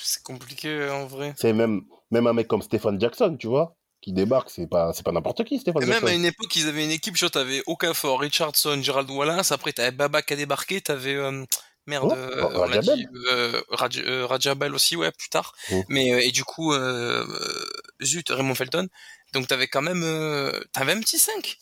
C'est 0.02 0.24
compliqué 0.24 0.90
en 0.90 1.06
vrai. 1.06 1.34
C'est 1.38 1.54
même, 1.54 1.82
même 2.12 2.28
un 2.28 2.34
mec 2.34 2.48
comme 2.48 2.62
Stephen 2.62 3.00
Jackson, 3.00 3.36
tu 3.38 3.48
vois, 3.48 3.76
qui 4.02 4.14
débarque, 4.14 4.50
c'est 4.50 4.68
pas, 4.68 4.94
c'est 4.94 5.04
pas 5.04 5.12
n'importe 5.12 5.44
qui, 5.44 5.60
Stephen 5.60 5.84
Et 5.84 5.86
même 5.86 6.06
à 6.06 6.14
une 6.14 6.26
époque, 6.26 6.56
ils 6.56 6.68
avaient 6.68 6.84
une 6.86 6.92
équipe, 6.92 7.16
tu 7.16 7.26
vois, 7.26 7.30
t'avais 7.30 7.62
Okafor, 7.68 8.20
Richardson, 8.20 8.80
Gerald 8.82 9.10
Wallace, 9.10 9.52
après 9.52 9.74
t'avais 9.74 9.92
Baba 9.92 10.22
qui 10.22 10.34
a 10.34 10.36
débarqué, 10.38 10.80
t'avais, 10.82 11.16
euh, 11.16 11.44
merde, 11.88 12.14
Oh, 12.14 12.16
euh, 12.16 12.44
on 12.54 12.60
l'a 12.66 12.78
Rajabel. 12.78 12.96
dit, 13.00 13.08
euh, 13.32 13.62
Raj, 13.70 13.98
euh, 14.00 14.26
Rajabel 14.26 14.74
aussi, 14.74 14.96
ouais, 14.96 15.12
plus 15.12 15.30
tard. 15.30 15.54
Oh. 15.74 15.84
Mais, 15.90 16.14
euh, 16.14 16.20
et 16.22 16.32
du 16.32 16.44
coup, 16.46 16.74
zut, 18.02 18.30
Raymond 18.30 18.56
Felton. 18.56 18.88
Donc 19.34 19.48
t'avais 19.48 19.68
quand 19.68 19.82
même, 19.82 20.04
t'avais 20.72 20.94
un 20.94 21.00
petit 21.02 21.20
5. 21.20 21.58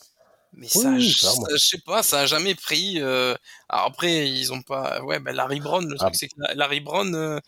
Mais 0.53 0.67
Oui, 0.75 0.81
ça, 0.81 0.89
oui, 0.89 1.09
je 1.09 1.19
clairement. 1.19 1.45
ça, 1.45 1.51
je 1.55 1.57
sais 1.65 1.81
pas, 1.85 2.03
ça 2.03 2.19
a 2.21 2.25
jamais 2.25 2.55
pris. 2.55 3.01
euh, 3.01 3.35
Alors 3.69 3.87
après, 3.87 4.29
ils 4.29 4.53
ont 4.53 4.61
pas. 4.61 5.01
Ouais, 5.03 5.19
ben 5.19 5.35
Larry 5.35 5.59
Brown, 5.59 5.83
le 5.87 5.95
truc 5.97 6.09
Ah. 6.13 6.17
c'est 6.17 6.27
que 6.27 6.35
la- 6.37 6.53
Larry 6.55 6.79
Brown, 6.79 7.13
euh, 7.15 7.39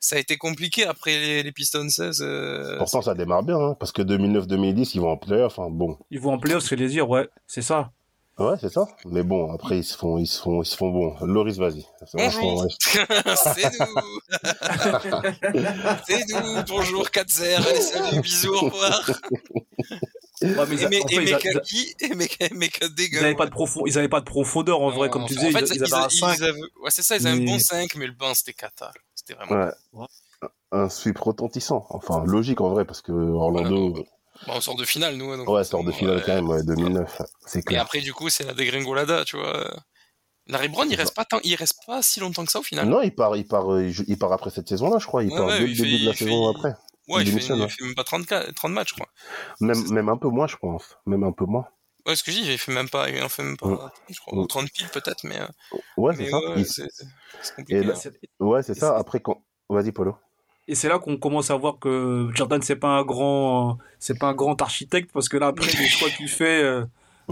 ça 0.00 0.16
a 0.16 0.18
été 0.18 0.36
compliqué 0.36 0.86
après 0.86 1.12
les, 1.18 1.42
les 1.42 1.52
Pistons 1.52 1.88
16. 1.88 2.20
euh, 2.22 2.78
Pourtant, 2.78 3.02
ça 3.02 3.14
démarre 3.14 3.42
bien, 3.42 3.58
hein, 3.58 3.76
parce 3.78 3.90
que 3.92 4.02
2009-2010, 4.02 4.94
ils 4.94 5.00
vont 5.00 5.10
en 5.10 5.16
playoff, 5.16 5.58
hein, 5.58 5.68
bon. 5.70 5.98
Ils 6.10 6.20
vont 6.20 6.32
en 6.34 6.38
playoff, 6.38 6.62
ce 6.62 6.70
que 6.70 6.76
je 6.76 6.82
voulais 6.82 6.92
dire, 6.92 7.08
ouais, 7.08 7.28
c'est 7.46 7.62
ça. 7.62 7.90
Ouais, 8.38 8.56
c'est 8.60 8.72
ça. 8.72 8.88
Mais 9.04 9.22
bon, 9.22 9.52
après, 9.52 9.78
ils 9.78 9.84
se 9.84 9.96
font, 9.96 10.18
ils 10.18 10.26
se 10.26 10.40
font, 10.42 10.60
ils 10.62 10.66
se 10.66 10.76
font 10.76 10.90
bon. 10.90 11.14
Loris, 11.24 11.56
vas-y. 11.56 11.86
C'est 12.04 12.16
bon, 12.18 12.24
Bonjour. 12.24 12.62
ouais. 12.64 12.68
c'est 13.36 13.70
nous 13.78 14.00
C'est 16.06 16.24
nous 16.32 16.62
Bonjour 16.66 17.04
4-0 17.06 17.66
Allez 17.68 17.80
salut 17.80 18.20
bisous 18.22 18.52
au 18.54 18.60
revoir 18.70 19.08
Ouais, 20.42 20.50
mais 20.68 20.74
Et 20.82 20.88
fait, 20.88 20.98
et 20.98 21.14
ils, 21.14 21.20
mes 21.26 21.32
a- 21.34 21.38
kaki 21.38 21.94
Et 22.00 22.14
ils 22.88 22.96
dégueu 22.96 23.18
avaient 23.20 23.34
pas 23.36 23.46
de 23.46 23.50
pas 24.08 24.20
profondeur 24.24 24.80
en 24.80 24.90
vrai, 24.90 25.08
comme 25.10 25.26
tu 25.26 25.34
disais, 25.34 25.48
en 25.48 25.58
fait, 25.58 25.66
ils, 25.70 25.76
ils 25.76 25.94
avaient 25.94 26.04
un 26.04 26.08
ils 26.08 26.18
5. 26.18 26.40
avaient- 26.42 26.60
Ouais 26.82 26.90
c'est 26.90 27.02
ça, 27.02 27.16
ils 27.16 27.26
avaient 27.26 27.36
un 27.36 27.40
Mais- 27.40 27.46
bon 27.46 27.58
5 27.60 27.94
Mais 27.94 28.06
le 28.08 28.12
banc 28.14 28.34
c'était 28.34 28.52
cata 28.52 28.90
C'était 29.14 29.34
vraiment 29.34 29.70
Ouais. 29.92 30.06
Un 30.72 30.88
sweep 30.88 31.18
retentissant. 31.18 31.86
Enfin, 31.90 32.24
logique 32.26 32.60
en 32.60 32.70
vrai, 32.70 32.84
parce 32.84 33.00
que 33.00 33.12
Orlando, 33.12 34.04
Bon, 34.46 34.54
on 34.56 34.60
sort 34.60 34.74
de 34.76 34.84
finale 34.84 35.16
nous 35.16 35.36
donc 35.36 35.48
ouais, 35.48 35.64
sort 35.64 35.84
de 35.84 35.92
finale 35.92 36.16
ouais. 36.16 36.22
quand 36.26 36.34
même, 36.34 36.48
ouais, 36.48 36.62
2009. 36.62 37.22
C'est 37.46 37.70
Et 37.70 37.76
après 37.76 38.00
du 38.00 38.12
coup 38.12 38.28
c'est 38.30 38.44
la 38.44 38.52
dégringolada 38.54 39.24
tu 39.24 39.36
vois 39.36 39.70
Larry 40.46 40.68
Brown 40.68 40.86
il 40.90 40.96
reste 40.96 41.14
pas 41.14 41.24
tant, 41.24 41.38
il 41.44 41.54
reste 41.54 41.78
pas 41.86 42.02
si 42.02 42.20
longtemps 42.20 42.44
que 42.44 42.50
ça 42.52 42.58
au 42.58 42.62
final 42.62 42.86
Non, 42.88 43.00
il 43.00 43.14
part, 43.14 43.36
il 43.36 43.46
part, 43.46 43.72
euh, 43.72 43.90
il 44.06 44.18
part 44.18 44.32
après 44.32 44.50
cette 44.50 44.68
saison-là, 44.68 44.98
je 44.98 45.06
crois. 45.06 45.22
Il 45.24 45.30
Ouais, 45.30 45.36
part 45.38 45.46
ouais, 45.46 45.60
dès 45.60 45.66
le 45.66 45.74
début 45.74 45.90
fait- 45.96 45.98
de 46.00 46.06
la 46.06 46.12
fait- 46.12 46.24
saison 46.24 46.48
après. 46.50 46.74
Ouais 47.08 47.22
il 47.22 47.26
fait, 47.32 47.54
il 47.54 47.68
fait 47.70 47.84
même 47.84 47.94
pas 47.94 48.04
34, 48.04 48.54
30 48.54 48.72
matchs 48.72 48.88
je 48.90 48.94
crois 48.94 49.08
Même, 49.60 49.90
même 49.90 50.08
un 50.08 50.16
peu 50.16 50.28
moins, 50.28 50.46
je 50.46 50.56
pense. 50.56 50.96
Même 51.06 51.22
un 51.24 51.32
peu 51.32 51.44
moins. 51.46 51.66
Ouais 52.06 52.16
ce 52.16 52.22
que 52.22 52.30
je 52.30 52.40
dis 52.42 52.50
il 52.52 52.58
fait 52.58 52.72
même 52.72 52.88
pas, 52.90 53.08
il 53.08 53.22
en 53.22 53.28
fait 53.30 53.42
même 53.42 53.56
pas 53.56 53.66
Mm. 53.68 53.90
je 54.10 54.20
crois, 54.20 54.42
Mm. 54.42 54.46
30 54.48 54.70
piles 54.70 54.88
peut-être 54.88 55.24
mais, 55.24 55.38
euh, 55.40 55.46
Ouais, 55.96 56.14
c'est 56.16 56.28
ça. 56.28 56.38
ouais, 58.40 58.62
c'est 58.62 58.72
hein. 58.72 58.74
Ça. 58.74 58.96
Après, 58.98 59.20
quand. 59.20 59.42
Vas-y, 59.70 59.92
Polo. 59.92 60.16
Et 60.66 60.74
c'est 60.74 60.88
là 60.88 60.98
qu'on 60.98 61.16
commence 61.16 61.50
à 61.50 61.56
voir 61.56 61.78
que 61.78 62.28
Jordan 62.34 62.62
c'est 62.62 62.76
pas 62.76 62.88
un 62.88 63.02
grand, 63.04 63.78
c'est 63.98 64.18
pas 64.18 64.28
un 64.28 64.34
grand 64.34 64.60
architecte 64.62 65.10
parce 65.12 65.28
que 65.28 65.36
là 65.36 65.48
après 65.48 65.66
les 65.66 65.88
choix 65.88 66.08
qu'il 66.08 66.28
fait, 66.28 66.62
euh, 66.62 66.84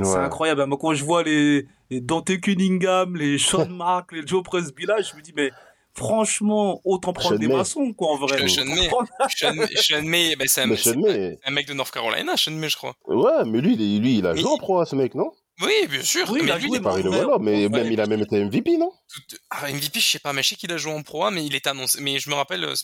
c'est 0.02 0.16
incroyable. 0.16 0.64
Moi 0.66 0.76
quand 0.78 0.92
je 0.92 1.04
vois 1.04 1.22
les, 1.22 1.66
les 1.90 2.00
Dante 2.00 2.38
Cunningham, 2.40 3.16
les 3.16 3.38
Sean 3.38 3.66
Mark, 3.70 4.12
les 4.12 4.26
Joe 4.26 4.42
Presby 4.42 4.84
là, 4.84 4.96
je 5.00 5.16
me 5.16 5.22
dis 5.22 5.32
mais 5.34 5.50
franchement 5.94 6.82
autant 6.84 7.14
prendre 7.14 7.36
Sean 7.36 7.40
des 7.40 7.48
May. 7.48 7.56
maçons 7.56 7.94
quoi 7.94 8.12
en 8.12 8.16
vrai. 8.16 8.46
Sean 8.48 8.66
May. 8.66 8.90
Sean, 9.34 9.54
Sean 9.76 10.02
May, 10.02 10.36
ben, 10.36 10.46
c'est 10.46 10.62
un, 10.62 11.50
mec 11.50 11.66
de 11.66 11.72
North 11.72 11.90
Carolina, 11.90 12.36
Sean 12.36 12.52
May, 12.52 12.68
je 12.68 12.76
crois. 12.76 12.94
ouais, 13.06 13.44
mais 13.46 13.62
lui, 13.62 13.76
lui, 13.76 14.18
il 14.18 14.26
a 14.26 14.34
en 14.34 14.58
pro, 14.58 14.84
ce 14.84 14.94
mec, 14.94 15.14
non? 15.14 15.32
Oui, 15.60 15.86
bien 15.88 16.02
sûr. 16.02 16.28
Oui, 16.30 16.38
il 16.40 16.46
mais 16.46 16.52
a 16.52 16.56
lui, 16.56 16.62
joué, 16.66 16.70
il 16.72 16.80
est 16.80 16.80
Paris 16.82 17.02
le 17.02 17.10
mais- 17.10 17.66
ouais, 17.66 17.68
même 17.68 17.92
il 17.92 18.00
a 18.00 18.06
même 18.06 18.20
été 18.22 18.42
MVP, 18.42 18.78
non? 18.78 18.90
Tout- 19.28 19.36
ah, 19.50 19.70
MVP, 19.70 20.00
je 20.00 20.06
sais 20.06 20.18
pas, 20.18 20.32
mais 20.32 20.42
je 20.42 20.48
sais 20.50 20.56
qu'il 20.56 20.72
a 20.72 20.76
joué 20.76 20.92
en 20.92 21.02
pro, 21.02 21.24
A, 21.24 21.30
mais 21.30 21.44
il 21.44 21.54
était 21.54 21.68
annoncé. 21.70 22.00
Mais 22.00 22.18
je 22.18 22.30
me 22.30 22.34
rappelle, 22.34 22.64
euh, 22.64 22.74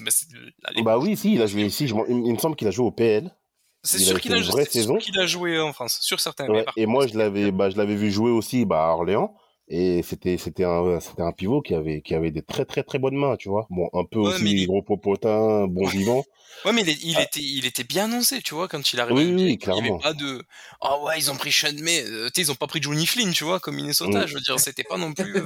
à 0.64 0.70
l'époque. 0.70 0.84
Bah 0.84 0.98
oui, 0.98 1.16
si, 1.16 1.34
il 1.34 1.42
a 1.42 1.46
joué 1.46 1.62
ici. 1.64 1.88
Je 1.88 1.94
il, 2.08 2.26
il 2.26 2.32
me 2.32 2.38
semble 2.38 2.56
qu'il 2.56 2.68
a 2.68 2.70
joué 2.70 2.84
au 2.86 2.90
PL. 2.90 3.34
c'est 3.82 3.98
il 3.98 4.02
a 4.02 4.06
sûr 4.06 4.20
qu'il 4.20 4.32
a, 4.34 4.98
qu'il 4.98 5.18
a 5.18 5.26
joué 5.26 5.58
en 5.58 5.72
France, 5.72 5.98
sur 6.02 6.20
certains. 6.20 6.46
Ouais, 6.48 6.64
et 6.76 6.86
moi, 6.86 7.06
je 7.06 7.16
l'avais, 7.16 7.50
bah, 7.52 7.70
je 7.70 7.76
l'avais 7.76 7.96
vu 7.96 8.10
jouer 8.10 8.30
aussi, 8.30 8.64
bah, 8.64 8.86
à 8.86 8.90
Orléans. 8.90 9.34
Et 9.70 10.02
c'était, 10.02 10.38
c'était 10.38 10.64
un, 10.64 10.98
c'était 10.98 11.20
un 11.22 11.32
pivot 11.32 11.60
qui 11.60 11.74
avait, 11.74 12.00
qui 12.00 12.14
avait 12.14 12.30
des 12.30 12.40
très, 12.42 12.64
très, 12.64 12.82
très 12.82 12.98
bonnes 12.98 13.16
mains, 13.16 13.36
tu 13.36 13.50
vois. 13.50 13.66
Bon, 13.68 13.90
un 13.92 14.04
peu 14.04 14.18
Ouais, 14.18 14.28
aussi 14.28 14.44
il- 14.62 14.66
gros 14.66 14.80
popotin, 14.82 15.66
bon 15.66 15.86
vivant. 15.86 16.24
Ouais, 16.64 16.72
mais 16.72 16.80
il, 16.80 16.88
est- 16.88 16.98
il 17.04 17.20
était, 17.20 17.40
il 17.40 17.66
était 17.66 17.84
bien 17.84 18.06
annoncé, 18.06 18.40
tu 18.42 18.54
vois, 18.54 18.66
quand 18.66 18.92
il 18.92 18.98
arrive. 18.98 19.16
Oui, 19.16 19.32
oui, 19.32 19.52
Il 19.52 19.58
clairement. 19.58 19.80
avait 19.80 20.02
pas 20.02 20.12
de. 20.14 20.42
Ah 20.80 20.98
ouais, 21.02 21.12
ils 21.18 21.30
ont 21.30 21.36
pris 21.36 21.52
Sean 21.52 21.72
May. 21.82 22.02
euh, 22.04 22.30
tu 22.34 22.40
ils 22.40 22.50
ont 22.50 22.54
pas 22.56 22.66
pris 22.66 22.80
Johnny 22.82 23.06
Flynn, 23.06 23.30
tu 23.32 23.44
vois, 23.44 23.60
comme 23.60 23.76
Minnesota. 23.76 24.24
Mm. 24.24 24.26
Je 24.26 24.34
veux 24.34 24.40
dire, 24.40 24.58
c'était 24.58 24.82
pas 24.82 24.96
non 24.96 25.12
plus. 25.12 25.36
euh, 25.36 25.44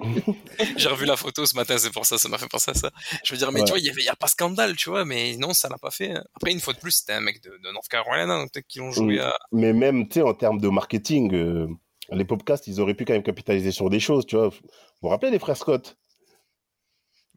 J'ai 0.76 0.88
revu 0.88 1.04
la 1.04 1.16
photo 1.16 1.44
ce 1.44 1.54
matin, 1.56 1.76
c'est 1.78 1.92
pour 1.92 2.06
ça, 2.06 2.16
ça 2.16 2.28
m'a 2.28 2.38
fait 2.38 2.48
penser 2.48 2.70
à 2.70 2.74
ça. 2.74 2.90
Je 3.24 3.32
veux 3.32 3.38
dire, 3.38 3.52
mais 3.52 3.60
Ouais. 3.60 3.66
tu 3.66 3.70
vois, 3.72 3.80
il 3.80 3.84
y 3.86 3.90
avait, 3.90 4.00
il 4.02 4.06
y 4.06 4.08
a 4.08 4.16
pas 4.16 4.28
scandale, 4.28 4.76
tu 4.76 4.88
vois, 4.88 5.04
mais 5.04 5.36
non, 5.36 5.52
ça 5.52 5.68
l'a 5.68 5.78
pas 5.78 5.90
fait. 5.90 6.14
Après, 6.36 6.52
une 6.52 6.60
fois 6.60 6.72
de 6.74 6.78
plus, 6.78 6.92
c'était 6.92 7.12
un 7.14 7.20
mec 7.20 7.42
de, 7.42 7.50
de 7.50 7.72
North 7.72 7.88
Carolina, 7.88 8.38
donc 8.38 8.52
peut-être 8.52 8.66
qu'ils 8.68 8.82
l'ont 8.82 8.92
joué 8.92 9.16
Mm. 9.16 9.20
à. 9.20 9.34
Mais 9.52 9.72
même, 9.72 10.08
tu 10.08 10.14
sais, 10.14 10.22
en 10.22 10.32
termes 10.34 10.60
de 10.60 10.68
marketing, 10.68 11.34
euh, 11.34 11.66
les 12.10 12.24
podcasts, 12.24 12.66
ils 12.66 12.80
auraient 12.80 12.94
pu 12.94 13.04
quand 13.04 13.12
même 13.12 13.22
capitaliser 13.22 13.70
sur 13.70 13.90
des 13.90 14.00
choses, 14.00 14.26
tu 14.26 14.36
vois. 14.36 14.48
Vous 14.48 14.56
vous 15.02 15.08
rappelez 15.08 15.30
les 15.30 15.38
frères 15.38 15.56
Scott? 15.56 15.96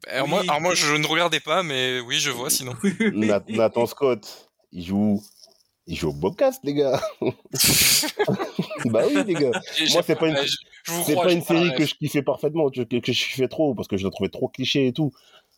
Alors, 0.08 0.24
Oui. 0.24 0.30
moi, 0.30 0.40
alors 0.42 0.60
moi, 0.60 0.74
je 0.74 0.94
ne 0.94 1.06
regardais 1.06 1.40
pas, 1.40 1.62
mais 1.62 2.00
oui, 2.00 2.18
je 2.18 2.30
vois 2.30 2.50
sinon. 2.50 2.72
Nat- 3.12 3.44
Nathan 3.48 3.86
Scott, 3.86 4.48
il 4.72 4.84
joue, 4.84 5.22
il 5.86 5.96
joue 5.96 6.08
au 6.10 6.12
podcast, 6.14 6.60
les 6.64 6.74
gars. 6.74 7.00
bah 8.86 9.02
oui, 9.08 9.22
les 9.26 9.34
gars. 9.34 9.50
Moi, 9.92 10.02
c'est 10.02 10.16
pas 10.16 10.28
une- 10.28 10.36
je, 10.36 10.56
je 10.84 10.92
vous 10.92 11.02
C'est 11.04 11.12
crois, 11.12 11.26
pas 11.26 11.32
une 11.32 11.42
série 11.42 11.74
que 11.74 11.84
je 11.86 11.94
kiffais 11.94 12.22
parfaitement, 12.22 12.68
que, 12.70 12.82
que, 12.82 12.96
que 12.96 13.12
je 13.12 13.24
kiffais 13.26 13.48
trop, 13.48 13.74
parce 13.74 13.88
que 13.88 13.96
je 13.96 14.04
la 14.04 14.10
trouvais 14.10 14.30
trop 14.30 14.48
cliché 14.48 14.86
et 14.88 14.92
tout. 14.92 15.12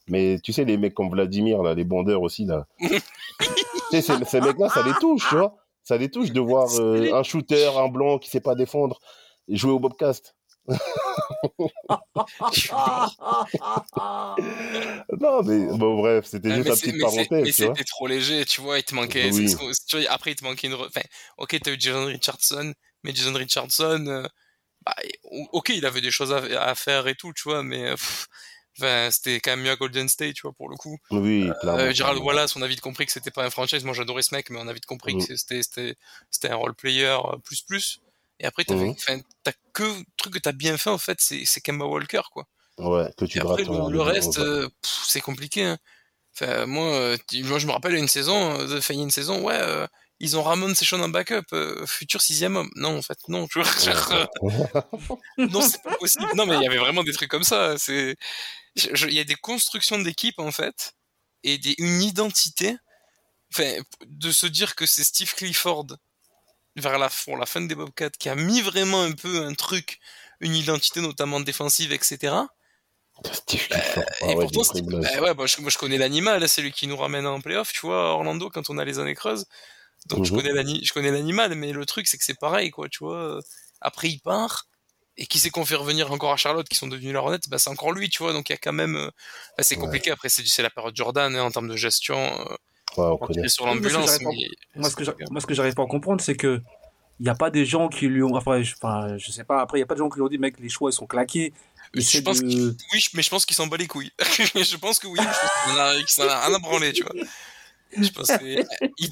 Mais 0.09 0.39
tu 0.43 0.53
sais, 0.53 0.65
les 0.67 0.77
mecs 0.77 0.93
comme 0.93 1.11
Vladimir, 1.11 1.63
là, 1.63 1.73
les 1.75 1.85
bandeurs 1.85 2.21
aussi, 2.21 2.45
là. 2.45 2.67
tu 2.81 2.89
sais, 3.91 4.03
ces, 4.03 4.13
ces 4.27 4.41
mecs-là, 4.41 4.69
ça 4.69 4.83
les 4.85 4.93
touche, 5.01 5.27
tu 5.29 5.37
vois. 5.37 5.57
Ça 5.85 5.99
les 5.99 6.11
touche 6.11 6.33
de 6.33 6.41
voir 6.41 6.69
euh, 6.81 7.13
un 7.15 7.23
shooter, 7.23 7.71
un 7.77 7.89
blanc 7.89 8.19
qui 8.19 8.31
sait 8.31 8.41
pas 8.41 8.55
défendre, 8.55 8.99
et 9.49 9.57
jouer 9.57 9.73
au 9.73 9.79
Bobcast. 9.79 10.35
Non, 15.21 15.43
mais 15.43 15.67
bon, 15.77 15.97
bref, 15.97 16.25
c'était 16.27 16.51
juste 16.55 16.65
mais 16.65 16.71
la 16.71 16.77
petite 16.77 16.95
mais 16.95 17.01
parenthèse, 17.01 17.29
mais 17.31 17.53
tu 17.53 17.65
vois. 17.65 17.75
c'était 17.75 17.85
trop 17.85 18.07
léger, 18.07 18.45
tu 18.47 18.61
vois, 18.63 18.79
il 18.79 18.85
te 18.85 18.95
manquait. 18.95 19.31
Oui. 19.31 19.49
ce 19.51 19.57
tu 19.87 19.99
vois, 19.99 20.11
après, 20.11 20.33
il 20.33 20.37
te 20.37 20.45
manquait 20.45 20.69
une. 20.69 20.75
Enfin, 20.75 21.03
ok, 21.39 21.59
t'as 21.63 21.71
eu 21.71 21.77
Jason 21.79 22.07
Richardson, 22.07 22.73
mais 23.03 23.15
Jason 23.15 23.35
Richardson, 23.35 24.07
euh, 24.07 24.27
bah, 24.85 24.95
ok, 25.53 25.69
il 25.71 25.85
avait 25.87 26.01
des 26.01 26.11
choses 26.11 26.33
à, 26.33 26.39
à 26.63 26.75
faire 26.75 27.07
et 27.09 27.15
tout, 27.15 27.33
tu 27.35 27.43
vois, 27.45 27.63
mais 27.63 27.91
pff, 27.91 28.27
enfin, 28.79 29.11
c'était 29.11 29.41
quand 29.41 29.53
même 29.53 29.63
mieux 29.63 29.71
à 29.71 29.77
Golden 29.77 30.09
State, 30.09 30.35
tu 30.35 30.43
vois, 30.43 30.53
pour 30.53 30.69
le 30.69 30.77
coup. 30.77 30.99
Oui, 31.11 31.51
clairement. 31.61 31.81
Euh, 31.81 31.93
Gerald. 31.93 32.21
Wallace, 32.23 32.57
on 32.57 32.63
a 32.63 32.67
vite 32.67 32.81
compris 32.81 33.07
que 33.07 33.13
c'était 33.13 33.31
pas 33.31 33.45
un 33.45 33.51
franchise. 33.51 33.85
Moi, 33.85 33.95
j'adorais 33.95 34.23
ce 34.23 34.35
mec, 34.35 34.51
mais 34.51 34.59
on 34.61 34.69
a 34.69 34.73
vite 34.73 34.87
compris 34.87 35.15
Mm. 35.17 35.27
que 35.27 35.37
c'était 35.37 35.63
c'était 35.63 35.97
c'était 36.31 36.51
un 36.51 36.57
role 36.57 36.75
player 36.75 37.07
euh, 37.25 37.37
plus 37.45 37.63
plus. 37.63 38.01
Et 38.41 38.47
après, 38.47 38.65
t'avais, 38.65 38.85
Mhm. 38.87 38.91
enfin, 38.91 39.21
t'as 39.45 39.53
que 39.73 39.85
le 39.85 40.05
truc 40.17 40.35
que 40.35 40.39
t'as 40.41 40.53
bien 40.53 40.77
fait 40.77 40.91
en 40.91 40.99
fait, 40.99 41.19
c'est 41.21 41.45
c'est 41.45 41.61
Kemba 41.61 41.85
Walker, 41.87 42.23
quoi. 42.33 42.47
Ouais, 42.79 43.11
que 43.17 43.25
tu 43.25 43.39
Et 43.39 43.41
après, 43.41 43.63
le, 43.65 44.01
reste, 44.01 44.39
euh, 44.39 44.69
c'est 44.83 45.21
compliqué. 45.21 45.63
hein. 45.65 45.79
Enfin, 46.35 46.67
moi, 46.67 46.87
euh, 46.93 47.17
moi, 47.45 47.61
je 47.61 47.67
me 47.69 47.73
rappelle 47.73 47.95
une 47.95 48.09
saison, 48.09 48.59
euh, 48.59 48.81
y 48.89 48.93
a 48.99 49.03
une 49.03 49.11
saison, 49.13 49.41
ouais, 49.45 49.55
euh, 49.57 49.87
ils 50.21 50.37
ont 50.37 50.43
Ramon 50.43 50.75
Session 50.75 51.01
en 51.01 51.09
backup, 51.09 51.43
euh, 51.53 51.87
futur 51.87 52.23
sixième 52.23 52.57
homme. 52.57 52.71
Non, 52.77 52.99
en 52.99 53.03
fait, 53.03 53.19
non, 53.29 53.47
tu 53.49 53.61
vois. 53.61 53.69
non, 55.39 55.61
c'est 55.61 55.83
pas 55.83 55.97
possible. 55.97 56.27
Non, 56.35 56.47
mais 56.47 56.57
il 56.57 56.63
y 56.63 56.67
avait 56.67 56.79
vraiment 56.79 57.03
des 57.03 57.13
trucs 57.13 57.31
comme 57.31 57.45
ça. 57.45 57.77
C'est, 57.79 58.17
il 58.77 59.13
y 59.13 59.21
a 59.21 59.25
des 59.25 59.35
constructions 59.35 59.99
d'équipe 59.99 60.39
en 60.39 60.53
fait 60.53 60.95
et 61.43 61.59
des, 61.59 61.75
une 61.79 62.03
identité. 62.03 62.77
Enfin, 63.53 63.77
de 64.07 64.33
se 64.33 64.47
dire 64.47 64.75
que 64.75 64.87
c'est 64.87 65.05
Steve 65.05 65.33
Clifford 65.35 65.87
vers 66.77 66.99
la, 66.99 67.09
pour 67.09 67.37
la 67.37 67.47
fin 67.47 67.61
des 67.61 67.75
Bobcats 67.75 68.11
qui 68.11 68.29
a 68.29 68.35
mis 68.35 68.63
vraiment 68.63 69.03
un 69.03 69.13
peu 69.13 69.45
un 69.45 69.55
truc, 69.55 70.01
une 70.41 70.57
identité 70.57 71.01
notamment 71.01 71.39
défensive, 71.41 71.93
etc. 71.93 72.35
Steve 73.33 73.69
Clifford. 73.69 74.05
Ah 74.23 74.31
et 74.31 74.35
ouais, 74.35 74.47
pourtant, 74.53 74.81
bah 74.83 75.21
ouais, 75.21 75.35
bah, 75.35 75.47
je, 75.47 75.61
moi 75.61 75.71
je 75.71 75.79
connais 75.79 75.99
l'animal, 75.99 76.49
c'est 76.49 76.63
lui 76.63 76.73
qui 76.73 76.89
nous 76.89 76.97
ramène 76.97 77.27
en 77.27 77.41
playoff, 77.41 77.73
tu 77.73 77.83
vois, 77.83 78.11
Orlando 78.15 78.51
quand 78.51 78.71
on 78.71 78.79
a 78.79 78.85
les 78.85 78.99
années 78.99 79.15
creuses. 79.15 79.47
Donc 80.07 80.25
je 80.25 80.33
Mhm. 80.33 80.39
connais 80.43 80.53
l'ani- 80.53 80.85
je 80.85 80.93
connais 80.93 81.11
l'animal, 81.11 81.55
mais 81.55 81.73
le 81.73 81.87
truc 81.87 82.07
c'est 82.07 82.19
que 82.19 82.25
c'est 82.25 82.39
pareil, 82.39 82.71
quoi, 82.71 82.89
tu 82.89 82.99
vois. 82.99 83.41
Après 83.81 84.09
il 84.09 84.19
part, 84.21 84.67
et 85.17 85.27
qui 85.27 85.39
c'est 85.39 85.51
qu'on 85.51 85.65
fait 85.65 85.77
revenir 85.77 86.11
encore 86.13 86.33
à 86.33 86.37
Charlotte, 86.37 86.69
qui 86.69 86.77
sont 86.77 86.89
devenus 86.89 87.13
la 87.13 87.21
Hornets, 87.21 87.39
bah 87.49 87.59
c'est 87.59 87.71
encore 87.71 87.93
lui, 87.93 88.09
tu 88.11 88.23
vois. 88.23 88.33
Donc 88.33 88.49
il 88.49 88.53
y 88.53 88.55
a 88.55 88.59
quand 88.59 88.73
même, 88.73 88.97
euh, 88.97 89.11
bah, 89.57 89.63
c'est 89.65 89.77
Ouais. 89.77 89.81
compliqué. 89.83 90.11
Après 90.11 90.29
c'est 90.29 90.45
c'est 90.47 90.63
la 90.63 90.71
période 90.71 90.95
Jordan 90.97 91.35
hein, 91.35 91.43
en 91.43 91.51
termes 91.51 91.69
de 91.69 91.77
gestion, 91.77 92.17
euh, 92.19 92.45
Ouais, 92.97 93.05
on 93.07 93.13
on 93.13 93.17
connaît. 93.19 93.49
sur 93.49 93.67
l'ambulance. 93.67 94.07
j'arrive 94.07 94.25
pas- 94.25 94.31
mais- 94.31 94.81
Moi, 94.81 94.91
ce 94.91 94.97
que 94.97 95.05
j'a- 95.05 95.15
moi, 95.31 95.41
ce 95.41 95.47
que 95.47 95.55
j'arrive 95.55 95.75
pas 95.75 95.83
à 95.85 95.87
comprendre, 95.87 96.21
c'est 96.21 96.37
que 96.37 96.61
il 97.21 97.23
n'y 97.23 97.29
a 97.31 97.35
pas 97.37 97.51
des 97.51 97.65
gens 97.65 97.89
qui 97.89 98.09
lui 98.09 98.23
ont. 98.25 98.35
Enfin, 98.35 98.61
je, 98.63 98.75
enfin, 98.75 99.17
je 99.19 99.31
sais 99.31 99.45
pas. 99.45 99.61
Après, 99.61 99.79
il 99.79 99.81
n'y 99.81 99.85
a 99.85 99.87
pas 99.87 99.95
de 99.95 100.01
gens 100.01 100.09
qui 100.11 100.17
lui 100.17 100.23
ont 100.23 100.29
dit, 100.29 100.39
mec, 100.39 100.59
les 100.59 100.69
choix, 100.69 100.91
ils 100.91 100.93
sont 100.93 101.07
claqués. 101.07 101.53
Je 101.95 102.21
pense 102.21 102.41
de- 102.43 102.77
oui, 102.93 103.05
mais 103.15 103.23
je 103.23 103.31
pense 103.31 103.47
qu'il 103.47 103.55
s'en 103.55 103.69
bat 103.69 103.77
les 103.77 103.87
couilles. 103.87 104.11
je 104.73 104.77
pense 104.77 104.99
que 104.99 105.07
oui, 105.07 105.19
je 105.21 105.25
pense 105.25 105.39
qu'il 105.39 106.09
s'en 106.15 106.29
a 106.29 106.41
rien 106.47 106.55
à 106.55 106.59
branler, 106.59 106.93
tu 106.93 107.05
vois. 107.05 107.13
Je 107.97 108.11
pense 108.11 108.27
qu'il 108.39 108.65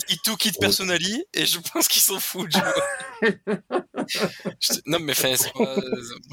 il 0.08 0.18
tout 0.24 0.36
quitte 0.36 0.58
personnally 0.58 1.24
et 1.34 1.46
je 1.46 1.58
pense 1.72 1.88
qu'il 1.88 2.02
s'en 2.02 2.18
fout. 2.20 2.50
tu 2.50 2.58
vois. 2.58 3.72
Je- 4.60 4.80
non, 4.86 4.98
mais 5.00 5.12
enfin, 5.12 5.32
pas. 5.54 5.76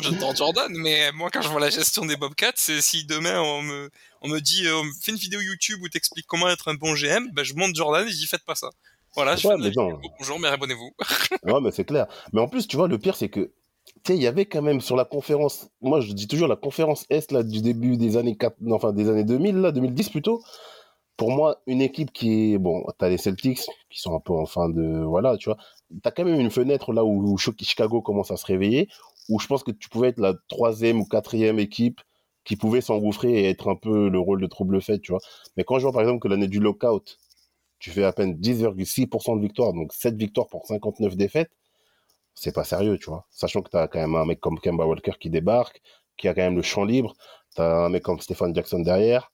J'adore 0.02 0.36
Jordan, 0.36 0.72
mais 0.78 1.12
moi, 1.12 1.30
quand 1.32 1.41
je 1.41 1.47
vois 1.50 1.60
la 1.60 1.70
gestion 1.70 2.06
des 2.06 2.18
Bobcats, 2.18 2.52
c'est 2.56 2.82
si 2.82 3.06
demain 3.06 3.39
on 3.41 3.62
me, 3.62 3.89
on 4.22 4.28
me 4.30 4.39
dit, 4.39 4.66
euh, 4.68 4.76
on 4.78 4.84
me 4.84 4.91
fait 5.02 5.12
une 5.12 5.18
vidéo 5.18 5.39
YouTube 5.41 5.80
où 5.84 5.89
t'expliques 5.89 6.28
comment 6.28 6.50
être 6.50 6.68
un 6.68 6.74
bon 6.76 6.93
GM, 6.95 7.30
ben, 7.34 7.43
je 7.43 7.54
monte 7.54 7.76
Jordan 7.76 8.08
et 8.08 8.12
je 8.12 8.16
dis, 8.18 8.26
faites 8.28 8.45
pas 8.45 8.56
ça. 8.56 8.70
Voilà, 9.16 9.36
je 9.36 9.47
Ouais, 9.47 9.56
fais 9.56 9.62
mais 9.70 9.72
non. 9.76 10.00
Bonjour, 10.20 10.39
mais 10.39 10.47
abonnez-vous. 10.50 10.91
Ouais, 11.43 11.62
mais 11.62 11.72
c'est 11.72 11.86
clair. 11.86 12.08
Mais 12.34 12.41
en 12.41 12.47
plus, 12.47 12.68
tu 12.68 12.76
vois, 12.78 12.88
le 12.88 12.97
pire, 12.97 13.16
c'est 13.16 13.30
que, 13.30 13.39
tu 13.41 13.93
sais, 14.08 14.16
il 14.16 14.22
y 14.22 14.28
avait 14.28 14.45
quand 14.45 14.62
même 14.62 14.82
sur 14.82 14.95
la 14.95 15.06
conférence, 15.06 15.68
moi 15.82 16.00
je 16.02 16.12
dis 16.14 16.28
toujours 16.28 16.47
la 16.47 16.56
conférence 16.56 17.06
Est, 17.10 17.32
là, 17.32 17.43
du 17.43 17.62
début 17.62 17.97
des 17.97 18.18
années 18.18 18.38
4, 18.38 18.56
non, 18.62 18.76
enfin, 18.76 18.93
des 18.93 19.10
années 19.10 19.24
2000, 19.24 19.56
là, 19.58 19.72
2010 19.72 20.10
plutôt. 20.10 20.43
Pour 21.20 21.32
moi, 21.32 21.61
une 21.67 21.82
équipe 21.82 22.13
qui 22.13 22.53
est, 22.53 22.57
bon, 22.57 22.86
t'as 22.97 23.09
les 23.09 23.17
Celtics, 23.17 23.59
qui 23.89 23.99
sont 23.99 24.15
un 24.15 24.22
peu 24.22 24.32
en 24.32 24.45
fin 24.45 24.70
de, 24.70 25.03
voilà, 25.03 25.36
tu 25.36 25.49
vois. 25.49 25.57
T'as 26.01 26.11
quand 26.11 26.24
même 26.24 26.39
une 26.39 26.49
fenêtre 26.49 26.93
là 26.93 27.03
où, 27.03 27.38
Chicago 27.38 28.01
commence 28.01 28.32
à 28.32 28.38
se 28.38 28.45
réveiller, 28.45 28.88
où 29.28 29.38
je 29.38 29.47
pense 29.47 29.63
que 29.63 29.72
tu 29.72 29.89
pouvais 29.89 30.07
être 30.07 30.20
la 30.20 30.34
troisième 30.47 31.01
ou 31.01 31.05
quatrième 31.05 31.59
équipe 31.59 31.99
qui 32.45 32.55
pouvait 32.55 32.80
s'engouffrer 32.80 33.34
et 33.34 33.49
être 33.49 33.67
un 33.70 33.76
peu 33.76 34.07
le 34.09 34.17
rôle 34.17 34.39
de 34.41 34.47
trouble 34.47 34.82
fait, 34.82 34.99
tu 34.99 35.11
vois. 35.11 35.20
Mais 35.57 35.65
quand 35.65 35.78
je 35.78 35.84
vois 35.84 35.91
par 35.91 36.01
exemple 36.03 36.22
que 36.22 36.30
l'année 36.30 36.47
du 36.47 36.61
lockout, 36.61 37.17
tu 37.80 37.91
fais 37.91 38.05
à 38.05 38.13
peine 38.13 38.36
10,6% 38.36 39.36
de 39.36 39.41
victoire, 39.41 39.74
donc 39.74 39.91
7 39.91 40.15
victoires 40.15 40.47
pour 40.47 40.65
59 40.67 41.17
défaites, 41.17 41.51
c'est 42.34 42.55
pas 42.55 42.63
sérieux, 42.63 42.97
tu 42.97 43.09
vois. 43.09 43.26
Sachant 43.32 43.61
que 43.61 43.70
t'as 43.70 43.89
quand 43.89 43.99
même 43.99 44.15
un 44.15 44.26
mec 44.26 44.39
comme 44.39 44.59
Kemba 44.59 44.86
Walker 44.86 45.13
qui 45.20 45.30
débarque, 45.30 45.82
qui 46.17 46.30
a 46.30 46.34
quand 46.34 46.43
même 46.43 46.55
le 46.55 46.61
champ 46.61 46.86
libre, 46.86 47.15
t'as 47.55 47.86
un 47.86 47.89
mec 47.89 48.03
comme 48.03 48.22
Stéphane 48.22 48.55
Jackson 48.55 48.80
derrière, 48.80 49.32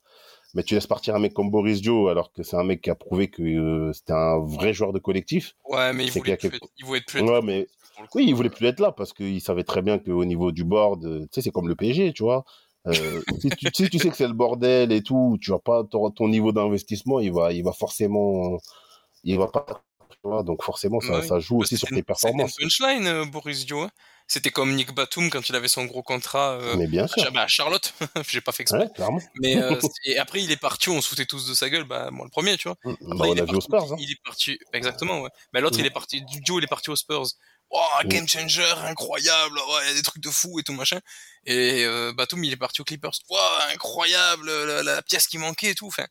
mais 0.56 0.64
tu 0.64 0.74
laisses 0.74 0.88
partir 0.88 1.14
un 1.16 1.20
mec 1.20 1.34
comme 1.34 1.52
Boris 1.52 1.82
Joe 1.84 2.10
alors 2.10 2.32
que 2.32 2.42
c'est 2.42 2.56
un 2.56 2.64
mec 2.64 2.82
qui 2.82 2.90
a 2.90 2.96
prouvé 2.96 3.30
que 3.30 3.44
euh, 3.44 3.94
c'était 3.94 4.14
un 4.14 4.40
vrai 4.40 4.74
joueur 4.74 4.94
de 4.94 5.00
collectif. 5.00 5.54
Ouais, 5.70 5.94
mais 5.94 6.06
il 6.06 6.12
voulait, 6.12 6.32
a 6.34 6.38
plus 6.38 6.50
quelque- 6.50 6.64
être, 6.64 6.72
il 6.78 6.86
voulait 6.86 7.02
plus 7.02 7.20
être 7.20 7.30
Ouais, 7.32 7.42
mais 7.44 7.68
coup. 7.98 8.04
oui, 8.16 8.26
il 8.28 8.34
voulait 8.34 8.50
plus 8.50 8.66
être 8.66 8.80
là 8.80 8.92
parce 8.92 9.14
qu'il 9.14 9.40
savait 9.42 9.64
très 9.64 9.82
bien 9.82 10.00
qu'au 10.00 10.26
niveau 10.26 10.52
du 10.52 10.64
board, 10.64 11.06
euh, 11.06 11.20
tu 11.22 11.28
sais, 11.32 11.42
c'est 11.42 11.52
comme 11.52 11.68
le 11.68 11.76
PSG, 11.76 12.14
tu 12.14 12.24
vois. 12.24 12.46
Euh, 12.88 13.22
si, 13.42 13.50
tu, 13.50 13.68
si 13.74 13.90
tu 13.90 14.00
sais 14.00 14.10
que 14.10 14.16
c'est 14.16 14.28
le 14.28 14.34
bordel 14.34 14.92
et 14.92 15.04
tout, 15.04 15.38
tu 15.42 15.52
vas 15.52 15.60
pas 15.60 15.84
ton, 15.84 16.10
ton 16.12 16.28
niveau 16.30 16.52
d'investissement, 16.52 17.20
il 17.20 17.32
va, 17.34 17.52
il 17.52 17.64
va 17.64 17.72
forcément, 17.74 18.58
il 19.24 19.38
va 19.38 19.48
pas. 19.48 19.66
Tu 20.26 20.30
vois, 20.32 20.44
donc 20.44 20.64
forcément, 20.64 21.00
ça, 21.02 21.22
ça 21.22 21.40
joue 21.40 21.58
Bah, 21.58 21.62
aussi 21.62 21.78
sur 21.78 21.88
tes 21.88 21.94
une- 21.96 22.00
c'était 22.00 22.00
une 22.00 22.04
performances. 22.06 22.56
punchline, 22.56 23.08
euh, 23.08 23.26
Boris 23.26 23.66
Dio. 23.66 23.82
hein. 23.82 23.92
C'était 24.28 24.50
comme 24.50 24.74
Nick 24.74 24.92
Batum 24.96 25.30
quand 25.30 25.48
il 25.50 25.56
avait 25.56 25.68
son 25.68 25.86
gros 25.86 26.02
contrat 26.02 26.54
euh, 26.54 26.76
Mais 26.78 26.88
bien 26.88 27.04
à, 27.04 27.08
sûr, 27.08 27.22
Cha- 27.24 27.30
bah, 27.30 27.44
à 27.44 27.48
Charlotte. 27.48 27.94
J'ai 28.28 28.42
pas 28.42 28.52
fait 28.52 28.64
exprès. 28.64 28.80
ouais, 28.80 28.90
clairement. 28.96 29.22
Mais 29.36 29.56
euh, 29.62 29.80
et 30.06 30.18
après 30.18 30.42
il 30.42 30.50
est 30.50 30.58
parti, 30.60 30.90
on 30.90 31.00
se 31.00 31.08
foutait 31.10 31.28
tous 31.28 31.48
de 31.48 31.54
sa 31.54 31.70
gueule. 31.70 31.84
Bah 31.84 32.10
moi 32.12 32.26
le 32.26 32.32
premier, 32.32 32.58
tu 32.58 32.68
vois. 32.68 32.76
Bah, 32.84 32.92
Après, 33.12 33.30
on 33.30 33.34
il, 33.34 33.38
est 33.38 33.42
a 33.44 33.46
vu 33.46 33.52
aux 33.56 33.60
parti, 33.62 33.68
Spurs. 33.86 33.94
Hein. 33.94 33.98
il 34.00 34.12
est 34.12 34.22
parti. 34.26 34.58
Exactement. 34.74 35.22
Ouais. 35.22 35.30
Mais 35.54 35.62
l'autre 35.62 35.78
Mm. 35.78 35.82
il 35.82 35.86
est 35.86 35.92
parti. 35.92 36.24
Joe 36.44 36.58
il 36.60 36.64
est 36.64 36.68
parti 36.68 36.90
aux 36.90 36.96
Spurs. 36.96 37.28
Oh, 37.70 37.80
game 38.06 38.28
changer, 38.28 38.66
incroyable. 38.86 39.58
Ouais, 39.60 39.82
il 39.84 39.88
y 39.90 39.92
a 39.92 39.94
des 39.94 40.02
trucs 40.02 40.24
de 40.24 40.30
fou 40.32 40.60
et 40.60 40.64
tout 40.64 40.74
machin. 40.74 41.00
Et 41.46 41.84
euh, 41.86 42.12
Batum 42.14 42.44
il 42.44 42.52
est 42.52 42.58
parti 42.58 42.82
aux 42.82 42.84
Clippers. 42.84 43.12
Wow, 43.30 43.38
incroyable, 43.76 44.50
la, 44.66 44.82
la 44.82 45.02
pièce 45.04 45.28
qui 45.28 45.38
manquait 45.38 45.70
et 45.70 45.76
tout. 45.76 45.86
Enfin, 45.88 46.06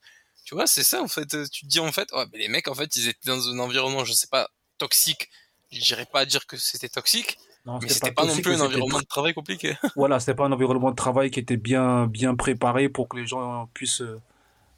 tu 0.44 0.54
vois, 0.54 0.66
c'est 0.66 0.82
ça 0.82 1.02
en 1.02 1.08
fait. 1.08 1.48
Tu 1.50 1.62
te 1.62 1.66
dis 1.66 1.80
en 1.80 1.92
fait, 1.92 2.08
mais 2.32 2.38
les 2.38 2.48
mecs 2.48 2.68
en 2.68 2.74
fait 2.74 2.94
ils 2.96 3.08
étaient 3.08 3.30
dans 3.30 3.48
un 3.48 3.58
environnement, 3.58 4.04
je 4.04 4.12
sais 4.12 4.28
pas, 4.28 4.48
toxique. 4.78 5.30
J'irais 5.70 6.06
pas 6.06 6.24
dire 6.24 6.46
que 6.46 6.56
c'était 6.56 6.88
toxique, 6.88 7.38
Non, 7.66 7.80
mais 7.82 7.88
c'était 7.88 8.12
pas, 8.12 8.22
non 8.22 8.28
toxique, 8.28 8.44
plus 8.44 8.60
un 8.60 8.64
environnement 8.64 9.00
de 9.00 9.06
travail 9.06 9.34
compliqué. 9.34 9.76
Voilà, 9.96 10.20
c'était 10.20 10.34
pas 10.34 10.44
un 10.44 10.52
environnement 10.52 10.90
de 10.90 10.96
travail 10.96 11.30
qui 11.30 11.40
était 11.40 11.56
bien, 11.56 12.06
bien 12.06 12.36
préparé 12.36 12.88
pour 12.88 13.08
que 13.08 13.16
les 13.16 13.26
gens 13.26 13.68
puissent 13.74 14.02
euh, 14.02 14.20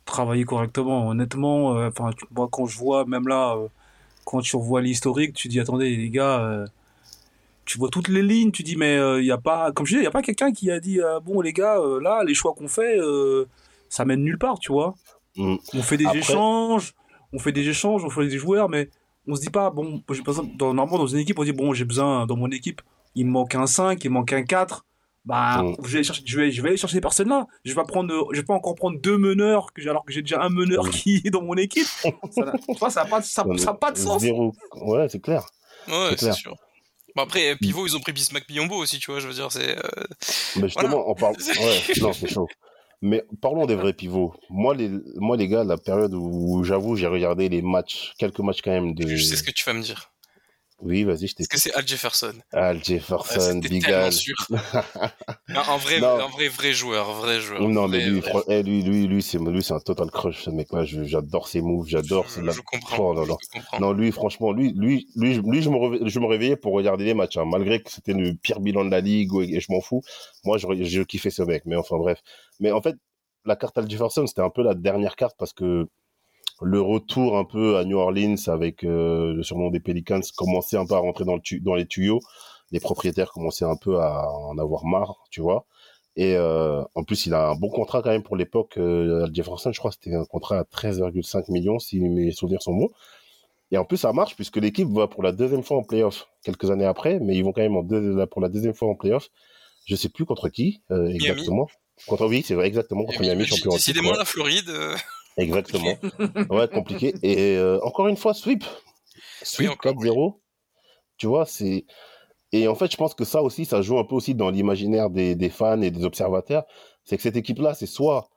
travailler 0.06 0.44
correctement. 0.44 1.08
Honnêtement, 1.08 1.76
euh, 1.76 1.88
enfin, 1.88 2.10
moi, 2.30 2.48
quand 2.50 2.64
je 2.66 2.78
vois, 2.78 3.04
même 3.04 3.28
là, 3.28 3.56
euh, 3.56 3.68
quand 4.24 4.40
tu 4.40 4.56
revois 4.56 4.80
l'historique, 4.80 5.34
tu 5.34 5.48
dis, 5.48 5.60
attendez, 5.60 5.94
les 5.94 6.08
gars, 6.08 6.40
euh, 6.40 6.66
tu 7.66 7.76
vois 7.76 7.90
toutes 7.90 8.08
les 8.08 8.22
lignes, 8.22 8.52
tu 8.52 8.62
dis, 8.62 8.76
mais 8.76 8.96
il 9.18 9.26
y 9.26 9.32
a 9.32 9.38
pas, 9.38 9.72
comme 9.72 9.84
je 9.84 9.90
disais, 9.90 10.02
il 10.02 10.04
y 10.04 10.08
a 10.08 10.12
pas 10.12 10.22
quelqu'un 10.22 10.52
qui 10.52 10.70
a 10.70 10.80
dit, 10.80 11.00
euh, 11.00 11.20
bon, 11.20 11.40
les 11.42 11.52
gars, 11.52 11.78
euh, 11.78 12.00
là, 12.00 12.22
les 12.24 12.32
choix 12.32 12.54
qu'on 12.54 12.68
fait, 12.68 12.98
euh, 12.98 13.44
ça 13.88 14.04
mène 14.04 14.22
nulle 14.22 14.38
part, 14.38 14.58
tu 14.60 14.72
vois. 14.72 14.94
Mm. 15.36 15.56
On 15.74 15.82
fait 15.82 15.96
des 15.96 16.06
Après- 16.06 16.18
échanges, 16.18 16.94
on 17.32 17.38
fait 17.38 17.52
des 17.52 17.68
échanges, 17.68 18.04
on 18.04 18.10
fait 18.10 18.26
des 18.26 18.38
joueurs, 18.38 18.68
mais 18.68 18.88
on 19.28 19.34
se 19.34 19.40
dit 19.40 19.50
pas, 19.50 19.70
bon, 19.70 20.02
j'ai 20.10 20.22
besoin, 20.22 20.44
dans, 20.56 20.72
normalement, 20.74 20.98
dans 20.98 21.06
une 21.08 21.18
équipe, 21.18 21.38
on 21.38 21.44
dit, 21.44 21.52
bon, 21.52 21.72
j'ai 21.74 21.84
besoin, 21.84 22.26
dans 22.26 22.36
mon 22.36 22.48
équipe, 22.50 22.80
il 23.14 23.26
me 23.26 23.30
manque 23.32 23.54
un 23.54 23.66
5, 23.66 24.02
il 24.04 24.08
me 24.10 24.14
manque 24.14 24.32
un 24.32 24.42
4. 24.42 24.84
Bah, 25.24 25.62
Mm. 25.64 25.74
je, 25.82 25.88
vais 25.88 25.94
aller 25.96 26.04
chercher, 26.04 26.22
je, 26.24 26.38
vais, 26.38 26.50
je 26.52 26.62
vais 26.62 26.68
aller 26.68 26.76
chercher 26.76 26.94
ces 26.94 27.00
personnes-là. 27.00 27.46
Je 27.64 27.72
vais 27.72 27.74
pas 27.74 27.82
prendre, 27.84 28.28
je 28.32 28.38
vais 28.40 28.44
pas 28.46 28.54
encore 28.54 28.76
prendre 28.76 29.00
deux 29.00 29.18
meneurs, 29.18 29.72
que 29.72 29.82
j'ai- 29.82 29.90
alors 29.90 30.04
que 30.04 30.12
j'ai 30.12 30.22
déjà 30.22 30.40
un 30.40 30.50
meneur 30.50 30.84
Mm. 30.86 30.90
qui 30.90 31.20
est 31.24 31.30
dans 31.30 31.42
mon 31.42 31.54
équipe. 31.56 31.86
Ça 32.30 32.52
vois, 32.78 32.90
ça 32.90 33.02
n'a 33.02 33.10
pas, 33.10 33.22
ça, 33.22 33.42
a 33.66 33.74
pas 33.74 33.90
de 33.90 33.98
sens. 33.98 34.22
Zéro. 34.22 34.52
Ouais, 34.82 35.08
c'est 35.08 35.20
clair. 35.20 35.44
Ouais, 35.88 36.14
C'est 36.16 36.32
sûr. 36.32 36.54
Bon 37.16 37.22
après, 37.22 37.56
pivot, 37.56 37.86
ils 37.86 37.96
ont 37.96 38.00
pris 38.00 38.12
Bismack 38.12 38.46
Biombo 38.46 38.76
aussi, 38.76 38.98
tu 38.98 39.10
vois, 39.10 39.20
je 39.20 39.26
veux 39.26 39.32
dire, 39.34 39.50
c'est... 39.50 39.76
euh, 39.76 39.82
Mais 40.56 40.68
justement, 40.68 41.02
on 41.10 41.14
parle. 41.14 41.34
Ouais, 41.60 41.80
non, 42.00 42.12
c'est 42.12 42.28
chaud. 42.28 42.46
Mais 43.02 43.24
parlons 43.42 43.66
des 43.66 43.74
vrais 43.74 43.92
pivots. 43.92 44.34
Moi, 44.48 44.74
les, 44.74 45.48
gars, 45.48 45.64
la 45.64 45.76
période 45.76 46.14
où 46.14 46.64
j'avoue, 46.64 46.96
j'ai 46.96 47.06
regardé 47.06 47.48
les 47.48 47.62
matchs, 47.62 48.14
quelques 48.18 48.40
matchs 48.40 48.62
quand 48.62 48.70
même 48.70 48.94
de. 48.94 49.06
Je 49.06 49.22
sais 49.22 49.36
ce 49.36 49.42
que 49.42 49.50
tu 49.50 49.64
vas 49.64 49.74
me 49.74 49.82
dire. 49.82 50.12
Oui, 50.82 51.04
vas-y, 51.04 51.26
je 51.26 51.34
Est-ce 51.38 51.48
que 51.48 51.58
c'est 51.58 51.72
Al 51.74 51.88
Jefferson? 51.88 52.34
Al 52.52 52.84
Jefferson, 52.84 53.54
C'était 53.54 53.68
Big 53.68 53.84
tellement 53.84 54.04
Al. 54.06 54.12
sûr. 54.12 54.34
Non, 55.48 55.60
en 55.68 55.78
vrai, 55.78 56.00
Non. 56.00 56.20
en 56.20 56.28
vrai, 56.28 56.48
vrai 56.48 56.72
joueur, 56.74 57.12
vrai 57.14 57.40
joueur. 57.40 57.62
Non, 57.66 57.88
mais 57.88 58.04
lui, 58.06 58.20
vrai. 58.20 58.32
eh, 58.48 58.62
lui, 58.62 58.82
lui, 58.82 59.06
lui, 59.06 59.22
c'est, 59.22 59.38
lui, 59.38 59.62
c'est 59.62 59.72
un 59.72 59.80
total 59.80 60.10
crush, 60.10 60.42
ce 60.44 60.50
mec-là. 60.50 60.84
J'adore 60.84 61.48
ses 61.48 61.62
moves, 61.62 61.86
j'adore. 61.88 62.26
je, 62.28 62.42
la- 62.42 62.52
je 62.52 62.60
comprends. 62.60 63.14
Oh 63.16 63.36
comprends. 63.52 63.80
Non, 63.80 63.92
lui, 63.92 64.12
franchement, 64.12 64.52
lui, 64.52 64.72
lui, 64.76 65.08
lui, 65.16 65.40
lui, 65.42 65.62
je 65.62 65.70
me, 65.70 65.76
réveillais, 65.78 66.08
je 66.10 66.20
me 66.20 66.26
réveillais 66.26 66.56
pour 66.56 66.74
regarder 66.74 67.04
les 67.04 67.14
matchs, 67.14 67.38
hein, 67.38 67.46
malgré 67.46 67.82
que 67.82 67.90
c'était 67.90 68.12
le 68.12 68.34
pire 68.34 68.60
bilan 68.60 68.84
de 68.84 68.90
la 68.90 69.00
ligue 69.00 69.30
et, 69.40 69.56
et 69.56 69.60
je 69.60 69.72
m'en 69.72 69.80
fous. 69.80 70.02
Moi, 70.44 70.58
je, 70.58 70.66
je 70.84 71.02
kiffais 71.02 71.30
ce 71.30 71.42
mec, 71.42 71.62
mais 71.64 71.76
enfin, 71.76 71.96
bref. 71.96 72.20
Mais 72.60 72.70
en 72.70 72.82
fait, 72.82 72.96
la 73.46 73.56
carte 73.56 73.78
Al 73.78 73.88
Jefferson, 73.88 74.26
c'était 74.26 74.42
un 74.42 74.50
peu 74.50 74.62
la 74.62 74.74
dernière 74.74 75.16
carte 75.16 75.36
parce 75.38 75.54
que 75.54 75.86
le 76.62 76.80
retour 76.80 77.36
un 77.36 77.44
peu 77.44 77.76
à 77.76 77.84
New 77.84 77.98
Orleans 77.98 78.36
avec 78.46 78.82
euh, 78.84 79.34
le 79.34 79.42
surnom 79.42 79.70
des 79.70 79.80
Pelicans 79.80 80.20
commençait 80.36 80.76
un 80.76 80.86
peu 80.86 80.94
à 80.94 80.98
rentrer 80.98 81.24
dans, 81.24 81.34
le 81.34 81.40
tu- 81.42 81.60
dans 81.60 81.74
les 81.74 81.86
tuyaux. 81.86 82.20
Les 82.72 82.80
propriétaires 82.80 83.30
commençaient 83.30 83.64
un 83.64 83.76
peu 83.76 84.00
à 84.00 84.28
en 84.30 84.56
avoir 84.58 84.84
marre, 84.86 85.16
tu 85.30 85.40
vois. 85.40 85.66
Et 86.16 86.34
euh, 86.34 86.82
en 86.94 87.04
plus, 87.04 87.26
il 87.26 87.34
a 87.34 87.48
un 87.50 87.54
bon 87.54 87.68
contrat 87.68 88.00
quand 88.02 88.08
même 88.10 88.22
pour 88.22 88.36
l'époque. 88.36 88.78
Euh, 88.78 89.28
Jefferson, 89.32 89.70
je 89.72 89.78
crois 89.78 89.90
que 89.90 89.98
c'était 90.02 90.16
un 90.16 90.24
contrat 90.24 90.58
à 90.58 90.62
13,5 90.62 91.52
millions, 91.52 91.78
si 91.78 92.00
mes 92.00 92.30
souvenirs 92.32 92.62
sont 92.62 92.74
bons. 92.74 92.88
Et 93.70 93.76
en 93.76 93.84
plus, 93.84 93.98
ça 93.98 94.12
marche 94.12 94.34
puisque 94.34 94.56
l'équipe 94.56 94.88
va 94.88 95.08
pour 95.08 95.22
la 95.22 95.32
deuxième 95.32 95.62
fois 95.62 95.76
en 95.76 95.82
playoff 95.82 96.26
quelques 96.42 96.70
années 96.70 96.86
après, 96.86 97.18
mais 97.20 97.36
ils 97.36 97.44
vont 97.44 97.52
quand 97.52 97.60
même 97.60 97.76
en 97.76 97.82
deux, 97.82 98.24
pour 98.26 98.40
la 98.40 98.48
deuxième 98.48 98.74
fois 98.74 98.88
en 98.88 98.94
playoff. 98.94 99.28
Je 99.86 99.94
sais 99.94 100.08
plus 100.08 100.24
contre 100.24 100.48
qui 100.48 100.80
euh, 100.90 101.08
exactement. 101.08 101.68
Contre 102.06 102.26
oui, 102.26 102.42
c'est 102.46 102.54
vrai 102.54 102.66
exactement 102.66 103.04
contre 103.04 103.20
Miami, 103.20 103.36
Miami, 103.42 103.46
champion. 103.46 103.72
Décidément, 103.72 104.12
la 104.12 104.24
Floride. 104.24 104.70
Exactement. 105.36 105.96
ouais, 106.50 106.68
compliqué. 106.68 107.14
Et 107.22 107.56
euh, 107.56 107.78
encore 107.82 108.08
une 108.08 108.16
fois, 108.16 108.34
sweep. 108.34 108.64
Sweep 109.42 109.70
encore, 109.70 109.92
4-0. 109.94 110.40
Tu 111.18 111.26
vois, 111.26 111.46
c'est. 111.46 111.84
Et 112.52 112.68
en 112.68 112.74
fait, 112.76 112.90
je 112.92 112.96
pense 112.96 113.14
que 113.14 113.24
ça 113.24 113.42
aussi, 113.42 113.64
ça 113.66 113.82
joue 113.82 113.98
un 113.98 114.04
peu 114.04 114.14
aussi 114.16 114.34
dans 114.34 114.50
l'imaginaire 114.50 115.10
des, 115.10 115.36
des 115.36 115.50
fans 115.50 115.80
et 115.82 115.90
des 115.90 116.04
observateurs. 116.04 116.64
C'est 117.04 117.16
que 117.16 117.22
cette 117.22 117.36
équipe-là, 117.36 117.74
c'est 117.74 117.86
soit 117.86 118.28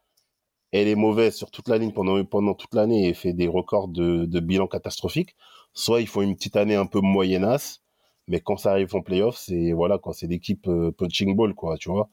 elle 0.72 0.88
est 0.88 0.96
mauvaise 0.96 1.36
sur 1.36 1.52
toute 1.52 1.68
la 1.70 1.78
ligne 1.78 1.94
pendant, 1.94 2.24
pendant 2.26 2.54
toute 2.54 2.74
l'année 2.76 3.08
et 3.10 3.14
fait 3.14 3.34
des 3.34 3.48
records 3.48 3.88
de, 3.90 4.26
de 4.26 4.40
bilan 4.40 4.68
catastrophiques, 4.68 5.36
soit 5.74 6.02
ils 6.02 6.08
font 6.08 6.22
une 6.22 6.36
petite 6.36 6.56
année 6.58 6.76
un 6.76 6.86
peu 6.86 7.00
moyennasse, 7.02 7.82
mais 8.28 8.40
quand 8.42 8.58
ça 8.58 8.72
arrive 8.72 8.96
en 8.96 9.02
playoff, 9.02 9.38
c'est 9.38 9.72
voilà 9.74 9.98
quoi, 9.98 10.14
c'est 10.14 10.28
l'équipe 10.28 10.68
euh, 10.68 10.92
punching 10.92 11.36
ball 11.36 11.56
quoi, 11.56 11.78
tu 11.78 11.90
vois. 11.90 12.10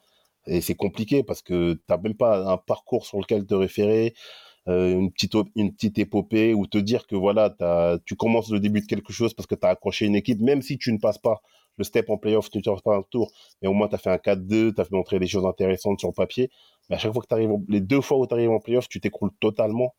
Et 0.47 0.61
c'est 0.61 0.74
compliqué 0.76 1.22
parce 1.24 1.43
que 1.43 1.74
t'as 1.87 1.99
même 1.99 2.14
pas 2.14 2.51
un 2.53 2.57
parcours 2.57 3.05
sur 3.07 3.18
lequel 3.20 3.47
te 3.47 3.55
référer, 3.55 4.14
euh, 4.69 4.99
une 4.99 5.12
petite 5.12 5.35
une 5.55 5.73
petite 5.73 5.99
épopée 5.99 6.55
ou 6.55 6.67
te 6.67 6.79
dire 6.79 7.07
que 7.07 7.17
voilà, 7.17 7.55
tu 8.05 8.17
commences 8.17 8.51
le 8.51 8.61
début 8.61 8.81
de 8.81 8.87
quelque 8.87 9.12
chose 9.12 9.35
parce 9.35 9.47
que 9.47 9.55
tu 9.55 9.67
as 9.67 9.71
accroché 9.71 10.07
une 10.07 10.17
équipe, 10.17 10.41
même 10.41 10.62
si 10.62 10.79
tu 10.79 10.93
ne 10.93 10.99
passes 10.99 11.19
pas 11.19 11.41
le 11.79 11.85
step 11.85 12.11
en 12.11 12.17
playoff, 12.17 12.51
tu 12.51 12.59
ne 12.59 12.62
passes 12.62 12.83
pas 12.83 12.97
un 12.97 13.03
tour, 13.03 13.31
mais 13.62 13.69
au 13.69 13.75
moins 13.75 13.89
tu 13.89 13.95
as 13.95 13.99
fait 13.99 14.11
un 14.11 14.17
4-2, 14.19 14.75
tu 14.75 14.81
as 14.81 14.85
fait 14.85 14.95
montrer 14.95 15.19
des 15.19 15.27
choses 15.27 15.47
intéressantes 15.47 16.01
sur 16.01 16.09
le 16.09 16.14
papier. 16.14 16.51
Mais 16.89 16.97
à 16.97 16.99
chaque 16.99 17.12
fois 17.12 17.23
que 17.23 17.29
tu 17.29 17.35
arrives, 17.35 17.51
les 17.69 17.81
deux 17.81 18.01
fois 18.01 18.19
où 18.19 18.27
tu 18.27 18.35
arrives 18.35 18.51
en 18.51 18.61
playoff, 18.61 18.89
tu 18.89 19.01
t'écroules 19.01 19.33
totalement. 19.41 19.95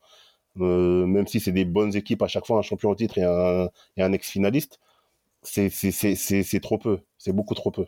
Euh, 0.60 1.06
même 1.06 1.28
si 1.28 1.40
c'est 1.40 1.52
des 1.52 1.66
bonnes 1.66 1.96
équipes 1.96 2.24
à 2.24 2.28
chaque 2.28 2.46
fois, 2.48 2.58
un 2.60 2.62
champion 2.64 2.90
au 2.90 2.96
titre 2.96 3.18
et 3.20 3.24
un, 3.24 3.70
et 3.98 4.02
un 4.02 4.12
ex-finaliste, 4.14 4.80
c'est 5.44 6.60
trop 6.62 6.78
peu. 6.78 7.00
C'est 7.18 7.34
beaucoup 7.34 7.56
trop 7.56 7.72
peu. 7.72 7.86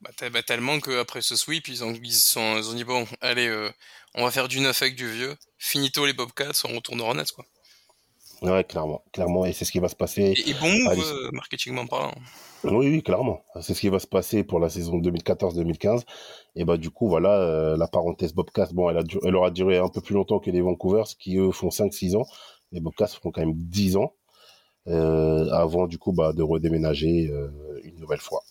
Bah, 0.00 0.10
bah, 0.30 0.42
tellement 0.42 0.78
qu'après 0.78 1.22
ce 1.22 1.34
sweep, 1.36 1.68
ils 1.68 1.82
ont, 1.82 1.92
ils, 1.92 2.12
sont, 2.12 2.56
ils 2.56 2.68
ont 2.68 2.74
dit 2.74 2.84
bon, 2.84 3.06
allez, 3.20 3.48
euh, 3.48 3.70
on 4.14 4.24
va 4.24 4.30
faire 4.30 4.48
du 4.48 4.60
neuf 4.60 4.80
avec 4.82 4.94
du 4.94 5.10
vieux. 5.10 5.36
Finito 5.58 6.06
les 6.06 6.12
Bobcats, 6.12 6.52
on 6.64 6.76
retourne 6.76 7.00
aux 7.00 7.04
Hornets, 7.04 7.24
quoi. 7.34 7.44
Ouais, 8.40 8.62
clairement, 8.62 9.02
clairement, 9.12 9.44
et 9.44 9.52
c'est 9.52 9.64
ce 9.64 9.72
qui 9.72 9.80
va 9.80 9.88
se 9.88 9.96
passer. 9.96 10.34
Et, 10.36 10.50
et 10.50 10.54
bon 10.54 10.70
move, 10.70 11.00
euh, 11.00 11.30
marketingment 11.32 11.88
parlant. 11.88 12.14
Oui, 12.64 12.88
oui, 12.88 13.02
clairement. 13.02 13.42
C'est 13.60 13.74
ce 13.74 13.80
qui 13.80 13.88
va 13.88 13.98
se 13.98 14.06
passer 14.06 14.44
pour 14.44 14.60
la 14.60 14.68
saison 14.68 14.98
2014-2015. 14.98 16.02
Et 16.54 16.64
bah 16.64 16.76
du 16.76 16.90
coup, 16.90 17.08
voilà, 17.08 17.40
euh, 17.40 17.76
la 17.76 17.88
parenthèse 17.88 18.34
Bobcast, 18.34 18.74
bon, 18.74 18.90
elle, 18.90 18.98
a 18.98 19.02
elle 19.24 19.34
aura 19.34 19.50
duré 19.50 19.78
un 19.78 19.88
peu 19.88 20.00
plus 20.00 20.14
longtemps 20.14 20.38
que 20.38 20.50
les 20.50 20.60
Vancouvers, 20.60 21.06
qui 21.18 21.36
eux 21.36 21.50
font 21.50 21.68
5-6 21.68 22.16
ans. 22.16 22.26
Les 22.72 22.80
Bobcats 22.80 23.08
feront 23.08 23.30
quand 23.30 23.40
même 23.40 23.54
10 23.54 23.96
ans, 23.96 24.14
euh, 24.88 25.50
avant 25.50 25.86
du 25.86 25.98
coup 25.98 26.12
bah, 26.12 26.32
de 26.32 26.42
redéménager 26.42 27.28
euh, 27.30 27.80
une 27.84 27.98
nouvelle 27.98 28.20
fois. 28.20 28.42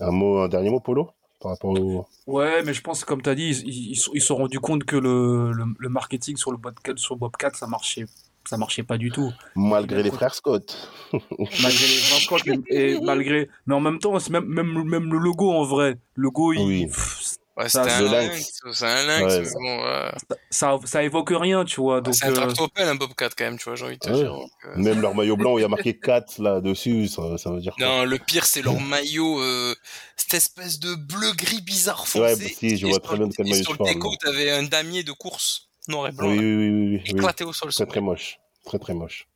Un 0.00 0.10
mot, 0.10 0.38
un 0.38 0.48
dernier 0.48 0.70
mot, 0.70 0.80
Polo, 0.80 1.08
par 1.40 1.52
rapport 1.52 1.70
au... 1.78 2.06
Ouais, 2.26 2.62
mais 2.62 2.74
je 2.74 2.82
pense 2.82 3.04
comme 3.04 3.22
tu 3.22 3.28
as 3.30 3.34
dit, 3.34 3.50
ils, 3.66 3.96
se- 3.96 4.10
ils 4.14 4.20
sont 4.20 4.36
rendus 4.36 4.60
compte 4.60 4.84
que 4.84 4.96
le, 4.96 5.50
le, 5.52 5.64
le 5.78 5.88
marketing 5.88 6.36
sur 6.36 6.50
le 6.52 6.56
Bobcat, 6.56 6.92
sur 6.96 7.16
Bobcat, 7.16 7.50
ça 7.54 7.66
marchait, 7.66 8.04
ça 8.44 8.56
marchait 8.56 8.82
pas 8.82 8.98
du 8.98 9.10
tout. 9.10 9.32
Malgré 9.56 10.02
les 10.02 10.10
frères 10.10 10.34
Scott. 10.34 10.90
Malgré 11.12 11.86
les 11.86 11.98
Vince 12.10 12.28
et, 12.68 12.92
et 12.92 13.00
malgré, 13.00 13.48
mais 13.66 13.74
en 13.74 13.80
même 13.80 13.98
temps, 13.98 14.16
même, 14.30 14.44
même, 14.44 14.84
même 14.84 15.12
le 15.12 15.18
logo 15.18 15.50
en 15.50 15.64
vrai. 15.64 15.98
Le 16.14 16.22
logo, 16.24 16.52
il, 16.52 16.60
Oui. 16.66 16.86
pff, 16.86 17.17
Ouais, 17.58 17.68
c'était 17.68 17.90
un 17.90 18.00
le 18.02 18.06
lynx. 18.06 18.52
C'est 18.72 18.86
un 18.86 19.04
lynx, 19.04 19.34
Ouais. 19.34 19.40
mais 19.42 19.50
bon, 19.50 19.84
ouais. 19.84 20.12
ça, 20.50 20.78
ça 20.84 21.02
évoque 21.02 21.30
rien, 21.32 21.64
tu 21.64 21.80
vois. 21.80 22.00
Donc, 22.00 22.14
C'est 22.14 22.26
un 22.26 22.30
euh, 22.30 22.34
tractopelle, 22.34 22.86
un 22.86 22.94
Bobcat, 22.94 23.30
quand 23.36 23.44
même, 23.44 23.58
tu 23.58 23.64
vois, 23.64 23.74
j'ai 23.74 23.84
envie 23.84 23.94
de 23.96 23.98
te 24.00 24.10
Ouais. 24.10 24.14
dire. 24.16 24.32
donc, 24.32 24.50
euh, 24.66 24.76
Même 24.76 25.00
leur 25.02 25.12
maillot 25.14 25.36
blanc 25.36 25.54
où 25.54 25.58
il 25.58 25.62
y 25.62 25.64
a 25.64 25.68
marqué 25.68 25.98
4 26.00 26.40
là-dessus, 26.40 27.08
ça, 27.08 27.36
ça 27.36 27.50
veut 27.50 27.58
dire 27.60 27.74
quoi? 27.76 27.84
Non, 27.84 28.04
le 28.04 28.16
pire, 28.18 28.44
c'est 28.46 28.62
leur 28.62 28.78
maillot, 28.80 29.40
euh, 29.42 29.74
cette 30.16 30.34
espèce 30.34 30.78
de 30.78 30.94
bleu-gris 30.94 31.60
bizarre 31.62 32.06
foncé. 32.06 32.20
Ouais, 32.20 32.36
bah 32.36 32.50
si, 32.56 32.76
je 32.76 32.86
vois 32.86 32.94
sur 32.94 33.02
très 33.02 33.12
le- 33.14 33.18
bien 33.18 33.28
de 33.28 33.34
quel 33.34 33.46
maillot 33.48 33.62
sur 33.64 33.72
tu 33.72 33.78
le 33.78 33.78
parles. 33.78 33.94
déco, 33.94 34.14
t'avais 34.20 34.50
un 34.52 34.62
damier 34.62 35.02
de 35.02 35.10
course, 35.12 35.68
noir 35.88 36.06
et 36.06 36.12
blanc, 36.12 36.28
Oui, 36.28 36.38
oui, 36.38 36.44
oui, 36.44 36.68
oui, 36.70 36.70
oui, 36.70 37.00
oui. 37.06 37.10
éclaté 37.10 37.42
au 37.42 37.52
sol. 37.52 37.72
Très, 37.74 37.86
très 37.86 38.00
moche. 38.00 38.38
Très, 38.64 38.78
très 38.78 38.94
moche. 38.94 39.26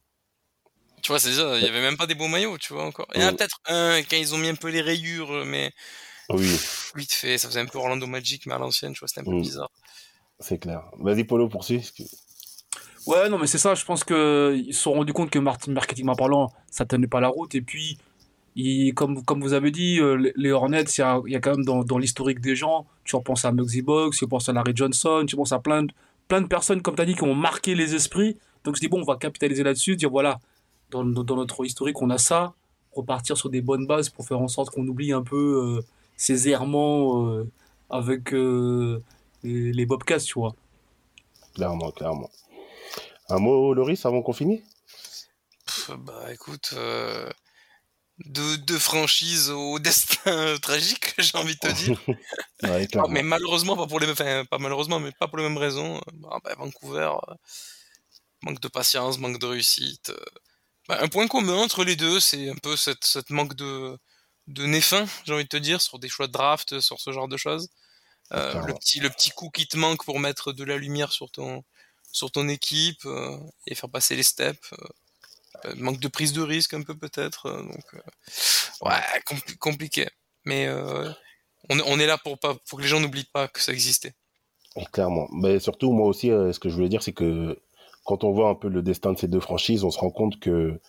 Tu 1.02 1.08
vois, 1.08 1.18
c'est 1.18 1.32
ça, 1.32 1.58
il 1.58 1.64
y 1.64 1.68
avait 1.68 1.80
même 1.80 1.96
pas 1.96 2.06
des 2.06 2.14
beaux 2.14 2.28
maillots, 2.28 2.58
tu 2.58 2.72
vois, 2.72 2.84
encore. 2.84 3.08
Il 3.16 3.20
y 3.20 3.24
en 3.24 3.28
a 3.28 3.32
peut-être 3.32 3.58
un, 3.66 4.00
quand 4.08 4.16
ils 4.16 4.32
ont 4.36 4.38
mis 4.38 4.48
un 4.48 4.54
peu 4.54 4.68
les 4.68 4.80
rayures, 4.82 5.44
mais 5.44 5.72
Oui, 6.34 6.42
pff, 6.46 6.92
vite 6.96 7.12
fait, 7.12 7.38
ça 7.38 7.48
faisait 7.48 7.60
un 7.60 7.66
peu 7.66 7.78
Orlando 7.78 8.06
Magic, 8.06 8.46
mais 8.46 8.54
à 8.54 8.58
l'ancienne, 8.58 8.92
tu 8.92 8.98
vois, 9.00 9.08
c'était 9.08 9.20
un 9.20 9.24
peu 9.24 9.30
Mm. 9.32 9.42
bizarre. 9.42 9.70
c'est 10.40 10.58
clair. 10.58 10.82
Vas-y, 10.98 11.22
Polo, 11.24 11.48
poursuis. 11.48 11.88
Ouais, 13.06 13.28
non, 13.28 13.38
mais 13.38 13.46
c'est 13.46 13.58
ça. 13.58 13.74
Je 13.74 13.84
pense 13.84 14.04
que 14.04 14.54
ils 14.56 14.74
se 14.74 14.82
sont 14.82 14.92
rendus 14.92 15.12
compte 15.12 15.30
que 15.30 15.38
mar- 15.38 15.58
marketingment 15.68 16.14
parlant, 16.16 16.52
ça 16.70 16.84
tenait 16.84 17.06
pas 17.08 17.20
la 17.20 17.28
route. 17.28 17.54
Et 17.54 17.62
puis, 17.62 17.98
comme, 18.94 19.24
comme 19.24 19.40
vous 19.40 19.52
avez 19.54 19.70
dit, 19.70 19.98
euh, 20.00 20.32
les- 20.36 20.50
Hornets, 20.52 20.82
il 20.84 21.00
y 21.00 21.02
a, 21.02 21.20
il 21.26 21.32
y 21.32 21.36
a 21.36 21.40
quand 21.40 21.52
même 21.56 21.64
dans, 21.64 21.84
dans 21.84 21.98
l'historique 21.98 22.40
des 22.40 22.54
gens, 22.56 22.86
tu 23.04 23.16
repenses 23.16 23.44
à 23.44 23.52
Muggsy 23.52 23.82
Bogues, 23.82 24.14
tu 24.14 24.26
penses 24.26 24.48
à 24.48 24.52
Larry 24.52 24.72
Johnson, 24.74 25.24
tu 25.26 25.36
penses 25.36 25.52
à 25.52 25.58
plein 25.58 25.82
de, 25.84 25.92
plein 26.28 26.40
de 26.40 26.46
personnes, 26.46 26.80
comme 26.82 26.94
tu 26.94 27.02
as 27.02 27.06
dit, 27.06 27.14
qui 27.14 27.22
ont 27.24 27.34
marqué 27.34 27.74
les 27.74 27.94
esprits. 27.94 28.36
Donc, 28.64 28.76
je 28.76 28.80
dis, 28.80 28.88
bon, 28.88 29.00
on 29.00 29.04
va 29.04 29.16
capitaliser 29.16 29.62
là-dessus, 29.64 29.96
dire, 29.96 30.10
voilà, 30.10 30.38
dans, 30.90 31.04
dans- 31.04 31.24
dans 31.24 31.36
notre 31.36 31.64
historique, 31.64 32.00
on 32.02 32.10
a 32.10 32.18
ça, 32.18 32.52
repartir 32.92 33.36
sur 33.36 33.48
des 33.48 33.62
bonnes 33.62 33.86
bases 33.86 34.10
pour 34.10 34.26
faire 34.26 34.40
en 34.40 34.48
sorte 34.48 34.70
qu'on 34.70 34.86
oublie 34.86 35.12
un 35.12 35.22
peu 35.22 35.78
euh, 35.78 35.84
ces 36.16 36.48
errements 36.48 37.26
euh, 37.28 37.50
avec 37.90 38.32
euh, 38.34 39.02
les, 39.42 39.72
les 39.72 39.86
Bobcats, 39.86 40.20
tu 40.20 40.34
vois. 40.38 40.54
Clairement, 41.54 41.90
clairement. 41.92 42.30
Un 43.28 43.38
mot, 43.38 43.74
Loris, 43.74 44.04
avant 44.06 44.22
qu'on 44.22 44.32
finisse? 44.32 44.62
Pff, 45.66 45.90
bah 45.98 46.32
écoute, 46.32 46.70
euh, 46.74 47.28
deux, 48.26 48.58
deux 48.58 48.78
franchises 48.78 49.50
au 49.50 49.78
destin 49.78 50.56
tragique, 50.62 51.14
j'ai 51.18 51.36
envie 51.38 51.54
de 51.54 51.60
te 51.60 51.68
dire. 51.72 51.94
Ouais, 52.62 52.88
Ah, 52.96 53.06
mais 53.08 53.22
malheureusement, 53.22 53.76
pas 53.76 53.86
pour 53.86 54.00
les 54.00 54.10
enfin, 54.10 54.44
pas 54.46 54.58
malheureusement, 54.58 55.00
mais 55.00 55.12
pas 55.12 55.28
pour 55.28 55.38
les 55.38 55.44
mêmes 55.44 55.58
raisons. 55.58 56.00
Bah, 56.14 56.38
bah, 56.44 56.54
Vancouver, 56.58 57.12
euh, 57.28 57.34
manque 58.42 58.60
de 58.60 58.68
patience, 58.68 59.18
manque 59.18 59.38
de 59.38 59.46
réussite. 59.46 60.10
euh. 60.10 60.24
Bah, 60.88 60.98
un 61.02 61.08
point 61.08 61.28
commun 61.28 61.56
entre 61.58 61.84
les 61.84 61.96
deux, 61.96 62.20
c'est 62.20 62.48
un 62.50 62.56
peu 62.56 62.76
cette, 62.76 63.04
cette 63.04 63.30
manque 63.30 63.54
de, 63.54 63.98
de 64.48 64.66
nez 64.66 64.80
fin, 64.80 65.06
j'ai 65.24 65.32
envie 65.34 65.44
de 65.44 65.48
te 65.48 65.56
dire, 65.56 65.80
sur 65.80 65.98
des 65.98 66.08
choix 66.08 66.26
de 66.26 66.32
draft, 66.32 66.80
sur 66.80 67.00
ce 67.00 67.12
genre 67.12 67.28
de 67.28 67.36
choses. 67.36 67.68
Euh, 68.32 68.54
le 68.66 68.74
petit, 68.74 69.00
le 69.00 69.10
petit 69.10 69.30
coup 69.30 69.50
qui 69.50 69.66
te 69.66 69.76
manque 69.76 70.04
pour 70.04 70.18
mettre 70.18 70.52
de 70.52 70.64
la 70.64 70.76
lumière 70.78 71.12
sur 71.12 71.30
ton, 71.30 71.64
sur 72.12 72.30
ton 72.30 72.48
équipe 72.48 73.04
euh, 73.04 73.36
et 73.66 73.74
faire 73.74 73.90
passer 73.90 74.16
les 74.16 74.22
steps. 74.22 74.72
euh. 74.72 75.74
Manque 75.76 76.00
de 76.00 76.08
prise 76.08 76.32
de 76.32 76.40
risque 76.42 76.74
un 76.74 76.82
peu 76.82 76.96
peut-être. 76.96 77.50
donc, 77.50 77.92
ouais, 78.82 79.20
compli- 79.26 79.56
compliqué. 79.58 80.08
Mais 80.44 80.68
on, 81.68 81.78
est- 81.78 81.82
on 81.86 81.98
est 82.00 82.06
là 82.06 82.18
pour 82.18 82.38
pas, 82.38 82.54
pour 82.54 82.78
que 82.78 82.82
les 82.82 82.88
gens 82.88 82.98
n'oublient 83.00 83.28
pas 83.32 83.46
que 83.48 83.60
ça 83.60 83.72
existait. 83.72 84.14
Clairement. 84.92 85.28
Mais 85.32 85.60
surtout, 85.60 85.92
moi 85.92 86.08
aussi, 86.08 86.28
ce 86.28 86.58
que 86.58 86.68
je 86.68 86.74
voulais 86.74 86.88
dire, 86.88 87.02
c'est 87.02 87.12
que 87.12 87.60
quand 88.04 88.24
on 88.24 88.32
voit 88.32 88.48
un 88.48 88.54
peu 88.56 88.68
le 88.68 88.82
destin 88.82 89.12
de 89.12 89.18
ces 89.18 89.28
deux 89.28 89.38
franchises, 89.40 89.84
on 89.84 89.90
se 89.90 89.98
rend 89.98 90.10
compte 90.10 90.40
que 90.40 90.80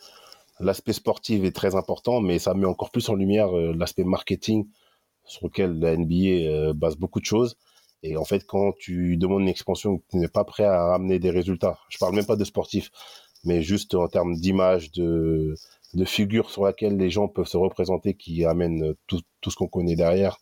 l'aspect 0.60 0.94
sportif 0.94 1.44
est 1.44 1.56
très 1.56 1.76
important, 1.76 2.22
mais 2.22 2.40
ça 2.40 2.54
met 2.54 2.66
encore 2.66 2.92
plus 2.92 3.10
en 3.10 3.16
lumière 3.16 3.56
euh, 3.56 3.74
l'aspect 3.76 4.04
marketing 4.04 4.68
sur 5.26 5.48
lequel 5.48 5.80
la 5.80 5.96
NBA 5.96 6.16
euh, 6.16 6.74
base 6.74 6.98
beaucoup 6.98 7.20
de 7.20 7.26
choses. 7.26 7.58
Et 8.04 8.18
en 8.18 8.26
fait, 8.26 8.46
quand 8.46 8.74
tu 8.78 9.16
demandes 9.18 9.44
une 9.44 9.48
expansion, 9.48 10.02
tu 10.10 10.18
n'es 10.18 10.28
pas 10.28 10.44
prêt 10.44 10.66
à 10.66 10.88
ramener 10.88 11.20
des 11.20 11.30
résultats. 11.30 11.80
Je 11.90 11.98
parle 11.98 12.16
même 12.16 12.26
pas 12.26 12.36
de 12.36 12.44
sportif, 12.44 12.92
mais 13.46 13.62
juste 13.62 13.96
en 13.96 14.08
termes 14.10 14.36
d'image, 14.36 14.92
de, 14.92 15.56
de 15.94 16.06
figure 16.06 16.50
sur 16.50 16.66
laquelle 16.66 16.98
les 16.98 17.10
gens 17.10 17.28
peuvent 17.30 17.48
se 17.48 17.58
représenter, 17.58 18.14
qui 18.14 18.44
amènent 18.46 18.94
tout, 19.08 19.22
tout 19.40 19.52
ce 19.52 19.56
qu'on 19.56 19.68
connaît 19.68 19.96
derrière, 19.96 20.38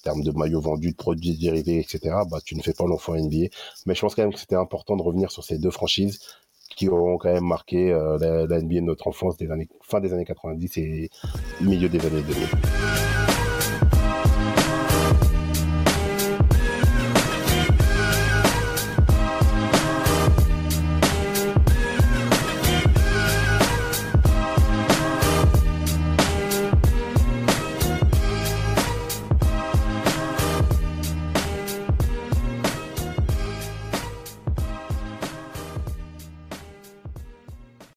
en 0.00 0.02
termes 0.02 0.22
de 0.22 0.32
maillots 0.32 0.60
vendus, 0.60 0.92
de 0.92 0.96
produits 0.96 1.38
dérivés, 1.38 1.78
etc., 1.78 2.00
bah, 2.30 2.40
tu 2.44 2.56
ne 2.56 2.62
fais 2.62 2.74
pas 2.74 2.84
fois 2.98 3.18
NBA. 3.18 3.48
Mais 3.86 3.94
je 3.94 4.00
pense 4.00 4.14
quand 4.14 4.22
même 4.22 4.32
que 4.32 4.40
c'était 4.40 4.56
important 4.56 4.96
de 4.96 5.02
revenir 5.02 5.30
sur 5.30 5.44
ces 5.44 5.58
deux 5.58 5.70
franchises 5.70 6.20
qui 6.68 6.88
auront 6.88 7.18
quand 7.18 7.32
même 7.32 7.44
marqué 7.44 7.92
euh, 7.92 8.18
la, 8.46 8.60
de 8.60 8.80
notre 8.80 9.08
enfance 9.08 9.36
des 9.36 9.50
années, 9.50 9.68
fin 9.82 10.00
des 10.00 10.12
années 10.12 10.24
90 10.24 10.78
et 10.78 11.10
milieu 11.60 11.88
des 11.88 12.00
années 12.00 12.22
2000. 12.22 13.17